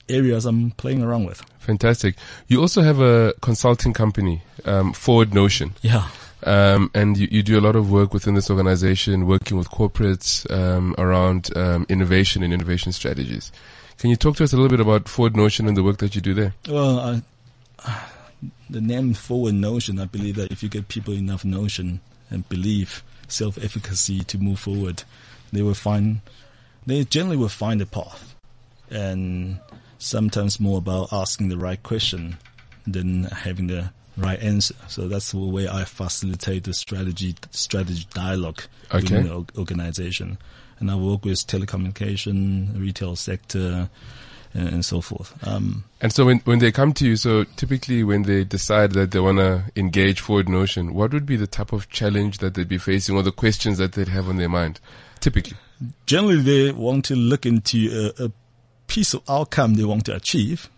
areas 0.09 0.45
I'm 0.45 0.71
playing 0.71 1.03
around 1.03 1.25
with. 1.25 1.41
Fantastic. 1.59 2.15
You 2.47 2.61
also 2.61 2.81
have 2.81 2.99
a 2.99 3.33
consulting 3.41 3.93
company, 3.93 4.41
um, 4.65 4.93
Forward 4.93 5.33
Notion. 5.33 5.75
Yeah. 5.81 6.07
Um, 6.43 6.89
and 6.93 7.17
you, 7.17 7.27
you 7.29 7.43
do 7.43 7.59
a 7.59 7.61
lot 7.61 7.75
of 7.75 7.91
work 7.91 8.13
within 8.13 8.33
this 8.33 8.49
organization, 8.49 9.27
working 9.27 9.57
with 9.57 9.69
corporates 9.69 10.49
um, 10.51 10.95
around 10.97 11.55
um, 11.57 11.85
innovation 11.89 12.43
and 12.43 12.53
innovation 12.53 12.91
strategies. 12.91 13.51
Can 13.97 14.09
you 14.09 14.15
talk 14.15 14.37
to 14.37 14.45
us 14.45 14.53
a 14.53 14.55
little 14.55 14.69
bit 14.69 14.79
about 14.79 15.09
Forward 15.09 15.35
Notion 15.35 15.67
and 15.67 15.75
the 15.75 15.83
work 15.83 15.97
that 15.97 16.15
you 16.15 16.21
do 16.21 16.33
there? 16.33 16.53
Well, 16.69 16.99
I, 16.99 17.21
the 18.69 18.81
name 18.81 19.13
forward 19.13 19.55
notion, 19.55 19.99
I 19.99 20.05
believe 20.05 20.35
that 20.37 20.51
if 20.51 20.63
you 20.63 20.69
get 20.69 20.87
people 20.87 21.13
enough 21.13 21.43
notion 21.43 21.99
and 22.29 22.47
belief, 22.47 23.03
self-efficacy 23.27 24.23
to 24.23 24.37
move 24.37 24.59
forward, 24.59 25.03
they 25.51 25.61
will 25.61 25.73
find, 25.73 26.21
they 26.85 27.03
generally 27.03 27.37
will 27.37 27.49
find 27.49 27.81
a 27.81 27.85
path. 27.85 28.35
And 28.89 29.59
sometimes 29.99 30.59
more 30.59 30.79
about 30.79 31.13
asking 31.13 31.49
the 31.49 31.57
right 31.57 31.81
question 31.83 32.37
than 32.87 33.25
having 33.25 33.67
the 33.67 33.91
right 34.17 34.39
answer. 34.41 34.75
So 34.87 35.07
that's 35.07 35.31
the 35.31 35.37
way 35.39 35.67
I 35.67 35.83
facilitate 35.85 36.63
the 36.63 36.73
strategy, 36.73 37.35
strategy 37.51 38.07
dialogue 38.13 38.61
Okay. 38.91 39.03
within 39.03 39.23
the 39.27 39.45
organization. 39.57 40.37
And 40.79 40.89
I 40.89 40.95
work 40.95 41.25
with 41.25 41.45
telecommunication, 41.45 42.79
retail 42.79 43.15
sector, 43.15 43.89
and, 44.53 44.69
and 44.69 44.85
so 44.85 45.01
forth. 45.01 45.35
Um, 45.47 45.83
And 46.01 46.11
so 46.11 46.25
when, 46.25 46.39
when 46.39 46.59
they 46.59 46.71
come 46.71 46.93
to 46.93 47.05
you, 47.05 47.15
so 47.17 47.43
typically 47.55 48.03
when 48.03 48.23
they 48.23 48.43
decide 48.43 48.93
that 48.93 49.11
they 49.11 49.19
want 49.19 49.37
to 49.37 49.63
engage 49.75 50.21
Forward 50.21 50.49
Notion, 50.49 50.93
what 50.93 51.13
would 51.13 51.25
be 51.25 51.35
the 51.35 51.47
type 51.47 51.71
of 51.73 51.89
challenge 51.89 52.39
that 52.39 52.53
they'd 52.55 52.67
be 52.67 52.77
facing 52.77 53.15
or 53.15 53.23
the 53.23 53.31
questions 53.31 53.77
that 53.77 53.93
they'd 53.93 54.07
have 54.07 54.27
on 54.29 54.37
their 54.37 54.49
mind? 54.49 54.79
Typically. 55.19 55.57
generally 56.05 56.41
they 56.41 56.71
want 56.71 57.05
to 57.05 57.15
look 57.15 57.45
into 57.45 58.11
a, 58.19 58.25
a 58.25 58.31
piece 58.89 59.13
of 59.13 59.21
outcome 59.29 59.75
they 59.75 59.85
want 59.85 60.03
to 60.05 60.13
achieve 60.15 60.69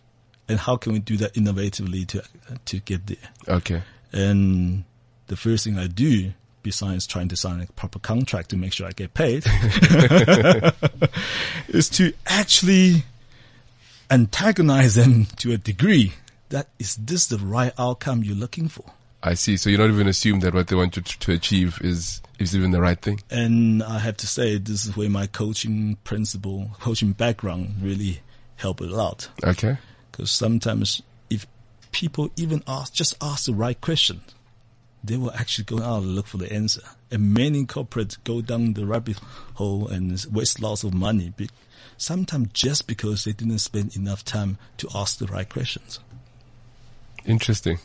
and 0.47 0.59
how 0.59 0.75
can 0.77 0.93
we 0.93 0.99
do 0.99 1.17
that 1.17 1.33
innovatively 1.33 2.05
to 2.05 2.21
to 2.65 2.79
get 2.79 3.07
there 3.07 3.17
Okay. 3.57 3.81
and 4.11 4.83
the 5.27 5.35
first 5.35 5.63
thing 5.63 5.77
i 5.79 5.87
do 5.87 6.33
besides 6.63 7.07
trying 7.07 7.27
to 7.29 7.35
sign 7.35 7.59
a 7.61 7.65
proper 7.73 7.97
contract 7.99 8.49
to 8.49 8.57
make 8.57 8.71
sure 8.73 8.85
i 8.87 8.91
get 8.91 9.13
paid 9.15 9.43
is 11.69 11.89
to 11.89 12.13
actually 12.27 13.03
antagonize 14.09 14.95
them 14.95 15.25
to 15.37 15.51
a 15.53 15.57
degree 15.57 16.13
that 16.49 16.67
is 16.79 16.95
this 16.97 17.27
the 17.27 17.37
right 17.37 17.73
outcome 17.79 18.23
you're 18.23 18.35
looking 18.35 18.67
for 18.67 18.83
I 19.23 19.35
see. 19.35 19.57
So 19.57 19.69
you're 19.69 19.79
not 19.79 19.89
even 19.89 20.07
assume 20.07 20.39
that 20.39 20.53
what 20.53 20.67
they 20.67 20.75
want 20.75 20.95
you 20.95 21.01
to, 21.01 21.19
to 21.19 21.31
achieve 21.31 21.79
is, 21.81 22.21
is 22.39 22.55
even 22.55 22.71
the 22.71 22.81
right 22.81 22.99
thing. 22.99 23.21
And 23.29 23.83
I 23.83 23.99
have 23.99 24.17
to 24.17 24.27
say, 24.27 24.57
this 24.57 24.85
is 24.85 24.97
where 24.97 25.09
my 25.09 25.27
coaching 25.27 25.97
principle, 26.03 26.71
coaching 26.79 27.11
background 27.11 27.75
really 27.81 28.21
helped 28.55 28.81
a 28.81 28.85
lot. 28.85 29.29
Okay. 29.43 29.77
Because 30.11 30.31
sometimes 30.31 31.01
if 31.29 31.45
people 31.91 32.31
even 32.35 32.63
ask, 32.67 32.93
just 32.93 33.15
ask 33.21 33.45
the 33.45 33.53
right 33.53 33.79
question, 33.79 34.21
they 35.03 35.17
will 35.17 35.31
actually 35.31 35.65
go 35.65 35.79
out 35.79 36.03
and 36.03 36.15
look 36.15 36.27
for 36.27 36.37
the 36.37 36.51
answer. 36.51 36.81
And 37.11 37.33
many 37.33 37.65
corporates 37.65 38.17
go 38.23 38.41
down 38.41 38.73
the 38.73 38.85
rabbit 38.85 39.19
hole 39.55 39.87
and 39.87 40.23
waste 40.31 40.61
lots 40.61 40.83
of 40.83 40.93
money. 40.93 41.33
Sometimes 41.97 42.49
just 42.53 42.87
because 42.87 43.25
they 43.25 43.33
didn't 43.33 43.59
spend 43.59 43.95
enough 43.95 44.25
time 44.25 44.57
to 44.77 44.87
ask 44.95 45.19
the 45.19 45.27
right 45.27 45.47
questions. 45.47 45.99
Interesting. 47.25 47.77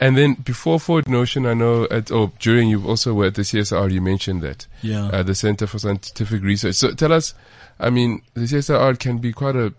And 0.00 0.16
then 0.16 0.34
before 0.34 0.78
Forward 0.78 1.08
Notion, 1.08 1.44
I 1.44 1.54
know 1.54 1.86
at, 1.90 2.12
oh, 2.12 2.32
during 2.38 2.68
you've 2.68 2.86
also 2.86 3.14
were 3.14 3.26
at 3.26 3.34
the 3.34 3.42
CSR, 3.42 3.90
you 3.90 4.00
mentioned 4.00 4.42
that. 4.42 4.66
Yeah. 4.82 5.06
Uh, 5.06 5.22
the 5.22 5.34
Center 5.34 5.66
for 5.66 5.78
Scientific 5.78 6.42
Research. 6.42 6.76
So 6.76 6.92
tell 6.92 7.12
us, 7.12 7.34
I 7.80 7.90
mean, 7.90 8.22
the 8.34 8.42
CSR 8.42 8.98
can 8.98 9.18
be 9.18 9.32
quite 9.32 9.56
a, 9.56 9.74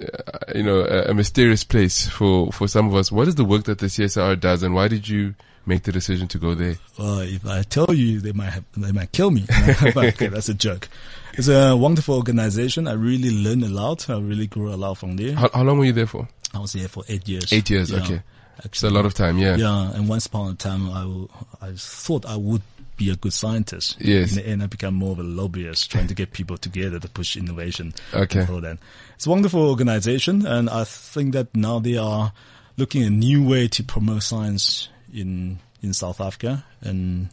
uh, 0.00 0.38
you 0.54 0.62
know, 0.62 0.80
a, 0.80 1.10
a 1.10 1.14
mysterious 1.14 1.64
place 1.64 2.08
for, 2.08 2.50
for 2.50 2.66
some 2.66 2.86
of 2.88 2.94
us. 2.94 3.12
What 3.12 3.28
is 3.28 3.34
the 3.34 3.44
work 3.44 3.64
that 3.64 3.78
the 3.78 3.86
CSR 3.86 4.40
does 4.40 4.62
and 4.62 4.74
why 4.74 4.88
did 4.88 5.06
you 5.06 5.34
make 5.66 5.82
the 5.82 5.92
decision 5.92 6.28
to 6.28 6.38
go 6.38 6.54
there? 6.54 6.76
Well, 6.98 7.20
if 7.20 7.44
I 7.46 7.62
tell 7.62 7.92
you, 7.92 8.20
they 8.20 8.32
might 8.32 8.50
have, 8.50 8.64
they 8.76 8.92
might 8.92 9.12
kill 9.12 9.30
me. 9.30 9.44
but 9.94 9.96
okay, 9.96 10.28
that's 10.28 10.48
a 10.48 10.54
joke. 10.54 10.88
It's 11.34 11.48
a 11.48 11.76
wonderful 11.76 12.16
organization. 12.16 12.88
I 12.88 12.92
really 12.92 13.30
learned 13.30 13.64
a 13.64 13.68
lot. 13.68 14.08
I 14.08 14.18
really 14.18 14.46
grew 14.46 14.72
a 14.72 14.76
lot 14.76 14.94
from 14.94 15.16
there. 15.16 15.34
How, 15.34 15.50
how 15.52 15.62
long 15.62 15.78
were 15.78 15.84
you 15.84 15.92
there 15.92 16.06
for? 16.06 16.26
I 16.54 16.58
was 16.60 16.72
there 16.72 16.88
for 16.88 17.04
eight 17.08 17.28
years. 17.28 17.52
Eight 17.52 17.68
years, 17.68 17.90
Yeah, 17.90 17.98
okay. 17.98 18.22
It's 18.64 18.82
a 18.82 18.90
lot 18.90 19.04
of 19.06 19.14
time, 19.14 19.38
yeah. 19.38 19.56
Yeah, 19.56 19.92
and 19.92 20.08
once 20.08 20.26
upon 20.26 20.52
a 20.52 20.54
time, 20.54 20.90
I, 20.90 21.00
w- 21.02 21.28
I 21.60 21.72
thought 21.76 22.24
I 22.26 22.36
would 22.36 22.62
be 22.96 23.10
a 23.10 23.16
good 23.16 23.32
scientist. 23.32 23.96
Yes. 24.00 24.34
The 24.34 24.46
end, 24.46 24.62
I 24.62 24.66
became 24.66 24.94
more 24.94 25.12
of 25.12 25.18
a 25.18 25.22
lobbyist, 25.22 25.90
trying 25.90 26.06
to 26.06 26.14
get 26.14 26.32
people 26.32 26.56
together 26.56 26.98
to 26.98 27.08
push 27.08 27.36
innovation. 27.36 27.92
Okay. 28.14 28.40
and 28.40 28.50
all 28.50 28.60
that. 28.62 28.78
It's 29.16 29.26
a 29.26 29.30
wonderful 29.30 29.68
organization, 29.68 30.46
and 30.46 30.70
I 30.70 30.84
think 30.84 31.32
that 31.34 31.54
now 31.54 31.78
they 31.78 31.96
are 31.98 32.32
looking 32.78 33.02
at 33.02 33.08
a 33.08 33.10
new 33.10 33.46
way 33.46 33.68
to 33.68 33.82
promote 33.84 34.22
science 34.22 34.88
in 35.12 35.58
in 35.82 35.92
South 35.92 36.20
Africa, 36.20 36.64
and 36.80 37.28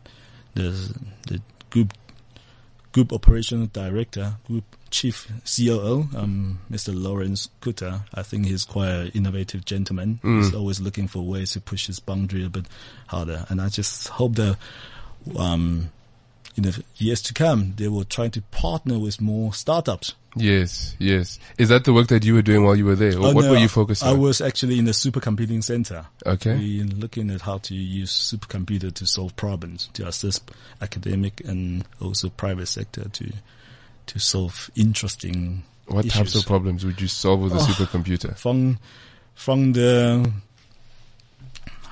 the 0.54 0.94
the 1.28 1.42
group 1.70 1.94
group 2.92 3.12
operational 3.14 3.68
director, 3.68 4.36
group 4.46 4.64
chief 4.94 5.28
COO, 5.44 6.08
um, 6.16 6.60
Mr. 6.72 6.94
Lawrence 6.94 7.50
Kuta. 7.62 8.04
I 8.14 8.22
think 8.22 8.46
he's 8.46 8.64
quite 8.64 8.90
an 8.90 9.08
innovative 9.16 9.66
gentleman. 9.66 10.20
He's 10.22 10.54
always 10.54 10.80
looking 10.80 11.08
for 11.08 11.24
ways 11.24 11.52
to 11.54 11.60
push 11.60 11.88
his 11.88 12.00
boundary 12.00 12.46
a 12.46 12.50
bit 12.50 12.66
harder. 13.08 13.46
And 13.50 13.60
I 13.60 13.70
just 13.70 14.08
hope 14.10 14.36
that, 14.36 14.58
um, 15.36 15.90
in 16.56 16.64
the 16.64 16.84
years 16.98 17.22
to 17.24 17.34
come, 17.34 17.74
they 17.78 17.88
will 17.88 18.04
try 18.06 18.30
to 18.30 18.42
partner 18.52 19.00
with 19.00 19.20
more 19.20 19.52
startups. 19.54 20.14
Yes, 20.36 20.96
yes. 21.00 21.40
Is 21.58 21.70
that 21.70 21.84
the 21.86 21.94
work 21.94 22.08
that 22.08 22.24
you 22.24 22.36
were 22.36 22.42
doing 22.44 22.64
while 22.64 22.76
you 22.76 22.86
were 22.86 22.96
there? 22.96 23.18
Or 23.18 23.28
Oh, 23.28 23.34
what 23.34 23.46
no, 23.46 23.52
were 23.52 23.58
you 23.58 23.68
focused 23.68 24.04
on? 24.04 24.10
I 24.10 24.14
was 24.18 24.42
actually 24.42 24.78
in 24.78 24.86
the 24.86 24.92
supercomputing 24.92 25.64
center. 25.64 26.06
Okay. 26.26 26.56
We 26.56 26.84
looking 26.84 27.32
at 27.32 27.42
how 27.42 27.58
to 27.60 27.74
use 27.76 28.12
supercomputer 28.12 28.94
to 28.94 29.06
solve 29.08 29.36
problems, 29.36 29.90
to 29.94 30.08
assist 30.08 30.52
academic 30.82 31.42
and 31.46 31.84
also 32.00 32.30
private 32.30 32.68
sector 32.68 33.10
to 33.10 33.32
to 34.08 34.20
solve 34.20 34.70
interesting 34.76 35.64
What 35.88 36.10
types 36.10 36.36
of 36.36 36.46
problems 36.46 36.86
would 36.86 37.00
you 37.02 37.08
solve 37.08 37.42
with 37.42 37.54
a 37.54 37.58
Oh. 37.58 37.60
supercomputer? 37.66 38.38
from 38.38 38.80
from 39.36 39.74
the 39.74 40.32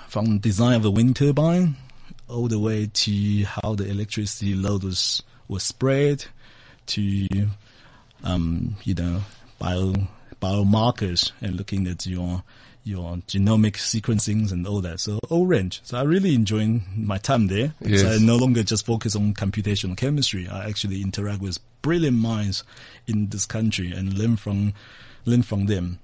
from 0.08 0.39
design 0.39 0.76
of 0.76 0.84
the 0.84 0.91
wind 0.91 1.15
turbine 1.15 1.76
all 2.28 2.47
the 2.47 2.60
way 2.60 2.88
to 2.93 3.43
how 3.45 3.76
the 3.76 3.88
electricity 3.89 4.54
load 4.56 4.84
was 4.84 5.21
was 5.47 5.63
spread 5.63 6.26
to 6.88 7.28
um 8.24 8.76
you 8.84 8.93
know 8.93 9.21
bio 9.60 9.93
biomarkers 10.41 11.32
and 11.41 11.56
looking 11.56 11.88
at 11.88 12.06
your 12.06 12.43
your 12.84 13.17
genomic 13.28 13.74
sequencings 13.74 14.52
and 14.52 14.65
all 14.65 14.82
that. 14.82 15.00
So 15.00 15.20
all 15.30 15.46
range. 15.46 15.82
So 15.84 15.98
I 15.98 16.04
really 16.04 16.34
enjoying 16.34 16.84
my 16.96 17.17
time 17.17 17.48
there 17.48 17.74
Yes. 17.82 18.04
I 18.04 18.24
no 18.24 18.36
longer 18.36 18.63
just 18.63 18.86
focus 18.86 19.15
on 19.15 19.34
computational 19.34 19.96
chemistry. 19.96 20.48
I 20.48 20.67
actually 20.67 21.02
interact 21.02 21.41
with 21.41 21.60
brilliant 21.82 22.17
minds 22.17 22.63
in 23.08 23.30
this 23.30 23.46
country 23.46 23.91
and 23.91 24.13
learn 24.13 24.38
from 24.38 24.74
learn 25.26 25.44
from 25.44 25.67
them. 25.67 26.00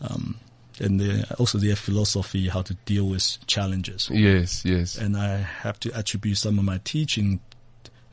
Um, 0.00 0.38
and 0.80 1.00
they, 1.00 1.22
also 1.38 1.58
their 1.58 1.76
philosophy, 1.76 2.48
how 2.48 2.62
to 2.62 2.74
deal 2.86 3.06
with 3.06 3.38
challenges. 3.46 4.08
Yes, 4.10 4.64
yes. 4.64 4.96
And 4.96 5.16
I 5.16 5.36
have 5.36 5.78
to 5.80 5.96
attribute 5.96 6.38
some 6.38 6.58
of 6.58 6.64
my 6.64 6.80
teaching 6.82 7.40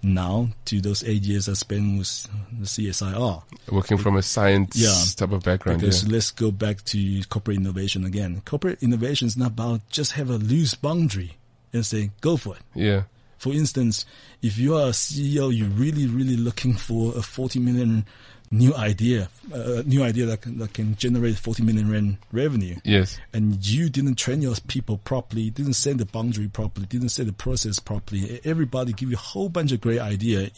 now 0.01 0.49
to 0.65 0.79
those 0.81 1.03
eight 1.03 1.23
years 1.23 1.49
I 1.49 1.53
spent 1.53 1.97
with 1.99 2.27
the 2.59 2.65
CSIR. 2.65 3.43
Working 3.71 3.97
from 3.97 4.15
a 4.17 4.21
science 4.21 4.75
Yeah. 4.75 4.93
type 5.15 5.31
of 5.33 5.43
background. 5.43 5.81
Because 5.81 6.03
Yeah. 6.03 6.13
let's 6.13 6.31
go 6.31 6.51
back 6.51 6.83
to 6.85 7.21
corporate 7.29 7.57
innovation 7.57 8.05
again. 8.05 8.41
Corporate 8.45 8.81
innovation 8.81 9.27
is 9.27 9.35
not 9.37 9.47
about 9.51 9.81
just 9.89 10.13
have 10.13 10.29
a 10.29 10.37
loose 10.37 10.75
boundary 10.75 11.37
and 11.73 11.85
say, 11.85 12.11
go 12.21 12.37
for 12.37 12.55
it. 12.55 12.61
yeah. 12.75 13.03
For 13.37 13.53
instance, 13.53 14.03
if 14.41 14.57
you 14.57 14.75
are 14.75 14.87
a 14.89 14.93
CEO, 14.93 15.49
you're 15.49 15.69
really, 15.69 16.07
really 16.07 16.35
looking 16.35 16.73
for 16.73 17.17
a 17.17 17.21
40 17.21 17.59
million 17.59 18.05
new 18.51 18.75
idea, 18.75 19.29
uh, 19.53 19.83
new 19.85 20.03
idea 20.03 20.25
that 20.25 20.41
can, 20.41 20.57
that 20.57 20.73
can 20.73 20.95
generate 20.95 21.35
40 21.37 21.63
million 21.63 21.91
rand 21.91 22.17
revenue. 22.31 22.75
Yes. 22.83 23.19
And 23.33 23.65
you 23.65 23.89
didn't 23.89 24.15
train 24.15 24.41
your 24.41 24.55
people 24.67 24.97
properly, 24.97 25.49
didn't 25.49 25.73
set 25.73 25.97
the 25.97 26.05
boundary 26.05 26.47
properly, 26.47 26.87
didn't 26.87 27.09
set 27.09 27.27
the 27.27 27.33
process 27.33 27.79
properly. 27.79 28.41
Everybody 28.43 28.93
give 28.93 29.09
you 29.09 29.15
a 29.15 29.19
whole 29.19 29.49
bunch 29.49 29.71
of 29.71 29.81
great 29.81 29.99
idea 29.99 30.49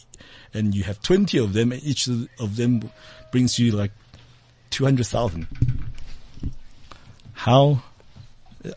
and 0.54 0.74
you 0.74 0.84
have 0.84 1.02
20 1.02 1.38
of 1.38 1.54
them 1.54 1.72
and 1.72 1.84
each 1.84 2.08
of 2.08 2.56
them 2.56 2.90
brings 3.32 3.60
you 3.60 3.72
like 3.72 3.92
200,000. 4.70 5.48
How? 7.34 7.82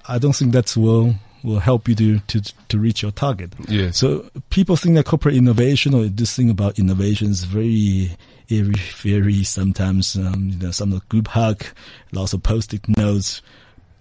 I 0.08 0.18
don't 0.18 0.34
think 0.34 0.52
that 0.52 0.76
will 0.76 1.14
will 1.42 1.58
help 1.58 1.86
you 1.88 1.94
to, 1.94 2.18
to 2.20 2.40
to 2.68 2.78
reach 2.78 3.02
your 3.02 3.10
target. 3.10 3.52
Yeah. 3.68 3.90
So 3.90 4.30
people 4.48 4.76
think 4.76 4.94
that 4.94 5.04
corporate 5.04 5.34
innovation 5.34 5.92
or 5.92 6.06
this 6.06 6.34
thing 6.34 6.48
about 6.48 6.78
innovation 6.78 7.30
is 7.30 7.44
very 7.44 8.16
airy 8.50 8.74
fairy. 8.74 9.44
Sometimes 9.44 10.16
um, 10.16 10.50
you 10.50 10.58
know 10.58 10.70
some 10.70 10.92
of 10.92 11.00
the 11.00 11.06
group 11.06 11.28
hug, 11.28 11.64
lots 12.12 12.32
of 12.32 12.42
post-it 12.42 12.88
notes, 12.96 13.42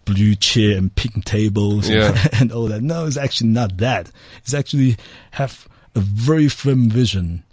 blue 0.06 0.36
chair 0.36 0.78
and 0.78 0.94
pink 0.96 1.26
tables, 1.26 1.90
Yeah. 1.90 2.16
and 2.40 2.52
all 2.52 2.68
that. 2.68 2.82
No, 2.82 3.06
it's 3.06 3.18
actually 3.18 3.50
not 3.50 3.78
that. 3.78 4.12
It's 4.40 4.54
actually 4.54 4.98
have 5.32 5.68
a 5.96 6.00
very 6.00 6.48
firm 6.50 6.90
vision 6.90 7.44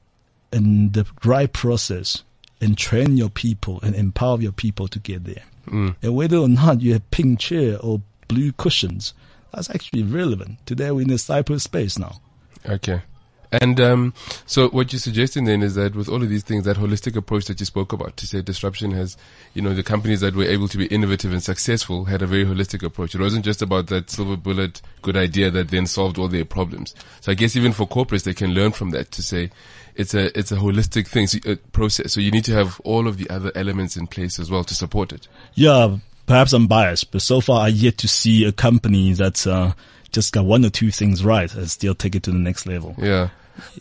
and 0.52 0.92
the 0.92 1.06
right 1.24 1.52
process 1.52 2.24
and 2.60 2.76
train 2.76 3.16
your 3.16 3.30
people 3.30 3.80
and 3.82 3.94
empower 3.94 4.40
your 4.40 4.52
people 4.52 4.88
to 4.88 4.98
get 4.98 5.24
there. 5.24 5.42
Mm. 5.66 5.94
And 6.02 6.14
whether 6.16 6.36
or 6.38 6.48
not 6.48 6.80
you 6.80 6.94
have 6.94 7.10
pink 7.10 7.38
chair 7.38 7.78
or 7.80 8.00
blue 8.28 8.52
cushions, 8.52 9.14
that's 9.52 9.70
actually 9.70 10.02
relevant. 10.02 10.64
Today 10.66 10.90
we're 10.90 11.02
in 11.02 11.08
the 11.08 11.14
cyberspace 11.14 11.98
now. 11.98 12.20
Okay. 12.68 13.02
And 13.52 13.80
um, 13.80 14.14
so 14.46 14.68
what 14.68 14.92
you're 14.92 15.00
suggesting 15.00 15.44
then 15.44 15.62
is 15.62 15.74
that 15.74 15.94
with 15.96 16.08
all 16.08 16.22
of 16.22 16.28
these 16.28 16.44
things, 16.44 16.64
that 16.64 16.76
holistic 16.76 17.16
approach 17.16 17.46
that 17.46 17.58
you 17.58 17.66
spoke 17.66 17.92
about, 17.92 18.16
to 18.18 18.26
say 18.26 18.42
disruption 18.42 18.92
has, 18.92 19.16
you 19.54 19.62
know, 19.62 19.74
the 19.74 19.82
companies 19.82 20.20
that 20.20 20.36
were 20.36 20.44
able 20.44 20.68
to 20.68 20.78
be 20.78 20.86
innovative 20.86 21.32
and 21.32 21.42
successful 21.42 22.04
had 22.04 22.22
a 22.22 22.26
very 22.26 22.44
holistic 22.44 22.84
approach. 22.84 23.14
It 23.14 23.20
wasn't 23.20 23.44
just 23.44 23.60
about 23.60 23.88
that 23.88 24.10
silver 24.10 24.36
bullet, 24.36 24.80
good 25.02 25.16
idea 25.16 25.50
that 25.50 25.70
then 25.70 25.86
solved 25.86 26.18
all 26.18 26.28
their 26.28 26.44
problems. 26.44 26.94
So 27.20 27.32
I 27.32 27.34
guess 27.34 27.56
even 27.56 27.72
for 27.72 27.88
corporates, 27.88 28.22
they 28.22 28.34
can 28.34 28.50
learn 28.50 28.70
from 28.72 28.90
that 28.90 29.10
to 29.12 29.22
say 29.22 29.50
it's 29.96 30.14
a 30.14 30.36
it's 30.38 30.52
a 30.52 30.56
holistic 30.56 31.08
thing, 31.08 31.26
so, 31.26 31.38
uh, 31.50 31.56
process. 31.72 32.12
So 32.12 32.20
you 32.20 32.30
need 32.30 32.44
to 32.44 32.52
have 32.52 32.80
all 32.84 33.08
of 33.08 33.16
the 33.16 33.28
other 33.30 33.50
elements 33.56 33.96
in 33.96 34.06
place 34.06 34.38
as 34.38 34.50
well 34.50 34.62
to 34.64 34.74
support 34.74 35.12
it. 35.12 35.26
Yeah, 35.54 35.96
perhaps 36.26 36.52
I'm 36.52 36.68
biased, 36.68 37.10
but 37.10 37.22
so 37.22 37.40
far 37.40 37.62
I 37.62 37.68
yet 37.68 37.98
to 37.98 38.08
see 38.08 38.44
a 38.44 38.52
company 38.52 39.12
that's 39.12 39.46
uh, 39.46 39.72
just 40.12 40.32
got 40.32 40.44
one 40.44 40.64
or 40.64 40.70
two 40.70 40.90
things 40.90 41.24
right 41.24 41.52
and 41.54 41.70
still 41.70 41.94
take 41.94 42.14
it 42.14 42.22
to 42.24 42.30
the 42.30 42.38
next 42.38 42.66
level. 42.66 42.94
Yeah. 42.98 43.30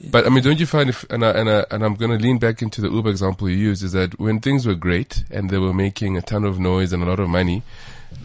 But 0.09 0.25
I 0.25 0.29
mean, 0.29 0.43
don't 0.43 0.59
you 0.59 0.65
find 0.65 0.89
if, 0.89 1.03
and 1.09 1.23
I, 1.23 1.31
and 1.31 1.49
I, 1.49 1.65
and 1.71 1.83
I'm 1.83 1.95
going 1.95 2.11
to 2.11 2.23
lean 2.23 2.37
back 2.37 2.61
into 2.61 2.81
the 2.81 2.89
Uber 2.89 3.09
example 3.09 3.49
you 3.49 3.57
used 3.57 3.83
is 3.83 3.91
that 3.93 4.19
when 4.19 4.39
things 4.39 4.65
were 4.65 4.75
great 4.75 5.23
and 5.29 5.49
they 5.49 5.57
were 5.57 5.73
making 5.73 6.17
a 6.17 6.21
ton 6.21 6.45
of 6.45 6.59
noise 6.59 6.93
and 6.93 7.03
a 7.03 7.05
lot 7.05 7.19
of 7.19 7.29
money, 7.29 7.63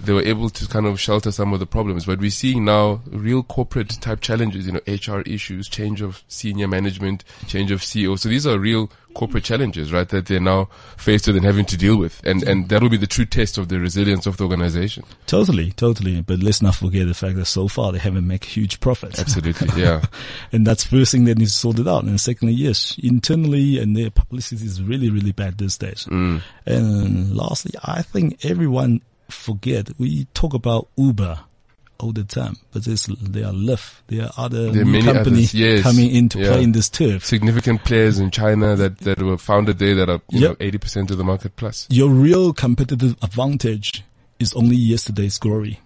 they 0.04 0.12
were 0.12 0.22
able 0.22 0.50
to 0.50 0.68
kind 0.68 0.86
of 0.86 1.00
shelter 1.00 1.32
some 1.32 1.52
of 1.52 1.60
the 1.60 1.66
problems. 1.66 2.06
But 2.06 2.18
we're 2.20 2.30
seeing 2.30 2.64
now 2.64 3.02
real 3.06 3.42
corporate 3.42 3.90
type 4.00 4.20
challenges, 4.20 4.66
you 4.66 4.72
know, 4.72 4.80
HR 4.86 5.20
issues, 5.20 5.68
change 5.68 6.00
of 6.00 6.22
senior 6.28 6.68
management, 6.68 7.24
change 7.46 7.70
of 7.70 7.80
CEO. 7.80 8.18
So 8.18 8.28
these 8.28 8.46
are 8.46 8.58
real 8.58 8.90
corporate 9.14 9.44
challenges, 9.44 9.92
right? 9.92 10.08
That 10.08 10.26
they're 10.26 10.40
now 10.40 10.68
faced 10.96 11.26
with 11.26 11.36
and 11.36 11.44
having 11.44 11.64
to 11.66 11.76
deal 11.76 11.96
with. 11.96 12.20
And, 12.24 12.42
and 12.42 12.68
that 12.68 12.82
will 12.82 12.90
be 12.90 12.96
the 12.96 13.06
true 13.06 13.24
test 13.24 13.56
of 13.56 13.68
the 13.68 13.78
resilience 13.78 14.26
of 14.26 14.36
the 14.36 14.44
organization. 14.44 15.04
Totally, 15.26 15.72
totally. 15.72 16.20
But 16.20 16.40
let's 16.40 16.60
not 16.60 16.74
forget 16.74 17.06
the 17.06 17.14
fact 17.14 17.36
that 17.36 17.46
so 17.46 17.68
far 17.68 17.92
they 17.92 17.98
haven't 17.98 18.26
made 18.26 18.44
huge 18.44 18.80
profits. 18.80 19.18
Absolutely. 19.18 19.68
Yeah. 19.84 20.02
and 20.52 20.66
that's 20.66 20.84
first 20.84 21.12
thing 21.12 21.24
that 21.24 21.36
needs 21.36 21.52
to 21.52 21.58
sort 21.58 21.78
it 21.78 21.88
out. 21.88 22.04
And 22.04 22.20
secondly, 22.20 22.54
yes, 22.54 22.96
internally 23.02 23.78
and 23.78 23.96
their 23.96 24.10
publicity 24.10 24.64
is 24.64 24.82
really, 24.82 25.10
really 25.10 25.32
bad 25.32 25.58
these 25.58 25.76
days. 25.78 26.06
Mm. 26.10 26.42
And 26.66 27.36
lastly, 27.36 27.72
I 27.82 28.02
think 28.02 28.44
everyone 28.44 29.00
forget 29.34 29.88
we 29.98 30.26
talk 30.34 30.54
about 30.54 30.88
Uber 30.96 31.40
all 32.00 32.12
the 32.12 32.24
time, 32.24 32.56
but 32.72 32.84
there's 32.84 33.06
there 33.06 33.46
are 33.46 33.52
Lyft, 33.52 33.94
there 34.08 34.24
are 34.26 34.32
other 34.36 34.70
There 34.72 34.82
are 34.84 35.02
companies 35.02 35.54
yes. 35.54 35.82
coming 35.82 36.10
in 36.10 36.28
to 36.30 36.40
Yeah. 36.40 36.48
play 36.52 36.62
in 36.64 36.72
this 36.72 36.88
turf. 36.88 37.24
Significant 37.24 37.84
players 37.84 38.18
in 38.18 38.30
China 38.30 38.74
that, 38.76 38.98
that 38.98 39.22
were 39.22 39.38
founded 39.38 39.78
there 39.78 39.94
that 39.94 40.08
are, 40.08 40.20
you 40.30 40.40
Yep. 40.40 40.50
know, 40.50 40.56
80% 40.66 41.10
of 41.12 41.18
the 41.18 41.24
market 41.24 41.54
plus. 41.56 41.86
Your 41.90 42.10
real 42.10 42.52
competitive 42.52 43.16
advantage 43.22 44.02
is 44.40 44.52
only 44.54 44.76
yesterday's 44.76 45.38
glory. 45.38 45.78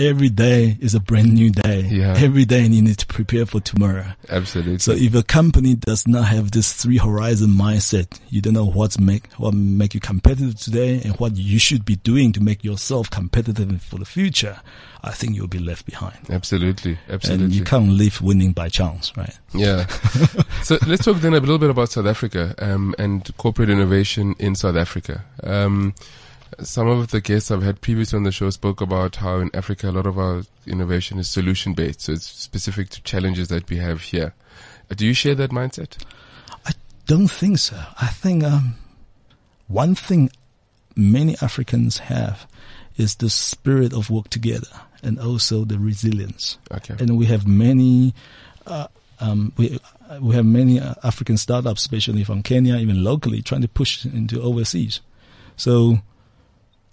Every 0.00 0.30
day 0.30 0.76
is 0.80 0.94
a 0.94 1.00
brand 1.00 1.34
new 1.34 1.50
day. 1.50 1.82
Yeah. 1.82 2.14
Every 2.16 2.44
day 2.44 2.64
and 2.64 2.74
you 2.74 2.82
need 2.82 2.98
to 2.98 3.06
prepare 3.06 3.46
for 3.46 3.60
tomorrow. 3.60 4.06
Absolutely. 4.28 4.78
So 4.78 4.92
if 4.92 5.14
a 5.14 5.22
company 5.22 5.74
does 5.74 6.08
not 6.08 6.24
have 6.24 6.50
this 6.50 6.72
three 6.72 6.96
horizon 6.96 7.50
mindset, 7.50 8.18
you 8.28 8.40
don't 8.40 8.54
know 8.54 8.66
what's 8.66 8.98
make 8.98 9.30
what 9.34 9.54
make 9.54 9.94
you 9.94 10.00
competitive 10.00 10.58
today 10.58 11.00
and 11.04 11.16
what 11.16 11.36
you 11.36 11.58
should 11.58 11.84
be 11.84 11.96
doing 11.96 12.32
to 12.32 12.40
make 12.40 12.64
yourself 12.64 13.10
competitive 13.10 13.82
for 13.82 13.98
the 13.98 14.04
future. 14.04 14.60
I 15.02 15.12
think 15.12 15.34
you'll 15.34 15.46
be 15.46 15.58
left 15.58 15.86
behind. 15.86 16.18
absolutely. 16.28 16.98
Absolutely. 17.08 17.44
And 17.44 17.54
you 17.54 17.64
can't 17.64 17.88
live 17.88 18.20
winning 18.20 18.52
by 18.52 18.68
chance, 18.68 19.16
right? 19.16 19.38
Yeah. 19.54 19.86
so 20.62 20.78
let's 20.86 21.04
talk 21.04 21.16
then 21.18 21.32
a 21.32 21.40
little 21.40 21.58
bit 21.58 21.70
about 21.70 21.90
South 21.90 22.06
Africa 22.06 22.54
um, 22.58 22.94
and 22.98 23.34
corporate 23.38 23.70
innovation 23.70 24.34
in 24.38 24.54
South 24.54 24.76
Africa. 24.76 25.24
Um, 25.42 25.94
some 26.60 26.88
of 26.88 27.10
the 27.10 27.20
guests 27.20 27.50
I've 27.50 27.62
had 27.62 27.80
previously 27.80 28.16
on 28.16 28.24
the 28.24 28.32
show 28.32 28.50
spoke 28.50 28.80
about 28.80 29.16
how 29.16 29.38
in 29.38 29.50
Africa 29.54 29.90
a 29.90 29.92
lot 29.92 30.06
of 30.06 30.18
our 30.18 30.42
innovation 30.66 31.18
is 31.18 31.28
solution 31.28 31.74
based, 31.74 32.02
so 32.02 32.12
it's 32.12 32.26
specific 32.26 32.88
to 32.90 33.02
challenges 33.02 33.48
that 33.48 33.68
we 33.70 33.76
have 33.76 34.02
here. 34.02 34.34
Uh, 34.90 34.94
Do 34.94 35.06
you 35.06 35.14
share 35.14 35.34
that 35.36 35.50
mindset? 35.50 36.04
I 36.66 36.72
don't 37.06 37.28
think 37.28 37.58
so. 37.58 37.76
I 38.00 38.08
think 38.08 38.44
um, 38.44 38.74
one 39.68 39.94
thing 39.94 40.30
many 40.96 41.36
Africans 41.40 41.98
have 41.98 42.46
is 42.96 43.16
the 43.16 43.30
spirit 43.30 43.92
of 43.92 44.10
work 44.10 44.28
together 44.28 44.68
and 45.02 45.18
also 45.18 45.64
the 45.64 45.78
resilience. 45.78 46.58
Okay. 46.70 46.96
And 46.98 47.16
we 47.16 47.26
have 47.26 47.46
many, 47.46 48.14
uh, 48.66 48.88
um, 49.20 49.52
we 49.56 49.78
we 50.20 50.34
have 50.34 50.44
many 50.44 50.80
uh, 50.80 50.94
African 51.04 51.36
startups, 51.36 51.82
especially 51.82 52.24
from 52.24 52.42
Kenya, 52.42 52.76
even 52.76 53.04
locally, 53.04 53.42
trying 53.42 53.62
to 53.62 53.68
push 53.68 54.04
into 54.04 54.42
overseas. 54.42 55.00
So 55.56 55.94
uh, 55.94 55.96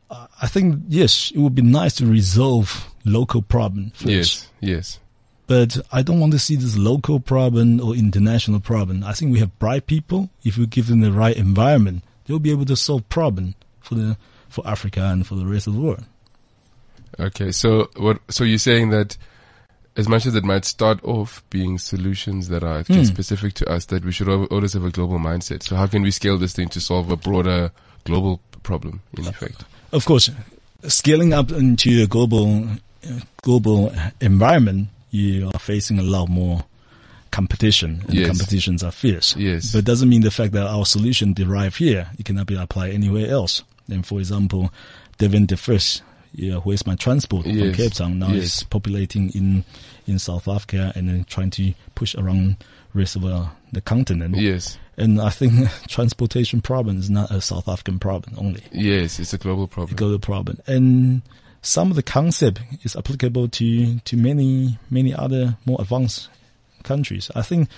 I 0.10 0.48
think 0.48 0.84
yes, 0.88 1.32
it 1.34 1.40
would 1.40 1.56
be 1.56 1.62
nice 1.62 1.96
to 1.96 2.06
resolve 2.06 2.88
local 3.04 3.42
problem 3.42 3.92
first. 3.92 4.08
Yes. 4.08 4.50
Yes. 4.60 5.00
But 5.48 5.80
I 5.92 6.02
don't 6.02 6.20
want 6.20 6.34
to 6.34 6.40
see 6.40 6.56
this 6.56 6.78
local 6.78 7.20
problem 7.20 7.80
or 7.80 7.96
international 7.96 8.60
problem. 8.60 9.04
I 9.04 9.14
think 9.14 9.32
we 9.32 9.40
have 9.40 9.58
bright 9.60 9.88
people. 9.88 10.30
If 10.44 10.58
we 10.58 10.66
give 10.66 10.88
them 10.88 11.00
the 11.00 11.12
right 11.12 11.36
environment, 11.36 12.04
they'll 12.26 12.40
be 12.40 12.52
able 12.52 12.66
to 12.66 12.76
solve 12.76 13.08
problem 13.10 13.56
for 13.80 13.96
the 13.96 14.18
for 14.50 14.68
Africa 14.68 15.02
and 15.06 15.26
for 15.26 15.36
the 15.36 15.46
rest 15.46 15.68
of 15.68 15.74
the 15.74 15.80
world. 15.80 16.06
Okay. 17.20 17.52
So 17.52 17.90
what? 17.96 18.20
So 18.30 18.44
you're 18.44 18.58
saying 18.58 18.90
that 18.90 19.18
as 19.96 20.08
much 20.08 20.26
as 20.26 20.36
it 20.36 20.44
might 20.44 20.64
start 20.64 21.04
off 21.04 21.44
being 21.50 21.78
solutions 21.78 22.50
that 22.50 22.64
are 22.64 22.84
just 22.84 23.10
hmm. 23.10 23.16
specific 23.16 23.54
to 23.56 23.70
us, 23.70 23.86
that 23.86 24.06
we 24.06 24.12
should 24.12 24.30
always 24.30 24.74
have 24.74 24.84
a 24.84 24.92
global 24.92 25.18
mindset. 25.18 25.64
So 25.64 25.76
how 25.76 25.88
can 25.88 26.04
we 26.04 26.12
scale 26.12 26.38
this 26.38 26.54
thing 26.54 26.70
to 26.70 26.80
solve 26.80 27.10
a 27.10 27.18
broader 27.18 27.72
global 28.04 28.40
problem? 28.64 29.02
In 29.18 29.28
effect. 29.28 29.64
Of 29.92 30.06
course, 30.06 30.30
scaling 30.88 31.34
up 31.34 31.52
into 31.52 32.04
a 32.04 32.08
global 32.08 32.68
global 33.42 33.94
environment, 34.20 34.90
you 35.12 35.48
are 35.54 35.60
facing 35.60 35.98
a 36.00 36.04
lot 36.04 36.28
more 36.30 36.64
competition, 37.32 38.04
and 38.08 38.14
Yes. 38.16 38.28
competitions 38.28 38.84
are 38.84 38.92
fierce. 38.92 39.36
Yes. 39.38 39.72
but 39.72 39.80
it 39.80 39.86
doesn't 39.86 40.10
mean 40.10 40.22
the 40.22 40.32
fact 40.32 40.54
that 40.54 40.66
our 40.68 40.86
solution 40.86 41.34
derived 41.34 41.78
here, 41.78 42.08
it 42.18 42.26
cannot 42.26 42.48
be 42.48 42.56
applied 42.56 42.94
anywhere 42.94 43.30
else. 43.30 43.64
And 43.90 44.06
for 44.06 44.20
example, 44.20 44.72
Devin 45.18 45.46
de 45.46 45.56
Vries, 45.56 46.02
yeah, 46.36 46.56
who 46.60 46.72
is 46.72 46.86
my 46.86 46.96
transport 46.96 47.46
from 47.46 47.74
Cape 47.74 47.94
Town, 47.94 48.20
now 48.20 48.30
Yes. 48.30 48.44
is 48.44 48.64
populating 48.64 49.30
in 49.32 49.64
in 50.06 50.20
South 50.20 50.48
Africa 50.48 50.94
and 50.96 51.10
then 51.10 51.26
trying 51.26 51.50
to 51.52 51.74
push 51.96 52.16
around 52.16 52.56
rest 52.94 53.16
of 53.18 53.26
uh, 53.26 53.46
the 53.74 53.82
continent. 53.82 54.36
Yes. 54.38 54.78
And 54.98 55.22
I 55.22 55.30
think 55.30 55.70
transportation 55.88 56.62
problem 56.62 56.98
is 56.98 57.10
not 57.10 57.30
a 57.30 57.40
South 57.40 57.68
African 57.68 58.00
problem 58.00 58.36
only 58.38 58.64
Yes. 58.72 59.20
It's 59.20 59.34
a 59.34 59.38
global 59.38 59.68
problem. 59.68 59.96
global 59.96 60.20
problem. 60.20 60.60
And 60.66 61.22
some 61.62 61.90
of 61.90 61.96
the 61.96 62.04
concept 62.04 62.62
is 62.84 62.96
applicable 62.96 63.50
to, 63.50 64.00
to 64.00 64.18
many, 64.18 64.80
many 64.90 65.14
other 65.14 65.58
more 65.66 65.78
advanced 65.82 66.30
countries. 66.84 67.30
I 67.36 67.42
think 67.42 67.70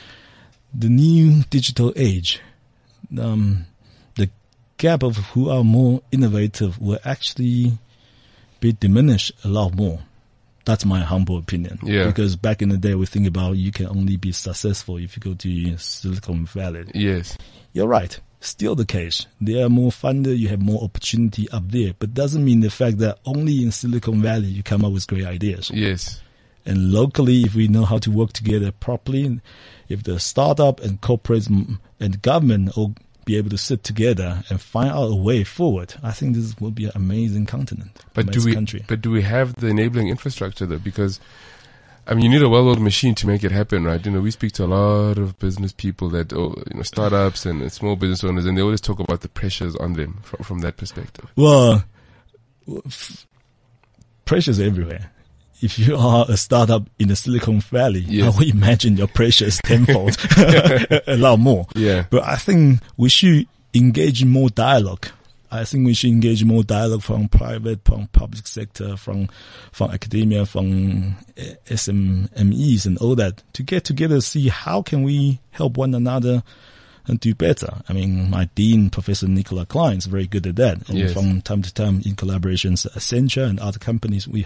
the 0.73 0.89
new 0.89 1.43
digital 1.49 1.91
age, 1.95 2.39
um, 3.19 3.65
the 4.15 4.29
gap 4.77 5.03
of 5.03 5.17
who 5.17 5.49
are 5.49 5.63
more 5.63 6.01
innovative 6.11 6.79
will 6.79 6.99
actually 7.03 7.77
be 8.59 8.73
diminished 8.73 9.31
a 9.43 9.47
lot 9.47 9.73
more. 9.73 9.99
That's 10.65 10.85
my 10.85 10.99
humble 10.99 11.37
opinion. 11.37 11.79
Yeah. 11.83 12.05
Because 12.05 12.35
back 12.35 12.61
in 12.61 12.69
the 12.69 12.77
day, 12.77 12.95
we 12.95 13.05
think 13.05 13.27
about 13.27 13.53
you 13.53 13.71
can 13.71 13.87
only 13.87 14.17
be 14.17 14.31
successful 14.31 14.97
if 14.97 15.15
you 15.15 15.21
go 15.21 15.33
to 15.33 15.77
Silicon 15.77 16.45
Valley. 16.45 16.91
Yes. 16.93 17.37
You're 17.73 17.87
right. 17.87 18.19
Still 18.41 18.75
the 18.75 18.85
case. 18.85 19.25
There 19.41 19.65
are 19.65 19.69
more 19.69 19.91
funded, 19.91 20.39
you 20.39 20.47
have 20.49 20.61
more 20.61 20.83
opportunity 20.83 21.49
up 21.49 21.69
there, 21.69 21.93
but 21.97 22.13
doesn't 22.13 22.43
mean 22.45 22.61
the 22.61 22.69
fact 22.69 22.99
that 22.99 23.19
only 23.25 23.63
in 23.63 23.71
Silicon 23.71 24.21
Valley 24.21 24.47
you 24.47 24.63
come 24.63 24.85
up 24.85 24.93
with 24.93 25.07
great 25.07 25.25
ideas. 25.25 25.69
Yes. 25.73 26.21
And 26.65 26.91
locally, 26.91 27.41
if 27.41 27.55
we 27.55 27.67
know 27.67 27.83
how 27.83 27.97
to 27.97 28.11
work 28.11 28.31
together 28.31 28.71
properly, 28.71 29.41
if 29.87 30.03
the 30.03 30.19
startup 30.19 30.79
and 30.81 31.01
corporates 31.01 31.49
and 31.99 32.21
government 32.21 32.77
all 32.77 32.95
be 33.29 33.37
able 33.37 33.51
to 33.51 33.57
sit 33.59 33.83
together 33.83 34.43
and 34.49 34.59
find 34.59 34.89
out 34.89 35.11
a 35.11 35.15
way 35.15 35.43
forward, 35.43 35.93
I 36.01 36.11
think 36.11 36.35
this 36.35 36.59
will 36.59 36.71
be 36.71 36.85
an 36.85 36.91
amazing 36.95 37.45
continent, 37.45 37.91
But 38.15 38.31
do 38.31 38.43
we? 38.43 38.53
country. 38.55 38.83
But 38.87 39.01
do 39.01 39.11
we 39.11 39.21
have 39.21 39.53
the 39.55 39.67
enabling 39.67 40.07
infrastructure 40.09 40.65
though? 40.65 40.79
Because 40.79 41.19
I 42.07 42.15
mean, 42.15 42.23
you 42.25 42.29
need 42.31 42.41
a 42.41 42.49
well-oiled 42.49 42.81
machine 42.81 43.13
to 43.15 43.27
make 43.27 43.43
it 43.43 43.51
happen, 43.51 43.83
right? 43.83 44.03
You 44.03 44.11
know, 44.11 44.19
we 44.21 44.31
speak 44.31 44.53
to 44.53 44.63
a 44.65 44.71
lot 44.77 45.19
of 45.19 45.37
business 45.37 45.71
people 45.71 46.09
that, 46.09 46.33
oh, 46.33 46.55
you 46.71 46.77
know, 46.77 46.81
startups 46.81 47.45
and 47.45 47.71
small 47.71 47.95
business 47.95 48.23
owners, 48.23 48.45
and 48.47 48.57
they 48.57 48.63
always 48.63 48.81
talk 48.81 48.99
about 48.99 49.21
the 49.21 49.29
pressures 49.29 49.75
on 49.75 49.93
them 49.93 50.17
from, 50.23 50.43
from 50.43 50.59
that 50.61 50.75
perspective. 50.75 51.27
Well, 51.35 51.83
f- 52.87 53.27
pressures 54.25 54.59
everywhere. 54.59 55.11
If 55.61 55.77
you 55.77 55.97
are 55.97 56.25
a 56.29 56.37
startup 56.37 56.89
in 56.99 57.09
the 57.09 57.15
Silicon 57.15 57.59
Valley, 57.61 58.01
Yes. 58.07 58.33
I 58.33 58.37
would 58.37 58.47
imagine 58.47 58.95
your 58.97 59.07
pressure 59.07 59.45
is 59.45 59.59
tenfold, 59.63 60.17
a 60.37 61.17
lot 61.17 61.37
more. 61.39 61.67
Yeah. 61.75 62.05
But 62.09 62.23
I 62.23 62.35
think 62.37 62.79
we 62.97 63.09
should 63.09 63.47
engage 63.73 64.21
in 64.21 64.29
more 64.29 64.49
dialogue. 64.49 65.07
I 65.51 65.65
think 65.65 65.85
we 65.85 65.95
should 65.95 66.11
engage 66.11 66.43
more 66.43 66.63
dialogue 66.63 67.01
from 67.01 67.27
private, 67.27 67.83
from 67.83 68.07
public 68.07 68.45
sector, 68.45 68.95
from 68.95 69.29
from 69.71 69.89
academia, 69.91 70.45
from 70.45 71.15
eh, 71.37 71.55
SMEs 71.67 72.85
and 72.85 72.97
all 72.99 73.15
that 73.15 73.41
to 73.53 73.63
get 73.63 73.83
together, 73.83 74.21
see 74.21 74.47
how 74.49 74.81
can 74.83 75.01
we 75.03 75.39
help 75.49 75.75
one 75.75 75.95
another 75.95 76.43
and 77.07 77.19
do 77.19 77.33
better. 77.33 77.81
I 77.89 77.93
mean, 77.93 78.29
my 78.29 78.45
dean, 78.55 78.89
Professor 78.89 79.27
Nicola 79.27 79.65
Kleyn, 79.65 79.97
is 79.97 80.05
very 80.05 80.27
good 80.27 80.45
at 80.47 80.55
that. 80.57 80.87
And 80.89 80.97
Yes. 80.97 81.13
from 81.13 81.41
time 81.41 81.61
to 81.63 81.73
time, 81.73 82.01
in 82.05 82.15
collaborations, 82.15 82.85
Accenture 82.95 83.47
and 83.47 83.59
other 83.59 83.79
companies, 83.79 84.27
we 84.27 84.45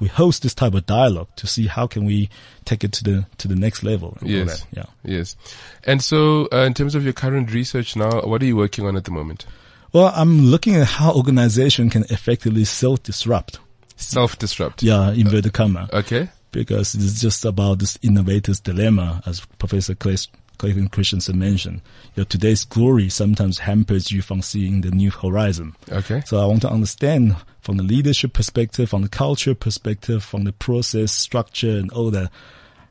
we 0.00 0.08
host 0.08 0.42
this 0.42 0.54
type 0.54 0.74
of 0.74 0.84
dialogue 0.86 1.28
to 1.36 1.46
see 1.46 1.68
how 1.68 1.86
can 1.86 2.04
we 2.04 2.28
take 2.64 2.82
it 2.82 2.90
to 2.92 3.04
the 3.04 3.26
to 3.38 3.46
the 3.48 3.54
next 3.54 3.82
level. 3.84 4.16
and 4.20 4.28
all 4.28 4.36
Yes. 4.36 4.60
that. 4.60 4.66
Yeah. 4.76 4.86
Yes. 5.16 5.36
And 5.84 6.02
so, 6.02 6.48
uh, 6.52 6.64
in 6.66 6.74
terms 6.74 6.94
of 6.96 7.04
your 7.04 7.12
current 7.12 7.52
research 7.52 7.94
now, 7.96 8.22
what 8.22 8.42
are 8.42 8.46
you 8.46 8.56
working 8.56 8.86
on 8.86 8.96
at 8.96 9.04
the 9.04 9.12
moment? 9.12 9.46
Well, 9.92 10.12
I'm 10.14 10.46
looking 10.50 10.74
at 10.74 10.86
how 10.88 11.12
organization 11.12 11.90
can 11.90 12.02
effectively 12.10 12.64
self-disrupt. 12.64 13.60
Self-disrupt. 13.96 14.82
Yeah, 14.82 15.12
inverted 15.12 15.52
comma. 15.52 15.88
Okay. 15.92 16.28
Because 16.50 16.94
it's 16.96 17.20
just 17.20 17.44
about 17.44 17.78
this 17.78 17.96
innovator's 18.02 18.58
dilemma, 18.60 19.22
as 19.26 19.40
Professor 19.58 19.94
Clay, 19.94 20.16
Clayton 20.58 20.88
Christensen 20.88 21.38
mentioned. 21.38 21.80
Your 22.14 22.24
today's 22.24 22.64
glory 22.64 23.08
sometimes 23.08 23.58
hampers 23.58 24.12
you 24.12 24.22
from 24.22 24.42
seeing 24.42 24.80
the 24.80 24.90
new 24.90 25.10
horizon. 25.10 25.74
Okay. 25.90 26.22
So 26.26 26.38
I 26.38 26.46
want 26.46 26.62
to 26.62 26.70
understand 26.70 27.36
from 27.60 27.76
the 27.76 27.82
leadership 27.82 28.32
perspective, 28.32 28.90
from 28.90 29.02
the 29.02 29.08
culture 29.08 29.54
perspective, 29.54 30.22
from 30.22 30.44
the 30.44 30.52
process 30.52 31.12
structure 31.12 31.70
and 31.70 31.90
all 31.92 32.10
that, 32.10 32.30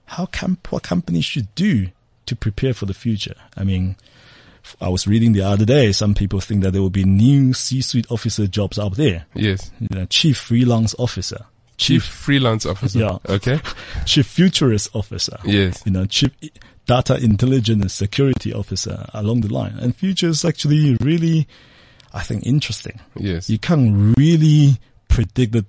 how 0.05 0.25
com- 0.27 0.57
what 0.69 0.83
companies 0.83 1.25
should 1.25 1.53
do 1.55 1.87
to 2.25 2.35
prepare 2.35 2.73
for 2.73 2.85
the 2.85 2.93
future. 2.93 3.35
I 3.55 3.63
mean, 3.63 3.95
I 4.79 4.89
was 4.89 5.07
reading 5.07 5.33
the 5.33 5.41
other 5.41 5.65
day, 5.65 5.91
some 5.91 6.13
people 6.13 6.39
think 6.39 6.63
that 6.63 6.71
there 6.71 6.81
will 6.81 6.89
be 6.89 7.03
new 7.03 7.53
C-suite 7.53 8.09
officer 8.09 8.47
jobs 8.47 8.79
out 8.79 8.95
there. 8.95 9.25
Yes. 9.33 9.71
You 9.79 9.89
know, 9.91 10.05
chief 10.05 10.37
freelance 10.37 10.95
officer, 10.97 11.45
Chief 11.77 12.03
freelance 12.03 12.65
officer. 12.65 12.99
Yeah. 12.99 13.17
Okay. 13.27 13.59
chief 14.05 14.27
futurist 14.27 14.95
officer. 14.95 15.37
Yes. 15.43 15.81
You 15.85 15.91
know, 15.91 16.05
chief 16.05 16.31
data 16.85 17.15
intelligence 17.17 17.93
security 17.93 18.53
officer 18.53 19.05
along 19.13 19.41
the 19.41 19.53
line. 19.53 19.75
And 19.79 19.95
future 19.95 20.27
is 20.27 20.43
actually 20.43 20.95
really, 21.01 21.47
I 22.13 22.23
think, 22.23 22.45
interesting. 22.45 22.99
Yes. 23.15 23.49
You 23.49 23.57
can't 23.59 24.17
really 24.17 24.77
predict 25.07 25.55
it 25.55 25.65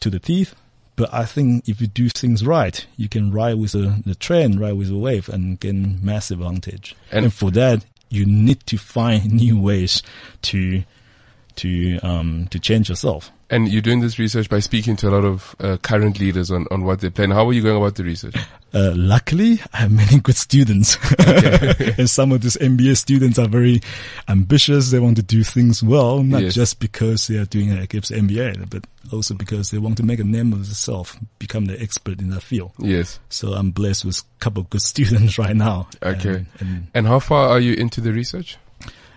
to 0.00 0.10
the 0.10 0.18
teeth, 0.18 0.54
but 0.96 1.12
I 1.14 1.24
think 1.26 1.68
if 1.68 1.80
you 1.80 1.86
do 1.86 2.08
things 2.08 2.44
right, 2.44 2.84
you 2.96 3.08
can 3.08 3.30
ride 3.30 3.54
with 3.58 3.72
the, 3.72 4.02
the 4.04 4.14
trend, 4.14 4.60
ride 4.60 4.72
with 4.72 4.88
the 4.88 4.96
wave 4.96 5.28
and 5.28 5.58
gain 5.60 5.98
massive 6.02 6.40
advantage. 6.40 6.96
And- 7.12 7.24
And, 7.26 7.34
for 7.34 7.50
that, 7.52 7.84
you 8.10 8.24
need 8.26 8.66
to 8.66 8.78
find 8.78 9.32
new 9.42 9.60
ways 9.60 10.02
to, 10.42 10.82
to 11.58 11.98
um, 12.00 12.48
to 12.50 12.58
change 12.58 12.88
yourself. 12.88 13.30
And 13.50 13.66
you're 13.68 13.80
doing 13.80 14.00
this 14.00 14.18
research 14.18 14.50
by 14.50 14.58
speaking 14.60 14.94
to 14.96 15.08
a 15.08 15.12
lot 15.12 15.24
of 15.24 15.56
uh, 15.58 15.78
current 15.78 16.20
leaders 16.20 16.50
on, 16.50 16.66
on 16.70 16.84
what 16.84 17.00
they 17.00 17.08
plan. 17.08 17.30
How 17.30 17.48
are 17.48 17.52
you 17.54 17.62
going 17.62 17.78
about 17.78 17.94
the 17.94 18.04
research? 18.04 18.36
Uh, 18.74 18.92
luckily, 18.94 19.58
I 19.72 19.78
have 19.78 19.90
many 19.90 20.20
good 20.22 20.36
students, 20.36 20.98
and 21.98 22.10
some 22.10 22.32
of 22.32 22.42
these 22.42 22.58
MBA 22.58 22.96
students 22.98 23.38
are 23.38 23.48
very 23.48 23.80
ambitious. 24.28 24.90
They 24.90 24.98
want 24.98 25.16
to 25.16 25.22
do 25.22 25.42
things 25.44 25.82
well, 25.82 26.22
not 26.22 26.42
Yes. 26.42 26.54
just 26.54 26.78
because 26.78 27.26
they 27.28 27.36
are 27.38 27.46
doing 27.46 27.72
a 27.72 27.86
GIBS 27.86 28.10
MBA, 28.12 28.68
but 28.68 28.86
also 29.12 29.34
because 29.34 29.70
they 29.70 29.78
want 29.78 29.96
to 29.96 30.02
make 30.02 30.20
a 30.20 30.24
name 30.24 30.52
of 30.52 30.66
themselves, 30.66 31.16
become 31.38 31.64
the 31.64 31.80
expert 31.80 32.20
in 32.20 32.28
that 32.30 32.42
field. 32.42 32.72
Yes. 32.78 33.18
So 33.30 33.54
I'm 33.54 33.70
blessed 33.70 34.04
with 34.04 34.18
a 34.18 34.40
couple 34.40 34.60
of 34.60 34.68
good 34.68 34.82
students 34.92 35.38
right 35.38 35.56
now. 35.56 35.88
Okay. 36.02 36.28
And, 36.34 36.46
and 36.60 36.86
And 36.94 37.06
how 37.06 37.18
far 37.20 37.48
are 37.48 37.60
you 37.60 37.72
into 37.74 38.02
the 38.02 38.12
research? 38.12 38.58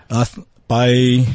uh, 0.10 0.24
by 0.70 1.26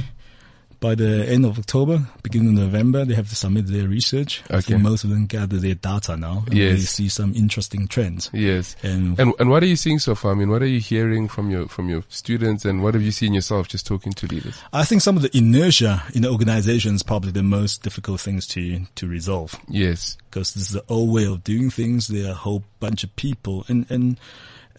by 0.80 0.94
the 0.94 1.26
end 1.28 1.44
of 1.44 1.58
October, 1.58 2.06
beginning 2.22 2.58
of 2.58 2.64
November, 2.64 3.04
they 3.04 3.14
have 3.14 3.28
to 3.28 3.36
submit 3.36 3.66
their 3.66 3.88
research. 3.88 4.42
Okay. 4.50 4.60
think 4.60 4.82
most 4.82 5.04
of 5.04 5.10
them 5.10 5.26
gather 5.26 5.56
their 5.58 5.74
data 5.74 6.16
now. 6.16 6.44
And 6.46 6.54
Yes. 6.54 6.78
We 6.78 6.84
see 6.84 7.08
some 7.08 7.34
interesting 7.34 7.88
trends. 7.88 8.30
Yes. 8.32 8.76
And, 8.82 9.18
And 9.18 9.32
and 9.38 9.50
what 9.50 9.62
are 9.62 9.66
you 9.66 9.76
seeing 9.76 9.98
so 9.98 10.14
far? 10.14 10.32
I 10.32 10.34
mean, 10.34 10.50
what 10.50 10.62
are 10.62 10.66
you 10.66 10.80
hearing 10.80 11.28
from 11.28 11.50
your 11.50 11.68
from 11.68 11.88
your 11.88 12.02
students, 12.08 12.64
and 12.64 12.82
what 12.82 12.94
have 12.94 13.02
you 13.02 13.12
seen 13.12 13.34
yourself 13.34 13.68
just 13.68 13.86
talking 13.86 14.12
to 14.12 14.26
leaders? 14.26 14.56
I 14.72 14.84
think 14.84 15.02
some 15.02 15.16
of 15.16 15.22
the 15.22 15.36
inertia 15.36 16.02
in 16.14 16.22
the 16.22 16.30
organization 16.30 16.94
is 16.94 17.02
probably 17.02 17.32
the 17.32 17.42
most 17.42 17.82
difficult 17.82 18.20
things 18.20 18.46
to, 18.48 18.86
to 18.94 19.06
resolve. 19.06 19.58
Yes. 19.68 20.16
Because 20.30 20.54
this 20.54 20.64
is 20.64 20.70
the 20.70 20.84
old 20.88 21.12
way 21.12 21.24
of 21.24 21.44
doing 21.44 21.70
things. 21.70 22.08
There 22.08 22.28
are 22.28 22.32
a 22.32 22.34
whole 22.34 22.64
bunch 22.80 23.04
of 23.04 23.14
people. 23.16 23.64
And, 23.68 23.90
and, 23.90 24.18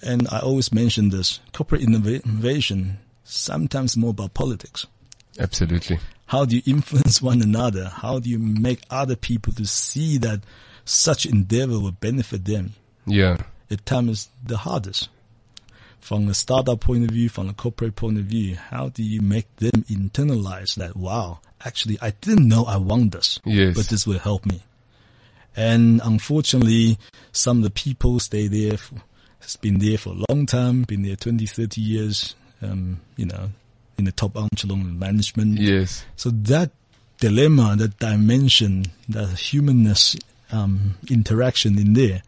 and 0.01 0.27
I 0.31 0.39
always 0.39 0.71
mention 0.71 1.09
this 1.09 1.39
corporate 1.53 1.81
innovation, 1.81 2.99
sometimes 3.23 3.97
more 3.97 4.11
about 4.11 4.33
politics. 4.33 4.85
Absolutely. 5.39 5.99
How 6.27 6.45
do 6.45 6.55
you 6.57 6.61
influence 6.65 7.21
one 7.21 7.41
another? 7.41 7.85
How 7.89 8.19
do 8.19 8.29
you 8.29 8.39
make 8.39 8.81
other 8.89 9.15
people 9.15 9.53
to 9.53 9.65
see 9.65 10.17
that 10.19 10.41
such 10.83 11.25
endeavor 11.25 11.79
will 11.79 11.91
benefit 11.91 12.45
them? 12.45 12.73
Yeah. 13.05 13.37
At 13.71 13.85
times 13.85 14.29
the 14.45 14.57
hardest. 14.57 15.09
From 15.99 16.27
a 16.29 16.33
startup 16.33 16.79
point 16.81 17.03
of 17.03 17.11
view, 17.11 17.27
from 17.29 17.49
a 17.49 17.53
corporate 17.53 17.95
point 17.95 18.17
of 18.17 18.25
view, 18.25 18.55
how 18.55 18.89
do 18.89 19.03
you 19.03 19.21
make 19.21 19.53
them 19.57 19.83
internalize 19.89 20.75
that, 20.75 20.95
wow, 20.95 21.39
actually 21.65 21.97
I 22.01 22.11
didn't 22.11 22.47
know 22.47 22.63
I 22.65 22.77
want 22.77 23.11
this, 23.11 23.39
Yes. 23.45 23.75
but 23.75 23.87
this 23.87 24.07
will 24.07 24.19
help 24.19 24.45
me. 24.45 24.61
And 25.55 25.99
unfortunately, 26.03 26.97
some 27.31 27.57
of 27.57 27.63
the 27.63 27.69
people 27.71 28.19
stay 28.19 28.47
there, 28.47 28.77
for, 28.77 28.95
has 29.39 29.55
been 29.55 29.79
there 29.79 29.97
for 29.97 30.13
a 30.13 30.23
long 30.33 30.45
time, 30.45 30.83
been 30.83 31.01
there 31.01 31.15
20, 31.15 31.45
30 31.45 31.81
years, 31.81 32.35
um, 32.61 33.01
you 33.17 33.25
know, 33.25 33.49
in 33.97 34.05
the 34.05 34.11
top 34.11 34.35
echelon 34.37 34.81
of 34.81 34.93
management. 34.93 35.59
Yes. 35.59 36.05
So 36.15 36.29
that 36.29 36.71
dilemma, 37.19 37.75
that 37.77 37.97
dimension, 37.99 38.85
that 39.09 39.37
humanness 39.39 40.15
um, 40.51 40.95
interaction 41.09 41.77
in 41.79 41.93
there, 41.93 42.21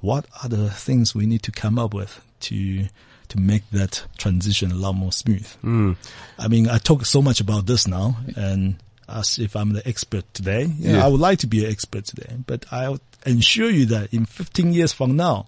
what 0.00 0.26
are 0.42 0.48
the 0.48 0.70
things 0.70 1.14
we 1.14 1.26
need 1.26 1.42
to 1.44 1.50
come 1.52 1.78
up 1.78 1.94
with 1.94 2.20
to 2.40 2.86
to 3.28 3.40
make 3.40 3.62
that 3.70 4.04
transition 4.18 4.70
a 4.70 4.74
lot 4.74 4.92
more 4.92 5.12
smooth? 5.12 5.46
Mm. 5.64 5.96
I 6.38 6.48
mean, 6.48 6.68
I 6.68 6.76
talk 6.78 7.06
so 7.06 7.22
much 7.22 7.40
about 7.40 7.64
this 7.66 7.86
now, 7.86 8.18
and 8.36 8.76
as 9.08 9.38
if 9.38 9.56
I'm 9.56 9.72
the 9.72 9.86
expert 9.88 10.24
today, 10.34 10.64
yeah, 10.78 10.96
Yeah. 10.96 11.04
I 11.04 11.08
would 11.08 11.20
like 11.20 11.38
to 11.40 11.46
be 11.46 11.64
an 11.64 11.70
expert 11.70 12.04
today, 12.04 12.36
but 12.46 12.66
I 12.70 12.94
ensure 13.24 13.70
you 13.70 13.86
that 13.86 14.12
in 14.12 14.26
15 14.26 14.72
years 14.74 14.92
from 14.92 15.16
now, 15.16 15.46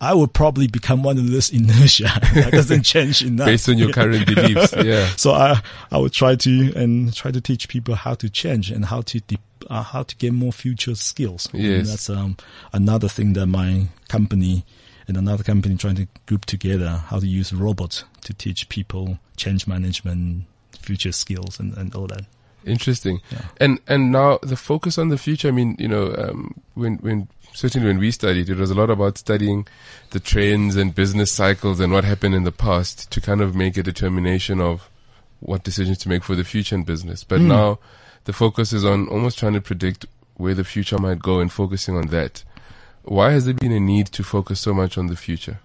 I 0.00 0.12
will 0.12 0.26
probably 0.26 0.66
become 0.66 1.02
one 1.02 1.18
of 1.18 1.30
this 1.30 1.50
inertia 1.58 2.10
that 2.34 2.50
doesn't 2.52 2.82
change 2.94 3.22
enough. 3.22 3.46
Based 3.46 3.68
on 3.68 3.78
your 3.78 3.92
current 3.92 4.26
beliefs. 4.34 4.74
Yeah. 4.76 5.06
So 5.16 5.32
I 5.32 5.62
I 5.90 5.98
would 5.98 6.12
try 6.12 6.36
to 6.36 6.72
and 6.76 7.14
try 7.14 7.30
to 7.30 7.40
teach 7.40 7.68
people 7.68 7.94
how 7.94 8.14
to 8.14 8.28
change 8.28 8.70
and 8.70 8.84
how 8.86 9.02
to 9.02 9.20
de- 9.20 9.38
uh, 9.70 9.82
how 9.82 10.02
to 10.02 10.14
get 10.16 10.32
more 10.34 10.52
future 10.52 10.94
skills. 10.94 11.48
And 11.52 11.62
Yes. 11.62 11.88
that's 11.88 12.10
um 12.10 12.36
another 12.72 13.08
thing 13.08 13.32
that 13.34 13.46
my 13.46 13.88
company 14.08 14.64
and 15.08 15.16
another 15.16 15.44
company 15.44 15.76
trying 15.76 15.96
to 15.96 16.08
group 16.26 16.44
together 16.46 17.02
how 17.08 17.20
to 17.20 17.26
use 17.26 17.52
robots 17.52 18.04
to 18.22 18.32
teach 18.34 18.68
people 18.68 19.18
change 19.36 19.66
management, 19.66 20.44
future 20.78 21.12
skills, 21.12 21.60
and, 21.60 21.76
and 21.76 21.94
all 21.94 22.06
that. 22.08 22.24
Interesting. 22.66 23.20
Yeah. 23.30 23.42
And 23.60 23.80
and 23.86 24.10
now 24.12 24.38
the 24.42 24.56
focus 24.56 24.98
on 24.98 25.08
the 25.08 25.18
future. 25.18 25.48
I 25.48 25.52
mean, 25.52 25.76
you 25.78 25.88
know, 25.88 26.14
um, 26.16 26.54
when 26.74 26.96
when 26.96 27.28
certainly 27.52 27.86
when 27.86 27.98
we 27.98 28.10
studied, 28.10 28.48
it 28.48 28.56
was 28.56 28.70
a 28.70 28.74
lot 28.74 28.90
about 28.90 29.18
studying 29.18 29.66
the 30.10 30.20
trends 30.20 30.76
and 30.76 30.94
business 30.94 31.30
cycles 31.30 31.80
and 31.80 31.92
what 31.92 32.04
happened 32.04 32.34
in 32.34 32.44
the 32.44 32.52
past 32.52 33.10
to 33.12 33.20
kind 33.20 33.40
of 33.40 33.54
make 33.54 33.76
a 33.76 33.82
determination 33.82 34.60
of 34.60 34.88
what 35.40 35.62
decisions 35.62 35.98
to 35.98 36.08
make 36.08 36.24
for 36.24 36.34
the 36.34 36.44
future 36.44 36.74
in 36.74 36.84
business. 36.84 37.22
But 37.24 37.40
Mm. 37.40 37.46
now 37.48 37.78
the 38.24 38.32
focus 38.32 38.72
is 38.72 38.84
on 38.84 39.08
almost 39.08 39.38
trying 39.38 39.52
to 39.52 39.60
predict 39.60 40.06
where 40.36 40.54
the 40.54 40.64
future 40.64 40.98
might 40.98 41.20
go 41.20 41.38
and 41.40 41.52
focusing 41.52 41.96
on 41.96 42.08
that. 42.08 42.42
Why 43.02 43.32
has 43.32 43.44
there 43.44 43.54
been 43.54 43.70
a 43.72 43.78
need 43.80 44.06
to 44.12 44.24
focus 44.24 44.58
so 44.60 44.72
much 44.72 44.96
on 44.96 45.08
the 45.08 45.16
future? 45.16 45.58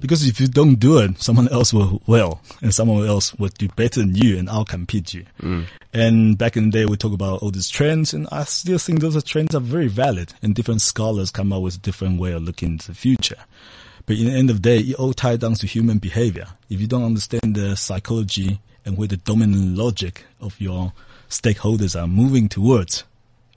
Because 0.00 0.26
if 0.26 0.40
you 0.40 0.46
don't 0.46 0.76
do 0.76 0.98
it, 0.98 1.20
someone 1.20 1.48
else 1.48 1.72
will 1.72 2.02
well, 2.06 2.40
and 2.62 2.72
someone 2.74 3.06
else 3.06 3.34
will 3.34 3.48
do 3.48 3.68
better 3.68 4.00
than 4.00 4.14
you, 4.14 4.38
and 4.38 4.48
I'll 4.48 4.64
compete 4.64 5.12
you. 5.14 5.24
Mm. 5.42 5.66
And 5.92 6.38
back 6.38 6.56
in 6.56 6.70
the 6.70 6.70
day, 6.70 6.84
we 6.86 6.96
talk 6.96 7.12
about 7.12 7.42
all 7.42 7.50
these 7.50 7.68
trends, 7.68 8.14
and 8.14 8.28
I 8.30 8.44
still 8.44 8.78
think 8.78 9.00
those 9.00 9.16
are 9.16 9.20
trends 9.20 9.54
are 9.54 9.60
very 9.60 9.88
valid, 9.88 10.34
and 10.42 10.54
different 10.54 10.82
scholars 10.82 11.30
come 11.30 11.52
up 11.52 11.62
with 11.62 11.76
a 11.76 11.80
different 11.80 12.20
way 12.20 12.32
of 12.32 12.42
looking 12.42 12.72
into 12.72 12.88
the 12.88 12.94
future. 12.94 13.38
But 14.06 14.16
in 14.16 14.26
the 14.26 14.32
end 14.32 14.50
of 14.50 14.62
the 14.62 14.62
day, 14.62 14.78
it 14.78 14.96
all 14.96 15.12
ties 15.12 15.38
down 15.38 15.54
to 15.54 15.66
human 15.66 15.98
behavior. 15.98 16.46
If 16.70 16.80
you 16.80 16.86
don't 16.86 17.04
understand 17.04 17.56
the 17.56 17.76
psychology 17.76 18.60
and 18.84 18.96
where 18.96 19.08
the 19.08 19.18
dominant 19.18 19.76
logic 19.76 20.24
of 20.40 20.58
your 20.60 20.92
stakeholders 21.28 22.00
are 22.00 22.06
moving 22.06 22.48
towards, 22.48 23.04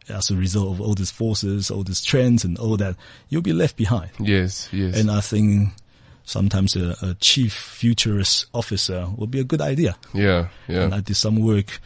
as 0.09 0.29
a 0.29 0.35
result 0.35 0.73
of 0.73 0.81
all 0.81 0.93
these 0.93 1.11
forces, 1.11 1.71
all 1.71 1.83
these 1.83 2.03
trends, 2.03 2.43
and 2.43 2.57
all 2.57 2.75
that, 2.77 2.95
you'll 3.29 3.41
be 3.41 3.53
left 3.53 3.77
behind. 3.77 4.09
Yes, 4.19 4.67
yes. 4.73 4.99
And 4.99 5.09
I 5.09 5.21
think 5.21 5.69
sometimes 6.23 6.75
a, 6.75 6.95
a 7.01 7.15
chief 7.15 7.53
futurist 7.53 8.45
officer 8.53 9.07
would 9.15 9.31
be 9.31 9.39
a 9.39 9.43
good 9.43 9.61
idea. 9.61 9.95
yeah, 10.13 10.47
yeah. 10.67 10.83
And 10.83 10.93
I 10.95 11.01
did 11.01 11.15
some 11.15 11.37
work, 11.39 11.79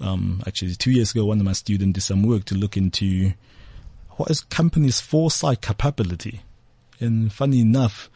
um, 0.00 0.42
actually 0.46 0.74
two 0.74 0.90
years 0.90 1.12
ago, 1.12 1.24
one 1.24 1.38
of 1.40 1.44
my 1.44 1.52
students 1.52 1.94
did 1.94 2.02
some 2.02 2.22
work 2.22 2.44
to 2.46 2.54
look 2.54 2.76
into 2.76 3.32
what 4.10 4.30
is 4.30 4.40
companies' 4.40 5.00
foresight 5.00 5.60
capability. 5.62 6.42
And 7.00 7.32
funny 7.32 7.60
enough, 7.60 8.10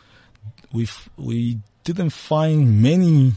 we 0.72 0.88
we 1.16 1.60
didn't 1.84 2.10
find 2.10 2.82
many 2.82 3.32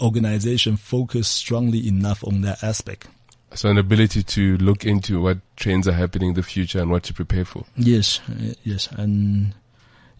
organizations 0.00 0.80
focus 0.80 1.28
strongly 1.28 1.86
enough 1.88 2.24
on 2.24 2.42
that 2.42 2.62
aspect. 2.62 3.08
So 3.54 3.70
an 3.70 3.78
ability 3.78 4.22
to 4.22 4.56
look 4.58 4.84
into 4.84 5.20
what 5.22 5.38
trends 5.56 5.88
are 5.88 5.92
happening 5.92 6.30
in 6.30 6.34
the 6.34 6.42
future 6.42 6.80
and 6.80 6.90
what 6.90 7.04
to 7.04 7.14
prepare 7.14 7.44
for. 7.44 7.64
Yes, 7.76 8.20
uh, 8.28 8.52
yes, 8.64 8.88
and 8.92 9.54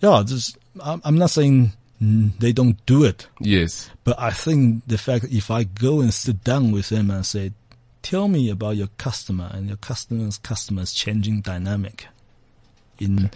yeah, 0.00 0.22
just, 0.24 0.56
I'm, 0.82 1.00
I'm 1.04 1.18
not 1.18 1.30
saying 1.30 1.72
they 2.00 2.52
don't 2.52 2.84
do 2.86 3.04
it, 3.04 3.26
Yes. 3.40 3.90
but 4.04 4.18
I 4.20 4.30
think 4.30 4.82
the 4.86 4.98
fact 4.98 5.22
that 5.22 5.32
if 5.32 5.50
I 5.50 5.64
go 5.64 6.00
and 6.00 6.12
sit 6.12 6.44
down 6.44 6.70
with 6.72 6.90
them 6.90 7.10
and 7.10 7.24
say, 7.24 7.52
"Tell 8.02 8.28
me 8.28 8.50
about 8.50 8.76
your 8.76 8.88
customer 8.98 9.50
and 9.52 9.68
your 9.68 9.78
customer's 9.78 10.36
customer's 10.38 10.92
changing 10.92 11.40
dynamic 11.40 12.06
in 12.98 13.30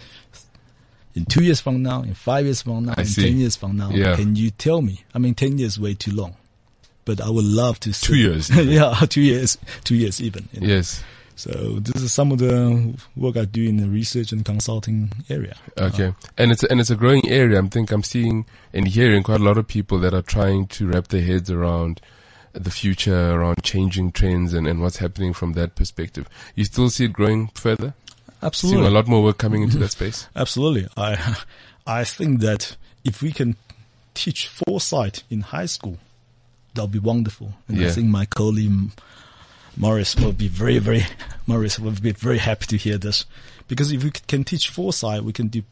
in 1.15 1.25
two 1.25 1.43
years 1.43 1.59
from 1.59 1.81
now, 1.83 2.03
in 2.03 2.13
five 2.13 2.45
years 2.45 2.61
from 2.61 2.85
now, 2.85 2.93
I 2.97 3.01
in 3.01 3.07
see. 3.07 3.23
ten 3.23 3.37
years 3.37 3.55
from 3.55 3.77
now, 3.77 3.89
Yeah. 3.89 4.15
can 4.15 4.35
you 4.35 4.49
tell 4.51 4.81
me? 4.81 5.03
I 5.13 5.19
mean, 5.19 5.33
ten 5.35 5.57
years 5.57 5.79
way 5.79 5.93
too 5.95 6.11
long, 6.13 6.35
but 7.03 7.19
I 7.19 7.29
would 7.29 7.43
love 7.45 7.79
to. 7.81 7.91
Two 7.93 8.15
years. 8.15 8.49
yeah, 8.55 8.93
two 9.09 9.21
years, 9.21 9.57
two 9.83 9.95
years 9.95 10.21
even. 10.21 10.47
you 10.53 10.61
know. 10.61 10.67
Yes. 10.67 11.03
So 11.41 11.79
this 11.79 12.03
is 12.03 12.13
some 12.13 12.31
of 12.31 12.37
the 12.37 12.93
work 13.15 13.35
I 13.35 13.45
do 13.45 13.67
in 13.67 13.77
the 13.77 13.87
research 13.87 14.31
and 14.31 14.45
consulting 14.45 15.11
area. 15.27 15.57
Okay. 15.75 16.09
Uh, 16.09 16.11
and 16.37 16.51
it's 16.51 16.61
a, 16.61 16.69
and 16.69 16.79
it's 16.79 16.91
a 16.91 16.95
growing 16.95 17.27
area. 17.27 17.59
I 17.59 17.67
think 17.67 17.91
I'm 17.91 18.03
seeing 18.03 18.45
and 18.73 18.87
hearing 18.87 19.23
quite 19.23 19.39
a 19.39 19.43
lot 19.43 19.57
of 19.57 19.67
people 19.67 19.97
that 20.01 20.13
are 20.13 20.21
trying 20.21 20.67
to 20.67 20.87
wrap 20.87 21.07
their 21.07 21.23
heads 21.23 21.49
around 21.49 21.99
the 22.53 22.69
future, 22.69 23.31
around 23.31 23.63
changing 23.63 24.11
trends 24.11 24.53
and, 24.53 24.67
and 24.67 24.81
what's 24.83 24.97
happening 24.97 25.33
from 25.33 25.53
that 25.53 25.73
perspective. 25.73 26.29
You 26.53 26.63
still 26.65 26.91
see 26.91 27.05
it 27.05 27.13
growing 27.13 27.47
further? 27.55 27.95
Seeing 28.27 28.43
Absolutely. 28.43 28.87
a 28.87 28.91
lot 28.91 29.07
more 29.07 29.23
work 29.23 29.39
coming 29.39 29.63
into 29.63 29.79
that 29.79 29.89
space? 29.89 30.27
Absolutely. 30.35 30.87
I, 30.95 31.37
I 31.87 32.03
think 32.03 32.41
that 32.41 32.75
if 33.03 33.23
we 33.23 33.31
can 33.31 33.55
teach 34.13 34.47
foresight 34.47 35.23
in 35.31 35.41
high 35.41 35.65
school, 35.65 35.97
that'll 36.75 36.87
be 36.87 36.99
wonderful. 36.99 37.53
And 37.67 37.83
I 37.83 37.89
think 37.89 38.09
my 38.09 38.25
colleague 38.25 38.91
Morris 39.77 40.15
will 40.15 40.33
be 40.33 40.47
very, 40.47 40.79
very, 40.79 41.05
Morris 41.47 41.79
will 41.79 41.91
be 41.91 42.11
very 42.11 42.37
happy 42.37 42.65
to 42.67 42.77
hear 42.77 42.97
this. 42.97 43.25
Because 43.67 43.91
if 43.91 44.03
we 44.03 44.11
can 44.11 44.43
teach 44.43 44.69
foresight, 44.69 45.23
we 45.23 45.33
can 45.33 45.47
do 45.47 45.63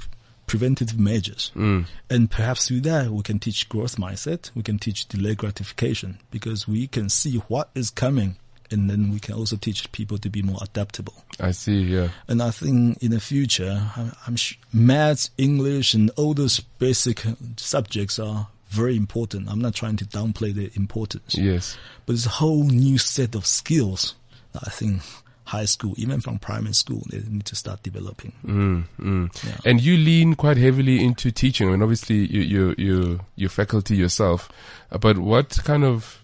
preventative 0.47 0.99
measures. 0.99 1.51
Mm. 1.55 1.85
And 2.09 2.31
perhaps 2.31 2.67
through 2.67 2.81
that, 2.81 3.11
we 3.11 3.21
can 3.23 3.39
teach 3.39 3.69
growth 3.69 3.97
mindset. 3.97 4.51
We 4.55 4.63
can 4.63 4.79
teach 4.79 5.07
delay 5.07 5.35
gratification 5.35 6.19
because 6.31 6.67
we 6.67 6.87
can 6.87 7.09
see 7.09 7.37
what 7.47 7.69
is 7.75 7.89
coming. 7.89 8.37
And 8.71 8.89
then 8.89 9.11
we 9.11 9.19
can 9.19 9.35
also 9.35 9.57
teach 9.57 9.91
people 9.91 10.17
to 10.19 10.29
be 10.29 10.41
more 10.43 10.59
adaptable. 10.61 11.23
I 11.39 11.51
see, 11.51 11.81
yeah. 11.81 12.09
And 12.27 12.41
I 12.41 12.51
think 12.51 13.01
in 13.01 13.11
the 13.11 13.19
future, 13.19 13.91
I'm 14.27 14.35
sh- 14.35 14.59
maths, 14.71 15.31
English, 15.37 15.93
and 15.93 16.11
all 16.17 16.35
those 16.35 16.59
basic 16.59 17.23
subjects 17.57 18.19
are 18.19 18.47
very 18.69 18.95
important. 18.95 19.49
I'm 19.49 19.61
not 19.61 19.73
trying 19.75 19.97
to 19.97 20.05
downplay 20.05 20.53
their 20.53 20.69
importance, 20.75 21.35
Yes. 21.35 21.77
but 22.05 22.13
it's 22.13 22.25
a 22.25 22.29
whole 22.29 22.63
new 22.65 22.97
set 22.97 23.35
of 23.35 23.45
skills 23.45 24.15
that 24.53 24.63
I 24.65 24.69
think 24.69 25.01
high 25.45 25.65
school, 25.65 25.95
even 25.97 26.21
from 26.21 26.37
primary 26.37 26.73
school, 26.73 27.01
they 27.09 27.19
need 27.27 27.45
to 27.45 27.55
start 27.55 27.81
developing. 27.81 28.33
Mm, 28.45 28.83
mm. 28.99 29.43
Yeah. 29.43 29.57
And 29.65 29.81
you 29.81 29.97
lean 29.97 30.35
quite 30.35 30.57
heavily 30.57 31.03
into 31.03 31.31
teaching. 31.31 31.67
I 31.67 31.71
mean, 31.71 31.81
obviously 31.81 32.17
you, 32.27 32.41
you, 32.41 32.75
you, 32.77 33.19
you're 33.35 33.49
faculty 33.49 33.95
yourself, 33.95 34.49
uh, 34.91 34.99
but 34.99 35.17
what 35.17 35.57
kind 35.63 35.83
of 35.83 36.23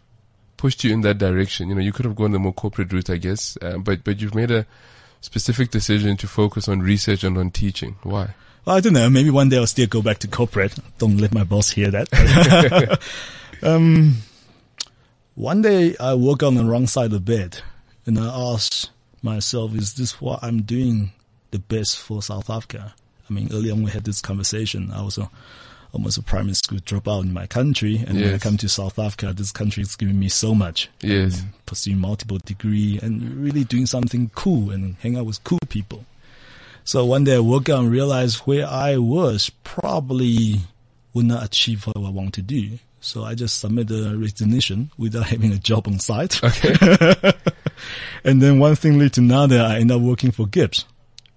pushed 0.58 0.84
you 0.84 0.94
in 0.94 1.02
that 1.02 1.18
direction? 1.18 1.70
You 1.70 1.76
know, 1.76 1.82
you 1.82 1.92
could 1.92 2.06
have 2.06 2.16
gone 2.16 2.32
the 2.32 2.40
more 2.40 2.54
corporate 2.54 2.94
route, 2.94 3.10
I 3.10 3.18
guess, 3.18 3.58
uh, 3.64 3.78
but, 3.80 4.04
but 4.04 4.22
you've 4.22 4.36
made 4.36 4.52
a 4.52 4.68
specific 5.22 5.72
decision 5.72 6.18
to 6.18 6.28
focus 6.28 6.68
on 6.68 6.82
research 6.82 7.24
and 7.24 7.36
on 7.40 7.50
teaching. 7.50 7.96
Why? 8.04 8.36
Well, 8.66 8.76
I 8.76 8.80
don't 8.80 8.94
know. 8.94 9.10
Maybe 9.10 9.30
one 9.30 9.50
day 9.50 9.58
I'll 9.58 9.68
still 9.68 9.86
go 9.88 10.02
back 10.02 10.18
to 10.20 10.28
corporate. 10.28 10.76
Don't 10.98 11.18
let 11.18 11.34
my 11.34 11.44
boss 11.44 11.70
hear 11.70 11.92
that. 11.92 13.00
um, 13.62 14.18
one 15.36 15.62
day 15.62 15.96
I 16.00 16.16
woke 16.16 16.42
on 16.42 16.56
the 16.56 16.66
wrong 16.66 16.88
side 16.88 17.14
of 17.14 17.24
bed 17.26 17.60
and 18.08 18.18
I 18.18 18.26
asked 18.26 18.90
myself, 19.22 19.76
is 19.76 19.94
this 19.94 20.20
what 20.20 20.44
I'm 20.44 20.64
doing 20.64 21.12
the 21.52 21.60
best 21.60 22.00
for 22.00 22.24
South 22.24 22.50
Africa? 22.50 22.96
I 23.30 23.34
mean, 23.34 23.50
early 23.52 23.70
on 23.70 23.84
we 23.84 23.92
had 23.92 24.04
this 24.04 24.20
conversation. 24.20 24.92
I 24.92 25.04
was 25.04 25.20
a, 25.20 25.30
almost 25.94 26.18
a 26.18 26.24
primary 26.24 26.56
school 26.56 26.80
dropout 26.80 27.22
in 27.22 27.34
my 27.34 27.46
country. 27.46 28.04
And 28.08 28.20
when 28.20 28.34
I 28.34 28.38
come 28.40 28.58
to 28.58 28.70
South 28.70 28.98
Africa, 28.98 29.32
this 29.32 29.52
country 29.52 29.84
is 29.84 29.96
giving 29.96 30.20
me 30.20 30.30
so 30.30 30.56
much. 30.56 30.90
Yes. 31.02 31.44
Pursuing 31.68 32.00
multiple 32.00 32.40
degree 32.44 33.00
and 33.04 33.44
really 33.44 33.64
doing 33.64 33.86
something 33.86 34.32
cool 34.34 34.72
and 34.72 34.96
hang 35.02 35.18
out 35.18 35.28
with 35.28 35.44
cool 35.44 35.60
people. 35.70 36.06
So 36.86 37.04
one 37.04 37.24
day 37.24 37.36
I 37.36 37.40
woke 37.40 37.68
up 37.68 37.80
and 37.80 37.90
realized 37.90 38.42
where 38.42 38.68
I 38.68 38.98
was 38.98 39.50
probably 39.64 40.60
would 41.16 41.26
not 41.26 41.44
achieve 41.44 41.88
what 41.88 41.98
I 41.98 42.12
want 42.12 42.36
to 42.36 42.44
do. 42.44 42.78
So 43.02 43.24
I 43.24 43.34
just 43.34 43.60
submitted 43.60 44.06
a 44.06 44.16
resignation 44.16 44.92
without 44.96 45.26
having 45.34 45.52
a 45.52 45.58
job 45.58 45.88
on 45.88 45.98
site. 45.98 46.44
Okay. 46.44 47.34
and 48.24 48.40
then 48.40 48.60
one 48.60 48.76
thing 48.76 49.00
led 49.00 49.14
to 49.14 49.22
another. 49.22 49.62
I 49.62 49.78
ended 49.80 49.98
up 49.98 50.04
working 50.04 50.30
for 50.30 50.46
GIBS. 50.46 50.86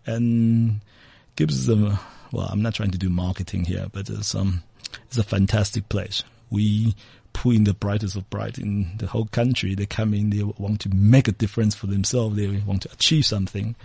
And 0.04 0.82
GIBS 1.36 1.52
is 1.52 1.68
a, 1.70 1.98
well, 2.30 2.48
I'm 2.50 2.60
not 2.60 2.74
trying 2.74 2.90
to 2.90 2.98
do 2.98 3.08
marketing 3.08 3.64
here, 3.64 3.86
but 3.90 4.10
it's, 4.10 4.34
um, 4.34 4.62
it's 5.06 5.16
a 5.16 5.24
fantastic 5.24 5.88
place. 5.88 6.24
We 6.50 6.94
pull 7.38 7.52
in 7.52 7.62
the 7.64 7.72
brightest 7.74 8.16
of 8.16 8.28
bright 8.30 8.58
in 8.58 8.90
the 8.98 9.06
whole 9.06 9.26
country. 9.26 9.74
They 9.76 9.86
come 9.86 10.12
in, 10.12 10.30
they 10.30 10.42
want 10.42 10.80
to 10.80 10.88
make 10.88 11.28
a 11.28 11.32
difference 11.32 11.74
for 11.76 11.86
themselves. 11.86 12.34
They 12.36 12.48
want 12.66 12.82
to 12.82 12.92
achieve 12.92 13.26
something. 13.26 13.76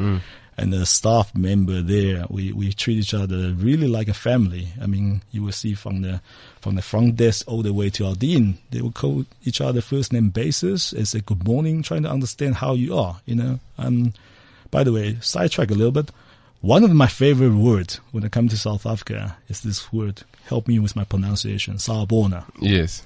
And 0.58 0.72
the 0.74 0.86
staff 0.86 1.34
member 1.36 1.82
there, 1.82 2.26
we, 2.30 2.52
we 2.52 2.74
treat 2.74 2.98
each 2.98 3.14
other 3.14 3.54
really 3.54 3.88
like 3.88 4.08
a 4.08 4.14
family. 4.14 4.70
I 4.82 4.88
mean, 4.88 5.22
you 5.32 5.44
will 5.44 5.52
see 5.52 5.74
from 5.76 6.02
the, 6.02 6.22
from 6.62 6.76
the 6.76 6.82
front 6.82 7.16
desk 7.16 7.46
all 7.48 7.62
the 7.62 7.74
way 7.74 7.90
to 7.92 8.08
our 8.08 8.16
dean, 8.16 8.58
they 8.72 8.82
will 8.82 8.92
call 8.92 9.26
each 9.44 9.62
other 9.62 9.82
first 9.82 10.12
name 10.14 10.30
basis 10.30 10.92
and 10.92 11.08
say 11.08 11.22
good 11.22 11.46
morning, 11.46 11.84
trying 11.84 12.04
to 12.04 12.10
understand 12.10 12.56
how 12.56 12.74
you 12.74 12.98
are, 12.98 13.20
you 13.26 13.36
know. 13.36 13.60
Um, 13.78 14.14
by 14.72 14.84
the 14.84 14.92
way, 14.92 15.18
sidetrack 15.22 15.70
a 15.70 15.76
little 15.76 15.92
bit. 15.92 16.10
One 16.62 16.84
of 16.84 16.92
my 16.92 17.08
favorite 17.08 17.56
words 17.56 18.00
when 18.12 18.24
I 18.24 18.30
come 18.30 18.48
to 18.48 18.58
South 18.58 18.86
Africa 18.86 19.38
is 19.48 19.62
this 19.62 19.92
word. 19.92 20.24
Help 20.46 20.68
me 20.68 20.80
with 20.80 20.96
my 20.96 21.04
pronunciation. 21.04 21.76
Sawubona. 21.76 22.46
Yes. 22.60 23.04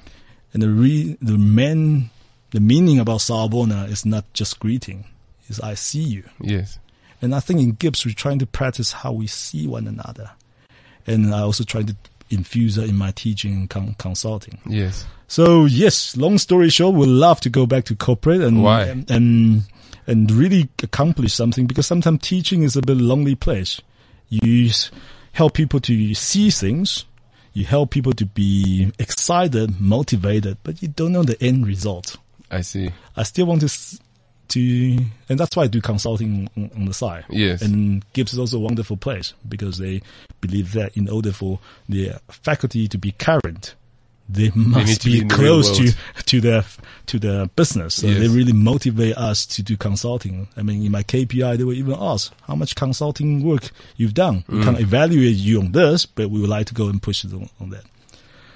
And 0.54 0.62
the 0.64 0.70
re, 0.70 1.18
the 1.22 1.38
main, 1.38 2.10
the 2.52 2.60
meaning 2.60 3.00
about 3.00 3.20
Sawubona 3.20 3.89
is 3.89 4.06
not 4.06 4.26
just 4.34 4.60
greeting. 4.60 5.06
Is 5.50 5.60
I 5.60 5.76
see 5.76 6.02
you. 6.02 6.24
Yes. 6.41 6.80
And 7.22 7.34
I 7.34 7.39
think 7.39 7.60
in 7.60 7.74
GIBS, 7.76 8.06
we're 8.06 8.14
trying 8.14 8.39
to 8.39 8.45
practice 8.45 8.91
how 8.91 9.12
we 9.12 9.28
see 9.28 9.68
one 9.68 9.88
another. 9.88 10.32
And 11.06 11.34
I 11.34 11.39
also 11.41 11.64
try 11.64 11.84
to 11.84 11.95
infuse 12.30 12.76
that 12.76 12.89
in 12.89 12.95
my 12.95 13.12
teaching 13.12 13.54
and 13.54 13.70
con- 13.70 13.95
consulting. 13.98 14.60
Yes. 14.68 15.06
So 15.28 15.66
yes, 15.66 16.16
long 16.18 16.38
story 16.38 16.70
short, 16.70 16.95
we'd 16.95 17.08
love 17.08 17.39
to 17.41 17.50
go 17.50 17.66
back 17.66 17.86
to 17.86 17.95
corporate 17.95 18.41
and 18.41 18.64
Why? 18.64 18.84
and 18.84 19.10
and, 19.10 19.62
and 20.06 20.32
really 20.32 20.70
accomplish 20.84 21.34
something 21.34 21.66
because 21.66 21.88
sometimes 21.88 22.22
teaching 22.22 22.64
is 22.64 22.76
a 22.76 22.82
bit 22.82 22.98
lonely 22.98 23.36
place. 23.36 23.82
You 24.30 24.70
help 25.34 25.54
people 25.54 25.80
to 25.82 26.14
see 26.14 26.50
things, 26.50 27.06
you 27.58 27.66
help 27.66 27.89
people 27.89 28.14
to 28.14 28.24
be 28.24 28.91
excited, 28.99 29.82
motivated, 29.82 30.60
but 30.62 30.80
you 30.80 30.88
don't 30.89 31.12
know 31.12 31.24
the 31.24 31.41
end 31.43 31.66
result. 31.66 32.16
I 32.51 32.62
see. 32.62 32.91
I 33.16 33.24
still 33.24 33.47
want 33.47 33.62
to 33.62 33.99
to, 34.49 34.99
and 35.28 35.39
that's 35.39 35.55
why 35.55 35.64
I 35.64 35.68
do 35.68 35.82
consulting 35.82 36.47
on, 36.55 36.70
on 36.76 36.86
the 36.86 36.93
side. 36.93 37.26
Yes. 37.30 37.64
And 37.64 38.05
GIBS 38.14 38.34
is 38.34 38.39
also 38.39 38.58
a 38.58 38.60
wonderful 38.60 38.95
place 38.95 39.34
because 39.49 39.80
they 39.80 40.03
believe 40.39 40.74
that 40.74 40.95
in 40.95 41.10
order 41.10 41.32
for 41.32 41.60
the 41.89 42.14
faculty 42.30 42.88
to 42.89 42.97
be 42.99 43.12
current, 43.12 43.74
they 44.30 44.51
must 44.55 45.01
to 45.01 45.07
be 45.07 45.13
be, 45.13 45.19
in 45.21 45.28
the 45.30 45.36
real 45.36 45.61
close 45.63 45.78
to, 45.78 46.23
to 46.25 46.41
the, 46.41 46.65
to 47.05 47.19
the 47.19 47.49
business. 47.55 47.95
So 47.95 48.07
they 48.07 48.28
really 48.28 48.53
motivate 48.53 49.15
us 49.17 49.45
to 49.47 49.63
do 49.63 49.78
consulting. 49.78 50.47
I 50.57 50.63
mean, 50.63 50.86
in 50.86 50.91
my 50.91 51.03
KPI, 51.03 51.57
they 51.57 51.63
will 51.63 51.73
even 51.73 51.95
ask 51.97 52.34
how 52.45 52.55
much 52.55 52.75
consulting 52.75 53.43
work 53.43 53.69
you've 53.95 54.13
done. 54.13 54.43
We 54.49 54.57
Mm. 54.59 54.63
can't 54.63 54.80
evaluate 54.80 55.36
you 55.36 55.59
on 55.61 55.71
this, 55.71 56.05
but 56.05 56.30
we 56.30 56.41
would 56.41 56.49
like 56.49 56.67
to 56.67 56.73
go 56.73 56.89
and 56.89 57.01
push 57.01 57.23
it 57.23 57.32
on, 57.34 57.49
on 57.61 57.69
that. 57.69 57.84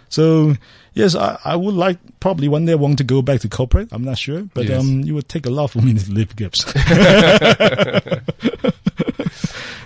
So 0.09 0.55
yes, 0.93 1.15
I, 1.15 1.39
I 1.45 1.55
would 1.55 1.73
like 1.73 1.97
probably 2.19 2.49
one 2.49 2.65
day 2.65 2.75
want 2.75 2.97
to 2.97 3.05
go 3.05 3.21
back 3.21 3.39
to 3.41 3.47
corporate. 3.47 3.87
I'm 3.93 4.03
not 4.03 4.17
sure, 4.17 4.43
but 4.53 4.65
Yes. 4.65 4.81
um, 4.81 5.03
it 5.07 5.13
would 5.13 5.29
take 5.29 5.45
a 5.45 5.49
lot 5.49 5.67
for 5.71 5.79
me 5.79 5.93
to 5.93 6.11
leave 6.11 6.35
GIBS. 6.35 6.65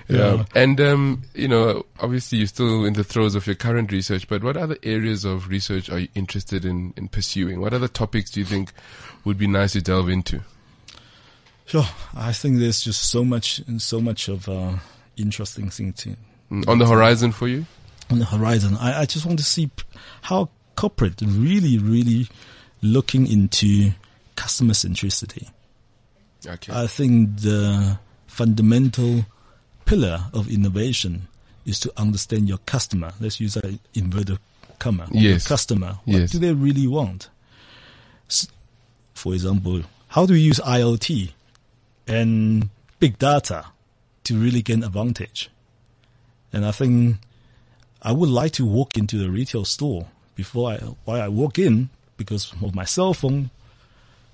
Yeah. 0.08 0.46
And, 0.54 0.80
um, 0.82 1.24
you 1.34 1.48
know, 1.48 1.84
obviously 2.00 2.38
you're 2.38 2.46
still 2.48 2.86
in 2.86 2.94
the 2.94 3.04
throes 3.04 3.34
of 3.34 3.48
your 3.48 3.56
current 3.56 3.92
research, 3.92 4.28
but 4.28 4.44
what 4.44 4.56
other 4.56 4.78
areas 4.84 5.26
of 5.26 5.48
research 5.50 5.90
are 5.90 5.98
you 5.98 6.10
interested 6.14 6.64
in, 6.64 6.94
in 6.96 7.08
pursuing? 7.08 7.60
What 7.60 7.74
other 7.74 7.88
topics 7.88 8.30
do 8.30 8.40
you 8.40 8.46
think 8.46 8.72
would 9.24 9.40
be 9.40 9.48
nice 9.48 9.72
to 9.74 9.82
delve 9.82 10.10
into? 10.10 10.42
Sure, 11.66 11.86
I 12.16 12.34
think 12.34 12.60
there's 12.60 12.82
just 12.82 13.10
so 13.10 13.26
much 13.26 13.58
and 13.68 13.82
so 13.82 14.00
much 14.00 14.28
of 14.28 14.48
uh, 14.48 14.74
interesting 15.18 15.72
things 15.72 15.96
to, 16.04 16.16
Mm, 16.52 16.68
On 16.68 16.78
the 16.78 16.86
horizon 16.86 17.32
for 17.32 17.48
you? 17.48 17.66
on 18.12 18.20
the 18.20 18.26
horizon. 18.26 18.78
I, 18.80 19.02
I 19.02 19.06
just 19.08 19.26
want 19.26 19.40
to 19.40 19.44
see 19.46 19.66
p- 19.66 19.84
how 20.22 20.50
corporate 20.76 21.20
really, 21.26 21.80
really 21.80 22.28
looking 22.84 23.26
into 23.26 23.94
customer 24.36 24.74
centricity. 24.76 25.50
Okay. 26.46 26.72
I 26.72 26.86
think 26.86 27.38
the 27.42 27.98
fundamental 28.36 29.26
pillar 29.86 30.26
of 30.34 30.52
innovation 30.52 31.28
is 31.66 31.80
to 31.80 31.92
understand 31.96 32.50
your 32.50 32.58
customer. 32.66 33.14
Let's 33.20 33.40
use 33.40 33.54
that 33.54 33.80
inverted 33.94 34.40
comma. 34.78 35.08
Your 35.14 35.34
Yes. 35.34 35.48
customer. 35.48 36.00
What 36.04 36.20
Yes. 36.20 36.32
do 36.32 36.40
they 36.40 36.54
really 36.54 36.86
want? 36.86 37.30
For 39.14 39.34
example, 39.34 39.84
how 40.10 40.26
do 40.26 40.34
we 40.34 40.42
use 40.42 40.60
IoT 40.60 41.32
and 42.08 42.70
big 43.00 43.18
data 43.18 43.68
to 44.26 44.38
really 44.38 44.62
gain 44.62 44.84
advantage? 44.84 45.50
And 46.52 46.66
I 46.66 46.72
think 46.72 47.18
I 48.02 48.12
would 48.12 48.30
like 48.30 48.52
to 48.54 48.66
walk 48.66 48.98
into 48.98 49.18
the 49.18 49.32
retail 49.32 49.64
store 49.64 50.08
before 50.36 50.74
I, 50.74 50.78
while 51.06 51.22
I 51.22 51.30
walk 51.30 51.58
in, 51.58 51.90
because 52.18 52.52
of 52.62 52.76
my 52.76 52.84
cell 52.86 53.14
phone, 53.14 53.50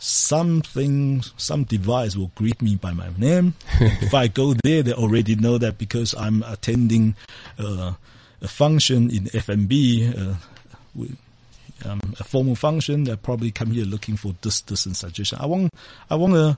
something, 0.02 1.22
some 1.38 1.64
device 1.64 2.16
will 2.16 2.32
greet 2.34 2.62
me 2.62 2.76
by 2.76 2.91
my 2.91 3.10
name. 3.18 3.54
if 3.80 4.14
I 4.14 4.28
go 4.28 4.54
there, 4.64 4.82
they 4.82 4.93
already 4.93 5.36
know 5.36 5.58
that 5.60 5.78
because 5.78 6.16
I'm 6.16 6.41
attending 6.43 7.16
uh, 7.60 7.93
a 8.41 8.47
function 8.47 9.12
in 9.12 9.26
FMB, 9.26 10.18
uh, 10.18 11.06
um, 11.89 11.99
a 12.20 12.24
formal 12.24 12.56
function. 12.56 13.04
They 13.04 13.16
probably 13.16 13.52
come 13.52 13.72
here 13.72 13.86
looking 13.86 14.18
for 14.18 14.34
this, 14.41 14.62
this, 14.62 14.88
and 14.88 14.97
suggestion. 14.97 15.38
I 15.39 15.45
want, 15.45 15.72
I 16.10 16.16
want 16.16 16.34
a, 16.34 16.58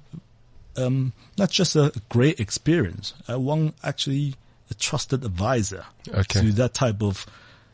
um, 0.77 1.11
not 1.37 1.51
just 1.51 1.75
a 1.75 1.91
great 2.07 2.39
experience. 2.39 3.13
I 3.27 3.35
want 3.35 3.75
actually 3.83 4.35
a 4.71 4.73
trusted 4.73 5.25
advisor 5.25 5.85
Okay. 6.07 6.39
to 6.39 6.51
that 6.53 6.73
type 6.73 7.03
of 7.03 7.25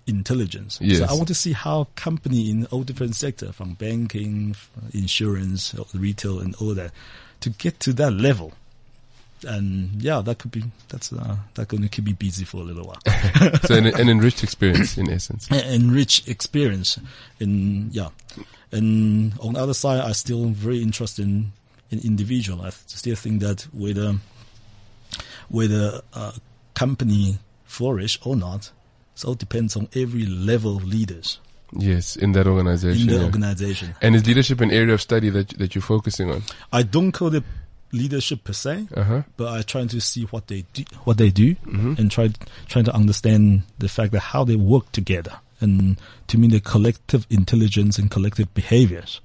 intelligence. 0.09 0.79
Yes. 0.81 0.99
So 0.99 1.05
I 1.05 1.13
want 1.13 1.27
to 1.29 1.35
see 1.35 1.53
how 1.53 1.87
company 1.95 2.49
in 2.49 2.65
all 2.67 2.83
different 2.83 3.15
sector, 3.15 3.51
from 3.51 3.73
banking, 3.75 4.55
insurance, 4.93 5.73
uh, 5.73 5.83
retail, 5.93 6.39
and 6.39 6.55
all 6.55 6.73
that, 6.73 6.91
to 7.41 7.49
get 7.51 7.79
to 7.81 7.93
that 7.93 8.11
level. 8.11 8.53
And 9.47 10.01
yeah, 10.01 10.19
that 10.21 10.39
could 10.39 10.51
be 10.51 10.63
that's 10.89 11.13
uh, 11.13 11.37
that 11.53 11.69
going 11.69 11.83
to 11.83 11.89
keep 11.89 12.03
me 12.03 12.13
busy 12.13 12.43
for 12.43 12.57
a 12.57 12.63
little 12.63 12.83
while. 12.83 12.99
so 13.63 13.75
an, 13.75 13.85
an 13.85 14.09
enriched 14.09 14.43
experience 14.43 14.97
in 14.97 15.09
essence. 15.09 15.49
A- 15.49 15.73
enrich 15.73 16.27
experience 16.27 16.99
in 17.39 17.89
yeah 17.91 18.09
and 18.71 19.33
on 19.39 19.53
the 19.53 19.59
other 19.59 19.73
side 19.73 19.99
i 20.01 20.11
still 20.11 20.45
very 20.45 20.81
interested 20.81 21.25
in, 21.25 21.51
in 21.91 21.99
individual 21.99 22.61
i 22.61 22.69
still 22.69 23.15
think 23.15 23.41
that 23.41 23.61
whether 23.73 24.15
whether 25.49 26.01
a 26.13 26.33
company 26.73 27.37
flourish 27.65 28.19
or 28.23 28.35
not 28.35 28.71
it 29.23 29.27
all 29.27 29.35
depends 29.35 29.75
on 29.75 29.87
every 29.95 30.25
level 30.25 30.77
of 30.77 30.83
leaders 30.83 31.39
Yes, 31.71 32.15
in 32.15 32.31
that 32.31 32.47
organization. 32.47 33.01
in 33.01 33.07
the 33.13 33.19
yeah. 33.19 33.25
organization 33.25 33.95
And 34.01 34.15
is 34.15 34.25
leadership 34.25 34.59
an 34.61 34.71
area 34.71 34.93
of 34.95 35.01
study 35.01 35.29
that 35.29 35.49
that 35.59 35.75
you're 35.75 35.81
focusing 35.83 36.31
on? 36.31 36.41
i 36.73 36.81
don't 36.83 37.11
call 37.11 37.33
it 37.35 37.43
leadership 37.91 38.43
per 38.43 38.53
se 38.53 38.87
Uh 38.95 39.03
huh. 39.03 39.21
but 39.37 39.47
i 39.49 39.61
try 39.61 39.85
to 39.85 39.99
see 39.99 40.23
what 40.31 40.47
they 40.47 40.63
do 40.73 40.83
what 41.05 41.17
they 41.17 41.29
do 41.31 41.55
Mm-hmm. 41.55 41.93
and 41.97 42.11
try 42.11 42.29
trying 42.67 42.85
to 42.85 42.93
understand 42.93 43.63
the 43.79 43.87
fact 43.89 44.11
that 44.13 44.19
how 44.33 44.43
they 44.45 44.55
work 44.55 44.91
together 44.91 45.39
And 45.61 45.97
to 46.27 46.37
me, 46.37 46.47
the 46.47 46.61
collective 46.61 47.25
intelligence 47.29 47.99
and 48.01 48.09
collective 48.09 48.47
behaviors 48.53 49.19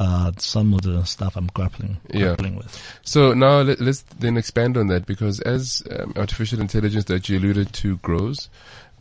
are 0.00 0.32
some 0.38 0.72
of 0.76 0.80
the 0.80 1.04
stuff 1.04 1.36
I'm 1.36 1.48
grappling, 1.52 1.98
Yeah. 2.08 2.20
grappling 2.34 2.56
with. 2.56 2.72
So 3.04 3.34
now 3.34 3.60
let, 3.60 3.80
us 3.82 4.02
then 4.18 4.36
expand 4.38 4.76
on 4.78 4.86
that 4.88 5.04
because 5.06 5.40
as 5.44 5.82
um, 5.92 6.14
artificial 6.16 6.60
intelligence 6.60 7.04
that 7.12 7.28
you 7.28 7.38
alluded 7.38 7.68
to 7.84 7.98
grows, 7.98 8.48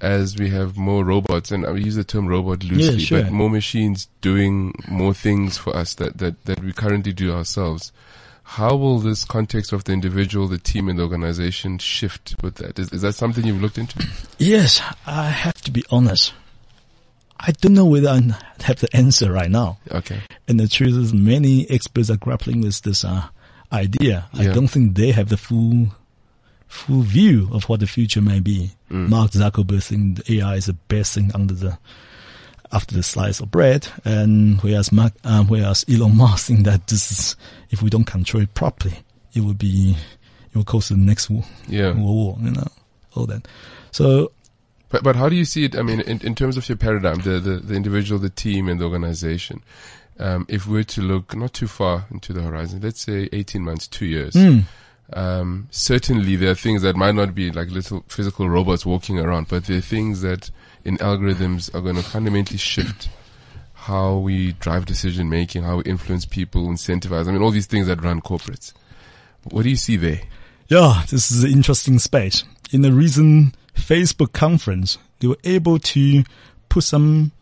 as 0.04 0.38
we 0.38 0.50
have 0.50 0.78
more 0.78 1.04
robots, 1.06 1.52
and 1.52 1.66
I 1.66 1.72
use 1.74 1.96
the 1.96 2.04
term 2.04 2.28
robot 2.28 2.64
loosely, 2.64 2.98
Yeah, 2.98 3.06
sure. 3.06 3.24
but 3.24 3.32
more 3.32 3.50
machines 3.50 4.10
doing 4.22 4.74
more 4.88 5.14
things 5.14 5.58
for 5.58 5.76
us 5.76 5.94
that, 5.96 6.18
that, 6.18 6.44
that 6.46 6.60
we 6.62 6.74
currently 6.74 7.14
do 7.14 7.32
ourselves. 7.34 7.92
How 8.44 8.76
will 8.76 9.00
this 9.00 9.24
context 9.24 9.72
of 9.72 9.86
the 9.86 9.94
individual, 9.94 10.48
the 10.50 10.58
team, 10.58 10.90
and 10.90 11.00
the 11.00 11.04
organization 11.04 11.78
shift 11.78 12.36
with 12.44 12.56
that? 12.56 12.78
Is, 12.78 12.92
is 12.92 13.02
that 13.02 13.14
something 13.14 13.46
you've 13.46 13.62
looked 13.62 13.78
into? 13.78 14.06
Yes, 14.38 14.82
I 15.08 15.30
have 15.30 15.62
to 15.62 15.72
be 15.72 15.84
honest. 15.90 16.34
I 17.40 17.52
don't 17.52 17.74
know 17.74 17.86
whether 17.86 18.10
I 18.10 18.20
have 18.64 18.80
the 18.80 18.94
answer 18.96 19.32
right 19.32 19.50
now. 19.50 19.78
Okay. 19.90 20.20
And 20.48 20.60
the 20.60 20.68
truth 20.68 20.96
is, 20.96 21.14
many 21.14 21.70
experts 21.70 22.10
are 22.10 22.18
grappling 22.18 22.62
with 22.62 22.82
this 22.82 23.06
uh, 23.06 23.28
idea. 23.72 24.26
I 24.34 24.46
don't 24.46 24.68
think 24.68 24.96
they 24.96 25.12
have 25.12 25.30
the 25.30 25.38
full 25.38 25.88
full 26.68 27.02
view 27.02 27.50
of 27.52 27.64
what 27.70 27.80
the 27.80 27.88
future 27.88 28.22
may 28.22 28.40
be. 28.40 28.72
Mm. 28.92 29.10
Mark 29.10 29.32
Zuckerberg 29.32 29.84
thinks 29.84 30.30
AI 30.30 30.56
is 30.56 30.66
the 30.68 30.74
best 30.74 31.14
thing 31.14 31.32
under 31.34 31.54
the 31.54 31.78
after 32.72 32.96
the 32.96 33.04
slice 33.04 33.40
of 33.40 33.52
bread, 33.52 33.88
and 34.04 34.60
whereas 34.62 34.92
Mark, 34.92 35.14
um, 35.24 35.48
whereas 35.48 35.86
Elon 35.88 36.18
Musk 36.18 36.48
think 36.48 36.66
that 36.66 36.88
this 36.88 37.12
is 37.12 37.36
if 37.70 37.82
we 37.84 37.90
don't 37.90 38.06
control 38.06 38.42
it 38.42 38.54
properly, 38.56 38.98
it 39.36 39.42
will 39.42 39.54
be 39.54 39.96
it 40.52 40.56
will 40.56 40.64
cause 40.64 40.90
the 40.90 40.98
next 40.98 41.30
war, 41.30 41.44
Yeah. 41.68 41.92
world 41.94 41.98
war. 42.00 42.38
You 42.42 42.52
know, 42.52 42.68
all 43.16 43.26
that. 43.28 43.48
So 43.92 44.32
But, 44.90 45.04
but 45.04 45.16
how 45.16 45.30
do 45.30 45.36
you 45.36 45.46
see 45.46 45.66
it? 45.66 45.76
I 45.76 45.84
mean, 45.84 46.00
in, 46.02 46.20
in 46.22 46.34
terms 46.36 46.58
of 46.58 46.68
your 46.68 46.78
paradigm, 46.78 47.20
the, 47.20 47.40
the, 47.40 47.58
the 47.58 47.74
individual, 47.76 48.20
the 48.20 48.30
team, 48.32 48.68
and 48.68 48.80
the 48.80 48.86
organization, 48.86 49.62
um, 50.20 50.46
if 50.50 50.68
we're 50.68 50.84
to 50.84 51.02
look 51.02 51.36
not 51.36 51.54
too 51.54 51.68
far 51.68 52.06
into 52.12 52.34
the 52.34 52.42
horizon, 52.42 52.82
let's 52.82 53.02
say 53.02 53.30
18 53.34 53.62
months, 53.64 53.88
two 53.88 54.06
years, 54.06 54.34
mm, 54.36 54.64
um, 55.12 55.68
certainly 55.72 56.36
there 56.36 56.52
are 56.52 56.56
things 56.56 56.82
that 56.84 56.96
might 56.96 57.16
not 57.16 57.36
be 57.36 57.52
like 57.52 57.70
little 57.70 58.04
physical 58.08 58.50
robots 58.50 58.86
walking 58.86 59.20
around, 59.20 59.48
but 59.48 59.66
there 59.66 59.78
are 59.78 59.82
things 59.82 60.22
that 60.22 60.50
in 60.86 60.98
algorithms 60.98 61.74
are 61.76 61.82
going 61.82 61.96
to 61.96 62.04
fundamentally 62.04 62.58
shift 62.58 63.10
how 63.74 64.16
we 64.16 64.54
drive 64.54 64.86
decision 64.86 65.30
making, 65.30 65.64
how 65.64 65.78
we 65.78 65.84
influence 65.84 66.26
people, 66.26 66.68
incentivize. 66.68 67.28
I 67.28 67.32
mean, 67.32 67.42
all 67.42 67.52
these 67.52 67.66
things 67.66 67.88
that 67.88 68.02
run 68.02 68.22
corporates. 68.22 68.72
What 69.52 69.64
do 69.64 69.70
you 69.70 69.76
see 69.76 69.98
there? 69.98 70.22
Yeah, 70.70 71.04
this 71.10 71.30
is 71.30 71.44
an 71.44 71.52
interesting 71.52 72.00
space. 72.00 72.46
In 72.72 72.82
the 72.82 72.94
recent 72.94 73.56
Facebook 73.76 74.32
conference, 74.32 74.98
they 75.20 75.28
were 75.28 75.38
able 75.44 75.80
to 75.80 76.24
put 76.70 76.86
some 76.86 77.34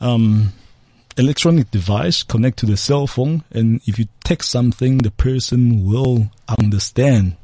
um, 0.00 0.54
electronic 1.18 1.70
device 1.70 2.22
connect 2.22 2.58
to 2.60 2.66
the 2.66 2.78
cell 2.78 3.06
phone, 3.06 3.44
and 3.50 3.82
if 3.86 3.98
you 3.98 4.06
text 4.24 4.50
something, 4.50 4.98
the 4.98 5.10
person 5.10 5.84
will 5.84 6.30
understand 6.58 7.36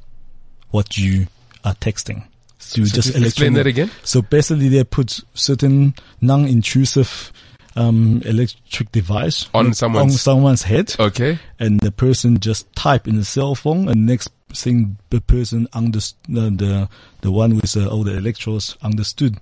what 0.71 0.97
you 0.99 1.27
are 1.65 1.75
texting 1.75 2.25
through 2.59 2.87
So 2.87 2.97
just 2.97 3.13
just 3.13 3.25
explain 3.27 3.53
that 3.55 3.67
again. 3.67 3.91
So 4.03 4.23
basically, 4.23 4.69
they 4.69 4.85
put 4.85 5.21
certain 5.35 5.95
non-intrusive 6.21 7.33
um, 7.77 8.23
electric 8.25 8.93
device 8.93 9.49
On 9.53 9.67
on 9.67 9.75
someone's- 9.75 10.21
someone's 10.21 10.63
head 10.63 10.95
Okay. 10.99 11.39
and 11.59 11.81
the 11.81 11.91
person 11.91 12.39
just 12.39 12.73
type 12.77 13.09
in 13.09 13.17
the 13.17 13.25
cell 13.25 13.55
phone 13.57 13.89
and 13.89 14.07
next 14.07 14.31
thing 14.53 14.97
the 15.11 15.21
person 15.21 15.67
understood 15.73 16.39
uh, 16.39 16.51
the 16.51 16.89
the 17.23 17.33
one 17.33 17.57
with 17.57 17.77
uh, 17.77 17.89
all 17.89 18.05
the 18.05 18.17
electrodes 18.17 18.77
understood 18.83 19.39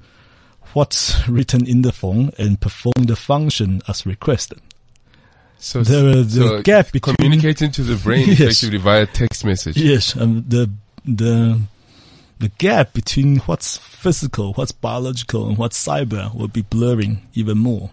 what's 0.73 1.29
written 1.29 1.67
in 1.69 1.83
the 1.83 1.93
phone 1.93 2.31
and 2.39 2.59
perform 2.61 3.05
the 3.05 3.17
function 3.17 3.83
as 3.87 4.07
requested. 4.07 4.59
So, 5.65 5.85
The, 5.85 6.25
the 6.25 6.31
so 6.49 6.63
gap 6.63 6.91
between 6.91 7.15
communicating 7.15 7.71
to 7.73 7.83
the 7.85 7.95
brain 7.97 8.27
Yes. 8.29 8.41
effectively 8.41 8.79
via 8.79 9.07
text 9.07 9.45
message. 9.45 9.77
yes, 9.77 10.17
um, 10.17 10.45
the 10.49 10.69
the 11.05 11.61
the 12.41 12.49
gap 12.59 12.93
between 12.93 13.37
what's 13.47 13.77
physical, 13.77 14.55
what's 14.55 14.73
biological, 14.73 15.47
and 15.49 15.57
what's 15.57 15.79
cyber 15.83 16.35
will 16.35 16.49
be 16.49 16.63
blurring 16.63 17.29
even 17.35 17.59
more. 17.59 17.91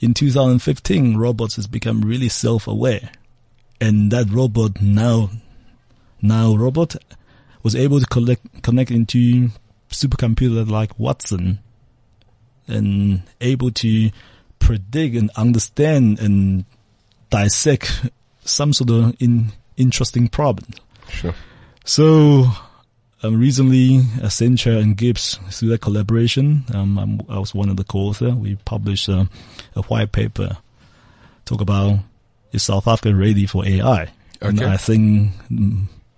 In 0.00 0.14
2015, 0.14 1.18
robots 1.18 1.56
has 1.56 1.66
become 1.66 2.00
really 2.00 2.30
self-aware, 2.30 3.10
and 3.78 4.10
that 4.10 4.30
robot 4.30 4.80
now, 4.80 5.28
now 6.22 6.56
robot 6.56 6.96
was 7.62 7.76
able 7.76 8.00
to 8.00 8.06
collect, 8.06 8.62
connect 8.62 8.90
into 8.90 9.50
supercomputer 9.90 10.66
like 10.66 10.98
Watson, 10.98 11.58
and 12.66 13.22
able 13.42 13.70
to 13.72 14.10
predict 14.60 15.16
and 15.16 15.30
understand 15.36 16.20
and 16.20 16.64
dissect 17.30 18.08
some 18.44 18.72
sort 18.72 18.90
of 18.90 19.16
in, 19.20 19.52
interesting 19.76 20.28
problem. 20.28 20.70
Sure. 21.08 21.34
So, 21.84 22.46
um, 23.22 23.38
recently, 23.38 23.98
Accenture 24.18 24.80
and 24.80 24.96
GIBS, 24.96 25.38
through 25.52 25.70
that 25.70 25.80
collaboration, 25.80 26.64
um, 26.72 26.98
I'm, 26.98 27.20
I 27.28 27.38
was 27.38 27.54
one 27.54 27.68
of 27.68 27.76
the 27.76 27.84
co-author. 27.84 28.30
We 28.30 28.54
published 28.64 29.08
uh, 29.08 29.24
a 29.74 29.82
white 29.82 30.12
paper 30.12 30.58
talk 31.44 31.60
about 31.60 31.98
is 32.52 32.62
South 32.62 32.86
Africa 32.86 33.14
ready 33.14 33.46
for 33.46 33.66
AI? 33.66 34.08
And 34.40 34.60
Okay. 34.60 34.70
I 34.70 34.76
think 34.76 35.32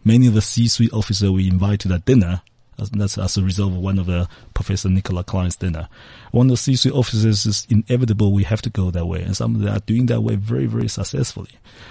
many 0.05 0.27
of 0.27 0.35
the 0.35 0.43
C-suite 0.43 0.93
officers 0.93 1.31
we 1.31 1.49
invite 1.49 1.81
to 1.81 1.89
that 1.89 2.05
dinner. 2.05 2.43
As- 2.79 2.91
That's 2.91 3.19
as 3.19 3.37
a 3.37 3.43
result 3.43 3.73
of 3.73 3.79
one 3.79 3.99
of 3.99 4.07
the 4.07 4.29
Professor 4.55 4.89
Nicola 4.89 5.23
Kleyn's 5.25 5.57
dinner. 5.57 5.89
One 6.31 6.47
of 6.47 6.53
the 6.53 6.57
C-suite 6.57 6.95
officers 6.95 7.47
is 7.47 7.67
inevitable. 7.69 8.33
We 8.33 8.45
have 8.45 8.63
to 8.63 8.71
go 8.71 8.91
that 8.91 9.07
way, 9.07 9.23
and 9.23 9.37
some 9.37 9.55
of 9.55 9.61
them 9.63 9.75
are 9.75 9.81
doing 9.81 10.07
that 10.07 10.23
way 10.23 10.37
very, 10.37 10.67
very 10.67 10.89
successfully. 10.89 11.51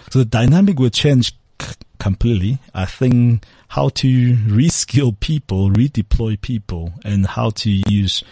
So 0.10 0.20
the 0.20 0.26
dynamic 0.26 0.80
will 0.80 0.90
change 0.90 1.36
c- 1.62 1.76
completely. 2.00 2.60
I 2.74 2.86
think 2.86 3.44
how 3.70 3.90
to 3.90 4.08
reskill 4.36 5.18
people, 5.20 5.70
redeploy 5.70 6.42
people, 6.42 6.94
and 7.06 7.26
how 7.26 7.52
to 7.52 7.70
use 7.88 8.24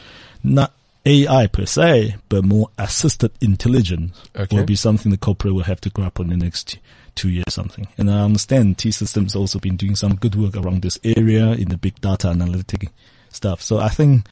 not 0.43 0.74
AI 1.06 1.47
per 1.47 1.66
se, 1.66 2.16
but 2.28 2.43
more 2.43 2.70
assisted 2.78 3.32
intelligence 3.41 4.20
Okay. 4.36 4.58
will 4.58 4.66
be 4.66 4.76
something 4.76 5.12
the 5.12 5.18
corporate 5.18 5.54
will 5.54 5.64
have 5.64 5.80
to 5.82 5.89
grapple 5.89 6.26
in 6.26 6.32
the 6.32 6.38
next 6.45 6.78
two 7.20 7.30
years 7.30 7.53
something. 7.53 7.86
And 7.97 8.09
I 8.09 8.22
understand 8.22 8.78
T 8.78 8.91
Systems 8.91 9.36
also 9.36 9.59
been 9.59 9.76
doing 9.76 9.95
some 9.95 10.15
good 10.15 10.36
work 10.36 10.55
around 10.55 10.82
this 10.82 10.97
area 11.03 11.51
in 11.51 11.67
the 11.67 11.78
big 11.78 11.99
data 11.99 12.30
analytic 12.30 12.89
stuff. 13.30 13.61
So 13.61 13.80
I 13.80 13.89
think 13.89 14.26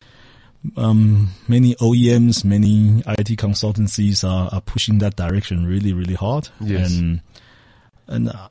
um, 0.77 1.31
many 1.49 1.75
OEMs, 1.75 2.45
many 2.45 2.99
IT 2.99 3.37
consultancies 3.37 4.27
are, 4.27 4.49
are 4.53 4.61
pushing 4.61 4.99
that 4.99 5.17
direction 5.17 5.65
really, 5.65 5.91
really 5.91 6.13
hard. 6.13 6.47
Yes. 6.61 6.93
And, 6.93 7.19
and 8.07 8.29
uh, 8.29 8.47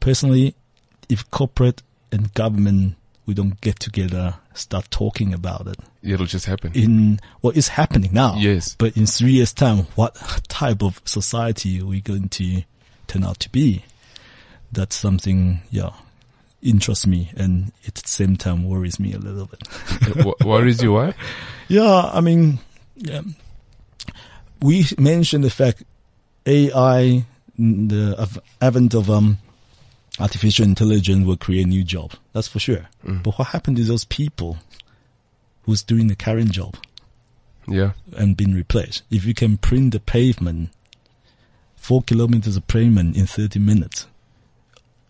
personally, 0.00 0.54
if 1.10 1.30
corporate 1.30 1.82
and 2.10 2.32
government, 2.32 2.94
we 3.26 3.34
don't 3.34 3.60
get 3.60 3.80
together, 3.80 4.36
start 4.54 4.90
talking 4.90 5.34
about 5.34 5.66
it 5.66 5.76
It'll 6.02 6.26
just 6.26 6.46
happen. 6.46 6.72
in 6.74 7.20
what 7.42 7.54
is 7.54 7.68
happening 7.68 8.14
now. 8.14 8.36
Yes. 8.36 8.76
But 8.78 8.96
in 8.96 9.04
three 9.04 9.32
years 9.32 9.52
time, 9.52 9.86
what 9.94 10.14
type 10.48 10.82
of 10.82 11.02
society 11.04 11.82
are 11.82 11.86
we 11.86 12.00
going 12.00 12.30
to 12.30 12.62
turn 13.06 13.24
out 13.24 13.38
to 13.40 13.50
be? 13.50 13.84
That's 14.72 14.96
something, 14.96 15.60
yeah, 15.70 15.90
interests 16.62 17.06
me 17.06 17.30
and 17.36 17.72
at 17.86 17.94
the 17.94 18.08
same 18.08 18.36
time 18.36 18.66
worries 18.68 18.98
me 18.98 19.12
a 19.12 19.18
little 19.18 19.46
bit. 19.46 19.62
Worries 20.44 20.82
you? 20.82 20.92
Why? 20.94 21.14
Yeah, 21.68 22.10
I 22.12 22.20
mean, 22.20 22.58
yeah. 22.96 23.20
we 24.62 24.86
mentioned 24.98 25.44
the 25.44 25.50
fact 25.50 25.82
AI, 26.46 27.24
mm, 27.58 27.88
the 27.88 28.40
advent 28.60 28.94
of 28.94 29.10
um, 29.10 29.38
artificial 30.18 30.64
intelligence 30.64 31.26
will 31.26 31.36
create 31.36 31.66
new 31.66 31.84
jobs. 31.84 32.16
That's 32.32 32.48
for 32.48 32.58
sure. 32.58 32.88
But 33.04 33.38
what 33.38 33.48
happened 33.48 33.76
to 33.76 33.84
those 33.84 34.04
people 34.04 34.56
who's 35.64 35.82
doing 35.82 36.06
the 36.08 36.16
current 36.16 36.50
job 36.52 36.76
Yeah. 37.68 37.92
and 38.16 38.36
been 38.36 38.54
replaced? 38.54 39.02
If 39.10 39.24
you 39.26 39.34
can 39.34 39.58
print 39.58 39.92
the 39.92 40.00
pavement, 40.00 40.70
four 41.84 42.02
kilometers 42.02 42.56
of 42.56 42.66
pavement 42.66 43.14
in 43.14 43.26
30 43.26 43.58
minutes, 43.58 44.06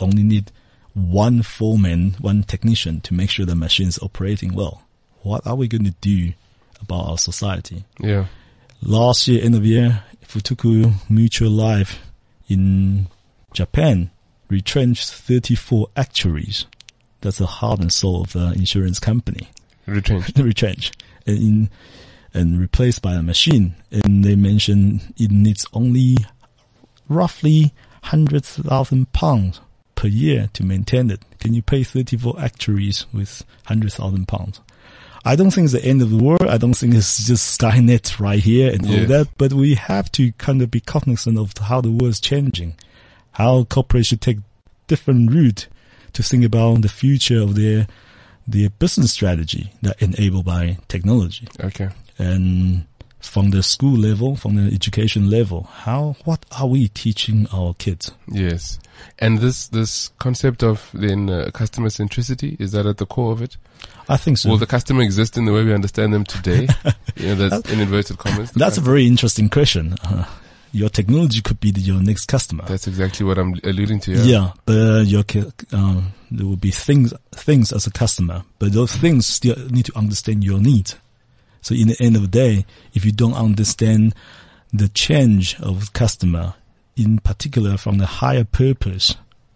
only 0.00 0.24
need 0.24 0.50
one 0.92 1.40
foreman, 1.40 2.16
one 2.20 2.42
technician 2.42 3.00
to 3.02 3.14
make 3.14 3.30
sure 3.30 3.46
the 3.46 3.54
machine 3.54 3.86
is 3.86 3.98
operating 4.00 4.54
well. 4.54 4.82
What 5.22 5.46
are 5.46 5.54
we 5.54 5.68
going 5.68 5.84
to 5.84 5.94
do 6.00 6.32
about 6.80 7.10
our 7.10 7.18
society? 7.18 7.84
Yeah. 8.00 8.26
Last 8.82 9.28
year, 9.28 9.44
end 9.44 9.54
of 9.54 9.64
year, 9.64 10.02
Fukoku 10.26 10.92
Mutual 11.08 11.52
Life 11.52 12.00
in 12.48 13.06
Japan 13.52 14.10
retrenched 14.48 15.12
34 15.12 15.86
actuaries. 15.96 16.66
That's 17.20 17.38
the 17.38 17.46
heart 17.46 17.78
and 17.78 17.92
soul 17.92 18.22
of 18.22 18.32
the 18.32 18.52
insurance 18.52 18.98
company. 18.98 19.48
Retrenched. 19.86 20.36
retrenched 20.38 21.02
and 21.24 21.38
in, 21.38 21.70
and 22.34 22.58
replaced 22.60 23.00
by 23.00 23.14
a 23.14 23.22
machine. 23.22 23.76
And 23.92 24.24
they 24.24 24.34
mentioned 24.34 25.14
it 25.16 25.30
needs 25.30 25.64
only 25.72 26.16
roughly 27.08 27.72
100,000 28.02 29.12
pounds 29.12 29.60
per 29.94 30.08
year 30.08 30.48
to 30.54 30.64
maintain 30.64 31.10
it. 31.10 31.20
Can 31.40 31.54
you 31.54 31.62
pay 31.62 31.82
34 31.84 32.40
actuaries 32.40 33.06
with 33.12 33.44
100,000 33.66 34.26
pounds? 34.26 34.60
I 35.26 35.36
don't 35.36 35.50
think 35.50 35.64
it's 35.64 35.72
the 35.72 35.84
end 35.84 36.02
of 36.02 36.10
the 36.10 36.22
world. 36.22 36.42
I 36.46 36.58
don't 36.58 36.74
think 36.76 36.94
it's 36.94 37.26
just 37.26 37.58
Skynet 37.58 38.20
right 38.20 38.40
here 38.42 38.70
and 38.72 38.84
Yeah. 38.86 39.00
all 39.00 39.06
that. 39.06 39.28
But 39.38 39.52
we 39.54 39.74
have 39.74 40.12
to 40.12 40.32
kind 40.32 40.60
of 40.60 40.70
be 40.70 40.80
cognizant 40.80 41.38
of 41.38 41.56
how 41.56 41.80
the 41.80 41.90
world 41.90 42.10
is 42.10 42.20
changing, 42.20 42.74
how 43.32 43.64
corporates 43.64 44.08
should 44.08 44.20
take 44.20 44.38
different 44.86 45.30
route 45.32 45.66
to 46.12 46.22
think 46.22 46.44
about 46.44 46.82
the 46.82 46.88
future 46.88 47.40
of 47.40 47.54
their 47.54 47.86
their 48.46 48.68
business 48.68 49.12
strategy 49.12 49.72
that 49.80 50.00
enabled 50.02 50.44
by 50.44 50.76
technology 50.88 51.48
Okay. 51.60 51.88
and 52.18 52.84
from 53.28 53.50
the 53.50 53.62
school 53.62 53.96
level, 53.96 54.36
from 54.36 54.56
the 54.56 54.72
education 54.74 55.30
level, 55.30 55.64
how 55.72 56.16
what 56.24 56.44
are 56.58 56.66
we 56.66 56.88
teaching 56.88 57.46
our 57.52 57.74
kids? 57.74 58.12
Yes. 58.28 58.78
And 59.18 59.38
this, 59.38 59.68
this 59.68 60.08
concept 60.18 60.62
of 60.62 60.90
then 60.94 61.28
uh, 61.28 61.50
customer 61.52 61.88
centricity, 61.88 62.60
is 62.60 62.72
that 62.72 62.86
at 62.86 62.98
the 62.98 63.06
core 63.06 63.32
of 63.32 63.42
it? 63.42 63.56
I 64.08 64.16
think 64.16 64.38
so. 64.38 64.50
Will 64.50 64.56
the 64.56 64.66
customer 64.66 65.02
exist 65.02 65.36
in 65.36 65.44
the 65.44 65.52
way 65.52 65.64
we 65.64 65.74
understand 65.74 66.12
them 66.12 66.24
today? 66.24 66.68
you 67.16 67.34
know, 67.34 67.48
that's 67.48 67.70
in 67.70 67.80
inverted 67.80 68.18
commas. 68.18 68.50
That's 68.52 68.78
a 68.78 68.80
very 68.80 69.06
interesting 69.06 69.48
question. 69.48 69.94
Uh, 70.04 70.26
your 70.72 70.88
technology 70.88 71.40
could 71.40 71.60
be 71.60 71.70
the, 71.70 71.80
your 71.80 72.02
next 72.02 72.26
customer. 72.26 72.64
That's 72.66 72.86
exactly 72.86 73.24
what 73.24 73.38
I'm 73.38 73.54
alluding 73.62 74.00
to. 74.00 74.12
Yeah. 74.12 74.22
yeah, 74.24 74.52
but 74.66 75.06
your 75.06 75.24
um, 75.72 76.12
there 76.30 76.46
will 76.46 76.56
be 76.56 76.72
things 76.72 77.14
things 77.32 77.72
as 77.72 77.86
a 77.86 77.90
customer, 77.90 78.44
but 78.58 78.72
those 78.72 78.94
things 78.94 79.26
still 79.26 79.56
need 79.70 79.86
to 79.86 79.96
understand 79.96 80.42
your 80.42 80.60
needs. 80.60 80.96
So 81.64 81.74
in 81.74 81.88
the 81.88 81.96
end 81.98 82.14
of 82.14 82.20
the 82.22 82.28
day, 82.28 82.66
if 82.92 83.06
you 83.06 83.10
don't 83.12 83.32
understand 83.32 84.14
the 84.70 84.88
change 84.88 85.58
of 85.60 85.94
customer, 85.94 86.52
in 86.94 87.18
particular 87.20 87.78
from 87.78 87.96
the 87.96 88.04
higher 88.06 88.44
purpose 88.44 89.14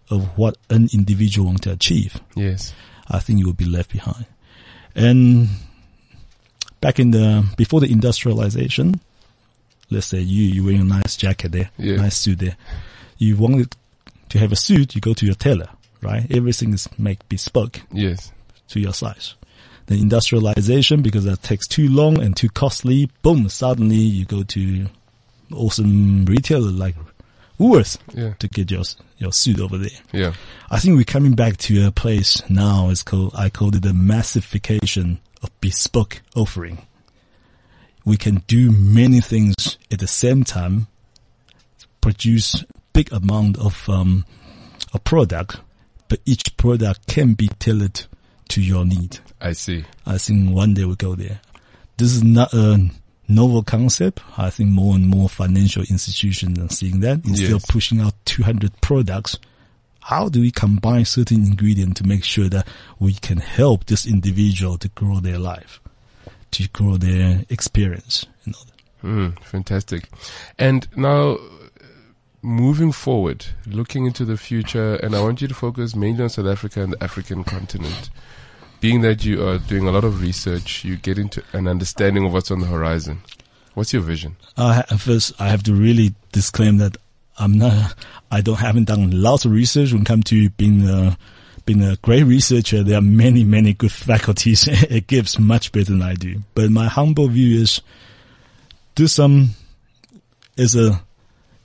of 0.09 0.35
what 0.35 0.57
an 0.71 0.89
individual 0.91 1.45
wants 1.47 1.61
to 1.61 1.71
achieve, 1.71 2.19
Yes. 2.35 2.73
I 3.07 3.19
think 3.19 3.37
you 3.39 3.45
will 3.45 3.53
be 3.53 3.65
left 3.65 3.91
behind. 3.91 4.25
And 4.95 5.49
back 6.81 6.99
in 6.99 7.11
the 7.11 7.45
before 7.57 7.79
the 7.79 7.91
industrialization, 7.91 8.99
let's 9.91 10.07
say 10.07 10.19
you 10.19 10.43
you 10.45 10.63
wearing 10.63 10.81
a 10.81 10.83
nice 10.83 11.15
jacket 11.15 11.51
there, 11.51 11.69
Yeah. 11.77 11.97
nice 11.97 12.17
suit 12.17 12.39
there. 12.39 12.57
You 13.19 13.37
wanted 13.37 13.75
to 14.29 14.39
have 14.39 14.51
a 14.51 14.55
suit, 14.55 14.95
you 14.95 15.01
go 15.01 15.13
to 15.13 15.25
your 15.27 15.35
tailor, 15.35 15.69
right? 16.01 16.25
Everything 16.31 16.73
is 16.73 16.87
make 16.97 17.27
bespoke 17.29 17.81
Yes. 17.93 18.31
to 18.69 18.79
your 18.79 18.93
size. 18.93 19.35
The 19.89 19.95
industrialization, 19.95 21.01
because 21.01 21.23
that 21.25 21.41
takes 21.41 21.67
too 21.67 21.89
long 21.89 22.21
and 22.21 22.37
too 22.37 22.47
costly, 22.49 23.09
boom, 23.23 23.49
suddenly 23.49 23.95
you 23.95 24.23
go 24.23 24.43
to 24.43 24.85
awesome 25.51 26.25
retailer 26.25 26.69
like 26.69 26.95
Woolworths 27.59 27.97
Yeah. 28.13 28.33
to 28.37 28.47
get 28.47 28.69
your 28.69 28.83
your 29.17 29.33
suit 29.33 29.59
over 29.59 29.79
there. 29.79 29.89
Yeah. 30.13 30.33
I 30.69 30.77
think 30.79 30.95
we're 30.95 31.03
coming 31.05 31.33
back 31.33 31.57
to 31.57 31.87
a 31.87 31.91
place 31.91 32.39
now. 32.49 32.89
It's 32.91 33.01
called 33.01 33.31
I 33.35 33.49
called 33.49 33.75
it 33.75 33.81
the 33.81 33.93
massification 33.93 35.19
of 35.41 35.49
bespoke 35.59 36.21
offering. 36.35 36.85
We 38.05 38.15
can 38.15 38.43
do 38.45 38.71
many 38.71 39.21
things 39.21 39.77
at 39.91 39.97
the 39.99 40.07
same 40.07 40.43
time, 40.43 40.85
produce 41.99 42.63
big 42.93 43.11
amount 43.11 43.57
of 43.57 43.89
um, 43.89 44.25
a 44.93 44.99
product, 44.99 45.57
but 46.07 46.19
each 46.25 46.55
product 46.57 47.07
can 47.07 47.33
be 47.33 47.47
tailored 47.59 48.05
to 48.49 48.61
your 48.61 48.85
need. 48.85 49.19
I 49.41 49.53
see. 49.53 49.85
I 50.05 50.17
think 50.17 50.53
one 50.55 50.73
day 50.73 50.85
we'll 50.85 50.95
go 50.95 51.15
there. 51.15 51.39
This 51.97 52.11
is 52.11 52.23
not 52.23 52.53
a 52.53 52.89
novel 53.27 53.63
concept. 53.63 54.21
I 54.37 54.49
think 54.49 54.69
more 54.71 54.95
and 54.95 55.07
more 55.07 55.29
financial 55.29 55.83
institutions 55.83 56.59
are 56.59 56.69
seeing 56.73 56.99
that. 57.01 57.25
Instead 57.25 57.51
Yes. 57.51 57.63
of 57.63 57.69
pushing 57.69 57.99
out 58.01 58.13
200 58.25 58.79
products, 58.81 59.37
how 60.01 60.29
do 60.29 60.41
we 60.41 60.49
combine 60.51 61.05
certain 61.05 61.45
ingredients 61.45 62.01
to 62.01 62.07
make 62.07 62.23
sure 62.23 62.49
that 62.49 62.67
we 62.99 63.13
can 63.13 63.37
help 63.37 63.85
this 63.85 64.05
individual 64.07 64.77
to 64.79 64.87
grow 64.89 65.19
their 65.19 65.37
life, 65.39 65.79
to 66.51 66.67
grow 66.69 66.97
their 66.97 67.45
experience? 67.49 68.25
Mm, 69.03 69.39
fantastic. 69.43 70.09
And 70.57 70.87
now, 70.97 71.37
moving 72.41 72.91
forward, 72.91 73.45
looking 73.67 74.05
into 74.05 74.25
the 74.25 74.37
future, 74.37 74.95
and 74.95 75.15
I 75.15 75.21
want 75.21 75.41
you 75.41 75.47
to 75.47 75.53
focus 75.53 75.95
mainly 75.95 76.23
on 76.23 76.29
South 76.29 76.47
Africa 76.47 76.81
and 76.81 76.93
the 76.93 77.03
African 77.03 77.43
continent. 77.43 78.09
Being 78.79 79.01
that 79.01 79.25
you 79.25 79.45
are 79.45 79.57
doing 79.57 79.87
a 79.87 79.91
lot 79.91 80.03
of 80.03 80.21
research, 80.21 80.85
you 80.85 80.95
get 80.95 81.17
into 81.17 81.43
an 81.51 81.67
understanding 81.67 82.25
of 82.25 82.33
what's 82.33 82.49
on 82.49 82.61
the 82.61 82.67
horizon. 82.67 83.21
What's 83.73 83.91
your 83.91 84.01
vision? 84.01 84.37
Uh, 84.55 84.81
ha- 84.81 84.95
first, 84.97 85.33
I 85.39 85.49
have 85.49 85.63
to 85.63 85.73
really 85.73 86.13
disclaim 86.31 86.77
that 86.77 86.97
I'm 87.37 87.57
not, 87.57 87.95
I 88.31 88.41
don't, 88.41 88.57
haven't 88.57 88.85
done 88.85 89.11
lots 89.11 89.45
of 89.45 89.51
research 89.51 89.91
when 89.91 90.03
it 90.03 90.05
comes 90.05 90.25
to 90.25 90.49
being 90.51 90.87
a, 90.87 91.17
being 91.65 91.83
a 91.83 91.97
great 91.97 92.23
researcher. 92.23 92.83
There 92.83 92.97
are 92.97 93.01
many, 93.01 93.43
many 93.43 93.73
good 93.73 93.91
faculties. 94.09 94.67
it 94.69 95.07
gives 95.07 95.37
much 95.37 95.71
better 95.71 95.91
than 95.91 96.01
I 96.01 96.13
do. 96.13 96.41
But 96.55 96.71
my 96.71 96.87
humble 96.87 97.27
view 97.27 97.61
is 97.61 97.81
do 98.95 99.07
some 99.07 99.51
is 100.57 100.75
a 100.75 101.01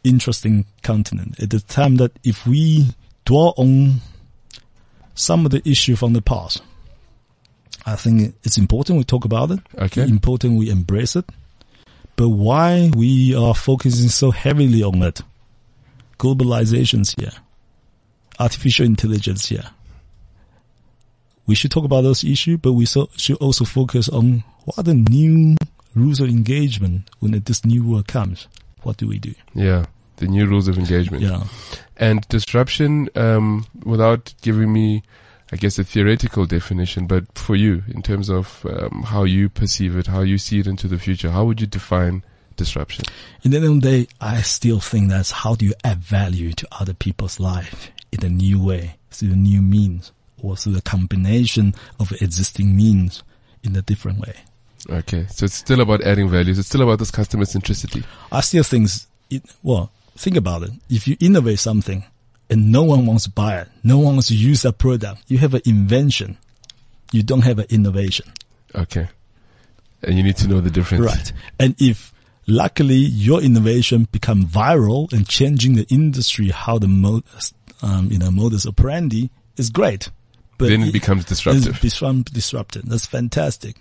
interesting 0.04 0.66
continent 0.82 1.40
at 1.42 1.50
the 1.50 1.58
time 1.60 1.96
that 1.96 2.12
if 2.22 2.46
we 2.46 2.94
dwell 3.24 3.54
on 3.56 4.00
some 5.14 5.44
of 5.44 5.50
the 5.50 5.68
issue 5.68 5.96
from 5.96 6.12
the 6.12 6.22
past, 6.22 6.62
I 7.86 7.96
think 7.96 8.34
it's 8.42 8.56
important 8.56 8.98
we 8.98 9.04
talk 9.04 9.24
about 9.24 9.50
it. 9.50 9.60
Okay. 9.76 10.02
Important 10.02 10.58
we 10.58 10.70
embrace 10.70 11.16
it. 11.16 11.26
But 12.16 12.28
why 12.28 12.90
we 12.96 13.34
are 13.34 13.54
focusing 13.54 14.08
so 14.08 14.30
heavily 14.30 14.82
on 14.82 15.02
it? 15.02 15.20
Globalization's 16.18 17.14
here. 17.18 17.32
Artificial 18.38 18.86
intelligence 18.86 19.46
here. 19.48 19.64
We 21.46 21.54
should 21.54 21.70
talk 21.70 21.84
about 21.84 22.02
those 22.02 22.24
issues, 22.24 22.58
but 22.58 22.72
we 22.72 22.86
so, 22.86 23.10
should 23.16 23.36
also 23.36 23.64
focus 23.64 24.08
on 24.08 24.44
what 24.64 24.78
are 24.78 24.82
the 24.82 24.94
new 24.94 25.56
rules 25.94 26.20
of 26.20 26.28
engagement 26.28 27.10
when 27.20 27.32
this 27.32 27.64
new 27.64 27.86
world 27.86 28.08
comes. 28.08 28.48
What 28.82 28.96
do 28.96 29.08
we 29.08 29.18
do? 29.18 29.34
Yeah. 29.54 29.86
The 30.16 30.26
new 30.26 30.46
rules 30.46 30.68
of 30.68 30.78
engagement. 30.78 31.22
Yeah. 31.22 31.44
And 31.96 32.26
disruption, 32.28 33.08
um, 33.16 33.66
without 33.84 34.32
giving 34.42 34.72
me, 34.72 35.02
I 35.54 35.56
guess, 35.56 35.78
a 35.78 35.84
theoretical 35.84 36.46
definition, 36.46 37.06
but 37.06 37.38
for 37.38 37.54
you, 37.54 37.84
in 37.86 38.02
terms 38.02 38.28
of 38.28 38.66
um, 38.68 39.04
how 39.06 39.22
you 39.22 39.48
perceive 39.48 39.96
it, 39.96 40.08
how 40.08 40.22
you 40.22 40.36
see 40.36 40.58
it 40.58 40.66
into 40.66 40.88
the 40.88 40.98
future, 40.98 41.30
how 41.30 41.44
would 41.44 41.60
you 41.60 41.68
define 41.68 42.24
disruption? 42.56 43.04
In 43.44 43.52
the 43.52 43.58
end 43.58 43.66
of 43.66 43.80
the 43.80 43.88
day, 43.88 44.08
I 44.20 44.42
still 44.42 44.80
think 44.80 45.10
that's 45.10 45.30
how 45.30 45.54
do 45.54 45.64
you 45.64 45.74
add 45.84 45.98
value 45.98 46.54
to 46.54 46.66
other 46.72 46.92
people's 46.92 47.38
life 47.38 47.92
in 48.10 48.24
a 48.26 48.28
new 48.28 48.60
way, 48.60 48.96
through 49.12 49.30
a 49.30 49.36
new 49.36 49.62
means, 49.62 50.10
or 50.42 50.56
through 50.56 50.76
a 50.76 50.82
combination 50.82 51.72
of 52.00 52.10
existing 52.20 52.74
means 52.74 53.22
in 53.62 53.76
a 53.76 53.82
different 53.82 54.18
way. 54.18 54.34
Okay. 54.90 55.28
So 55.30 55.44
it's 55.44 55.54
still 55.54 55.80
about 55.80 56.02
adding 56.02 56.28
values. 56.28 56.58
It's 56.58 56.66
still 56.66 56.82
about 56.82 56.98
this 56.98 57.12
customer 57.12 57.44
centricity. 57.44 58.04
I 58.32 58.40
still 58.40 58.64
think, 58.64 58.90
it, 59.30 59.44
well, 59.62 59.92
think 60.16 60.36
about 60.36 60.64
it. 60.64 60.70
If 60.90 61.06
you 61.06 61.16
innovate 61.20 61.60
something 61.60 62.02
and 62.50 62.70
no 62.70 62.82
one 62.82 63.06
wants 63.06 63.24
to 63.24 63.30
buy 63.30 63.58
it, 63.58 63.68
no 63.82 63.98
one 63.98 64.14
wants 64.14 64.28
to 64.28 64.36
use 64.36 64.62
that 64.62 64.78
product, 64.78 65.22
you 65.28 65.38
have 65.38 65.54
an 65.54 65.62
invention. 65.64 66.38
You 67.12 67.22
don't 67.22 67.42
have 67.42 67.58
an 67.58 67.66
innovation. 67.70 68.26
Okay. 68.74 69.08
And 70.02 70.16
you 70.16 70.22
need 70.22 70.36
to 70.38 70.48
know 70.48 70.60
the 70.60 70.70
difference. 70.70 71.04
Right. 71.04 71.32
And 71.58 71.74
if 71.80 72.12
luckily 72.46 72.96
your 72.96 73.40
innovation 73.40 74.08
become 74.10 74.44
viral 74.44 75.12
and 75.12 75.26
changing 75.26 75.74
the 75.74 75.86
industry, 75.88 76.48
how 76.48 76.78
the 76.78 76.88
mod, 76.88 77.22
um, 77.82 78.10
you 78.10 78.18
know, 78.18 78.30
modus 78.30 78.66
operandi 78.66 79.30
is 79.56 79.70
great. 79.70 80.10
But 80.58 80.68
Then 80.68 80.82
it 80.82 80.92
becomes 80.92 81.24
disruptive. 81.24 81.82
It's 81.82 81.94
become 81.94 82.22
disruptive. 82.22 82.84
That's 82.86 83.06
fantastic. 83.06 83.76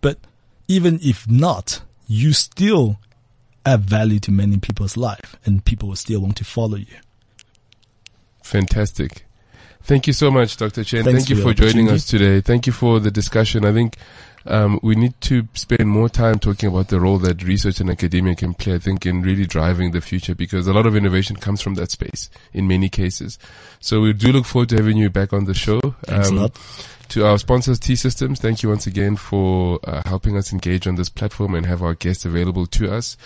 But 0.00 0.18
even 0.66 0.98
if 1.02 1.28
not, 1.28 1.80
you 2.06 2.32
still 2.32 2.98
add 3.64 3.80
value 3.80 4.18
to 4.20 4.30
many 4.30 4.58
people's 4.58 4.96
life 4.96 5.36
and 5.44 5.64
people 5.64 5.88
will 5.88 5.96
still 5.96 6.20
want 6.20 6.36
to 6.36 6.44
follow 6.44 6.76
you. 6.76 6.86
Fantastic. 8.48 9.26
Thank 9.82 10.06
you 10.06 10.14
so 10.14 10.30
much, 10.30 10.56
Dr. 10.56 10.82
Chen. 10.82 11.04
Thanks 11.04 11.26
Thank 11.26 11.30
you 11.30 11.36
for 11.36 11.50
for 11.50 11.54
joining 11.54 11.90
us 11.90 12.06
today. 12.06 12.40
Thank 12.40 12.66
you 12.66 12.72
for 12.72 12.98
the 12.98 13.10
discussion. 13.10 13.66
I 13.66 13.72
think 13.72 13.96
um, 14.46 14.80
we 14.82 14.94
need 14.94 15.20
to 15.22 15.46
spend 15.52 15.86
more 15.86 16.08
time 16.08 16.38
talking 16.38 16.70
about 16.70 16.88
the 16.88 16.98
role 16.98 17.18
that 17.18 17.42
research 17.42 17.80
and 17.80 17.90
academia 17.90 18.34
can 18.34 18.54
play, 18.54 18.76
I 18.76 18.78
think, 18.78 19.04
in 19.04 19.20
really 19.20 19.44
driving 19.44 19.90
the 19.90 20.00
future 20.00 20.34
because 20.34 20.66
a 20.66 20.72
lot 20.72 20.86
of 20.86 20.96
innovation 20.96 21.36
comes 21.36 21.60
from 21.60 21.74
that 21.74 21.90
space 21.90 22.30
in 22.54 22.66
many 22.66 22.88
cases. 22.88 23.38
So 23.80 24.00
we 24.00 24.14
do 24.14 24.32
look 24.32 24.46
forward 24.46 24.70
to 24.70 24.76
having 24.76 24.96
you 24.96 25.10
back 25.10 25.34
on 25.34 25.44
the 25.44 25.54
show. 25.54 25.80
Thanks 26.06 26.30
a 26.30 26.34
lot. 26.34 26.58
To 27.10 27.26
our 27.26 27.38
sponsors, 27.38 27.78
T 27.78 27.96
Systems, 27.96 28.40
thank 28.40 28.62
you 28.62 28.70
once 28.70 28.86
again 28.86 29.16
for 29.16 29.78
uh, 29.84 30.02
helping 30.06 30.36
us 30.38 30.52
engage 30.52 30.86
on 30.86 30.94
this 30.94 31.08
platform 31.10 31.54
and 31.54 31.66
have 31.66 31.82
our 31.82 31.94
guests 31.94 32.24
available 32.24 32.66
to 32.66 32.92
us. 32.92 33.16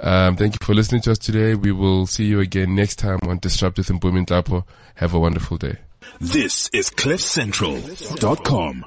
Um, 0.00 0.36
thank 0.36 0.54
you 0.54 0.58
for 0.64 0.74
listening 0.74 1.00
to 1.02 1.10
us 1.12 1.18
today. 1.18 1.54
We 1.54 1.72
will 1.72 2.06
see 2.06 2.24
you 2.24 2.40
again 2.40 2.74
next 2.74 2.96
time 2.96 3.18
on 3.22 3.38
Disrupt 3.38 3.78
with 3.78 3.88
Mpumi 3.88 4.26
Ntapo. 4.26 4.64
Have 4.96 5.14
a 5.14 5.18
wonderful 5.18 5.56
day. 5.56 5.78
This 6.20 6.68
is 6.72 6.90
CliffCentral.com. 6.90 8.84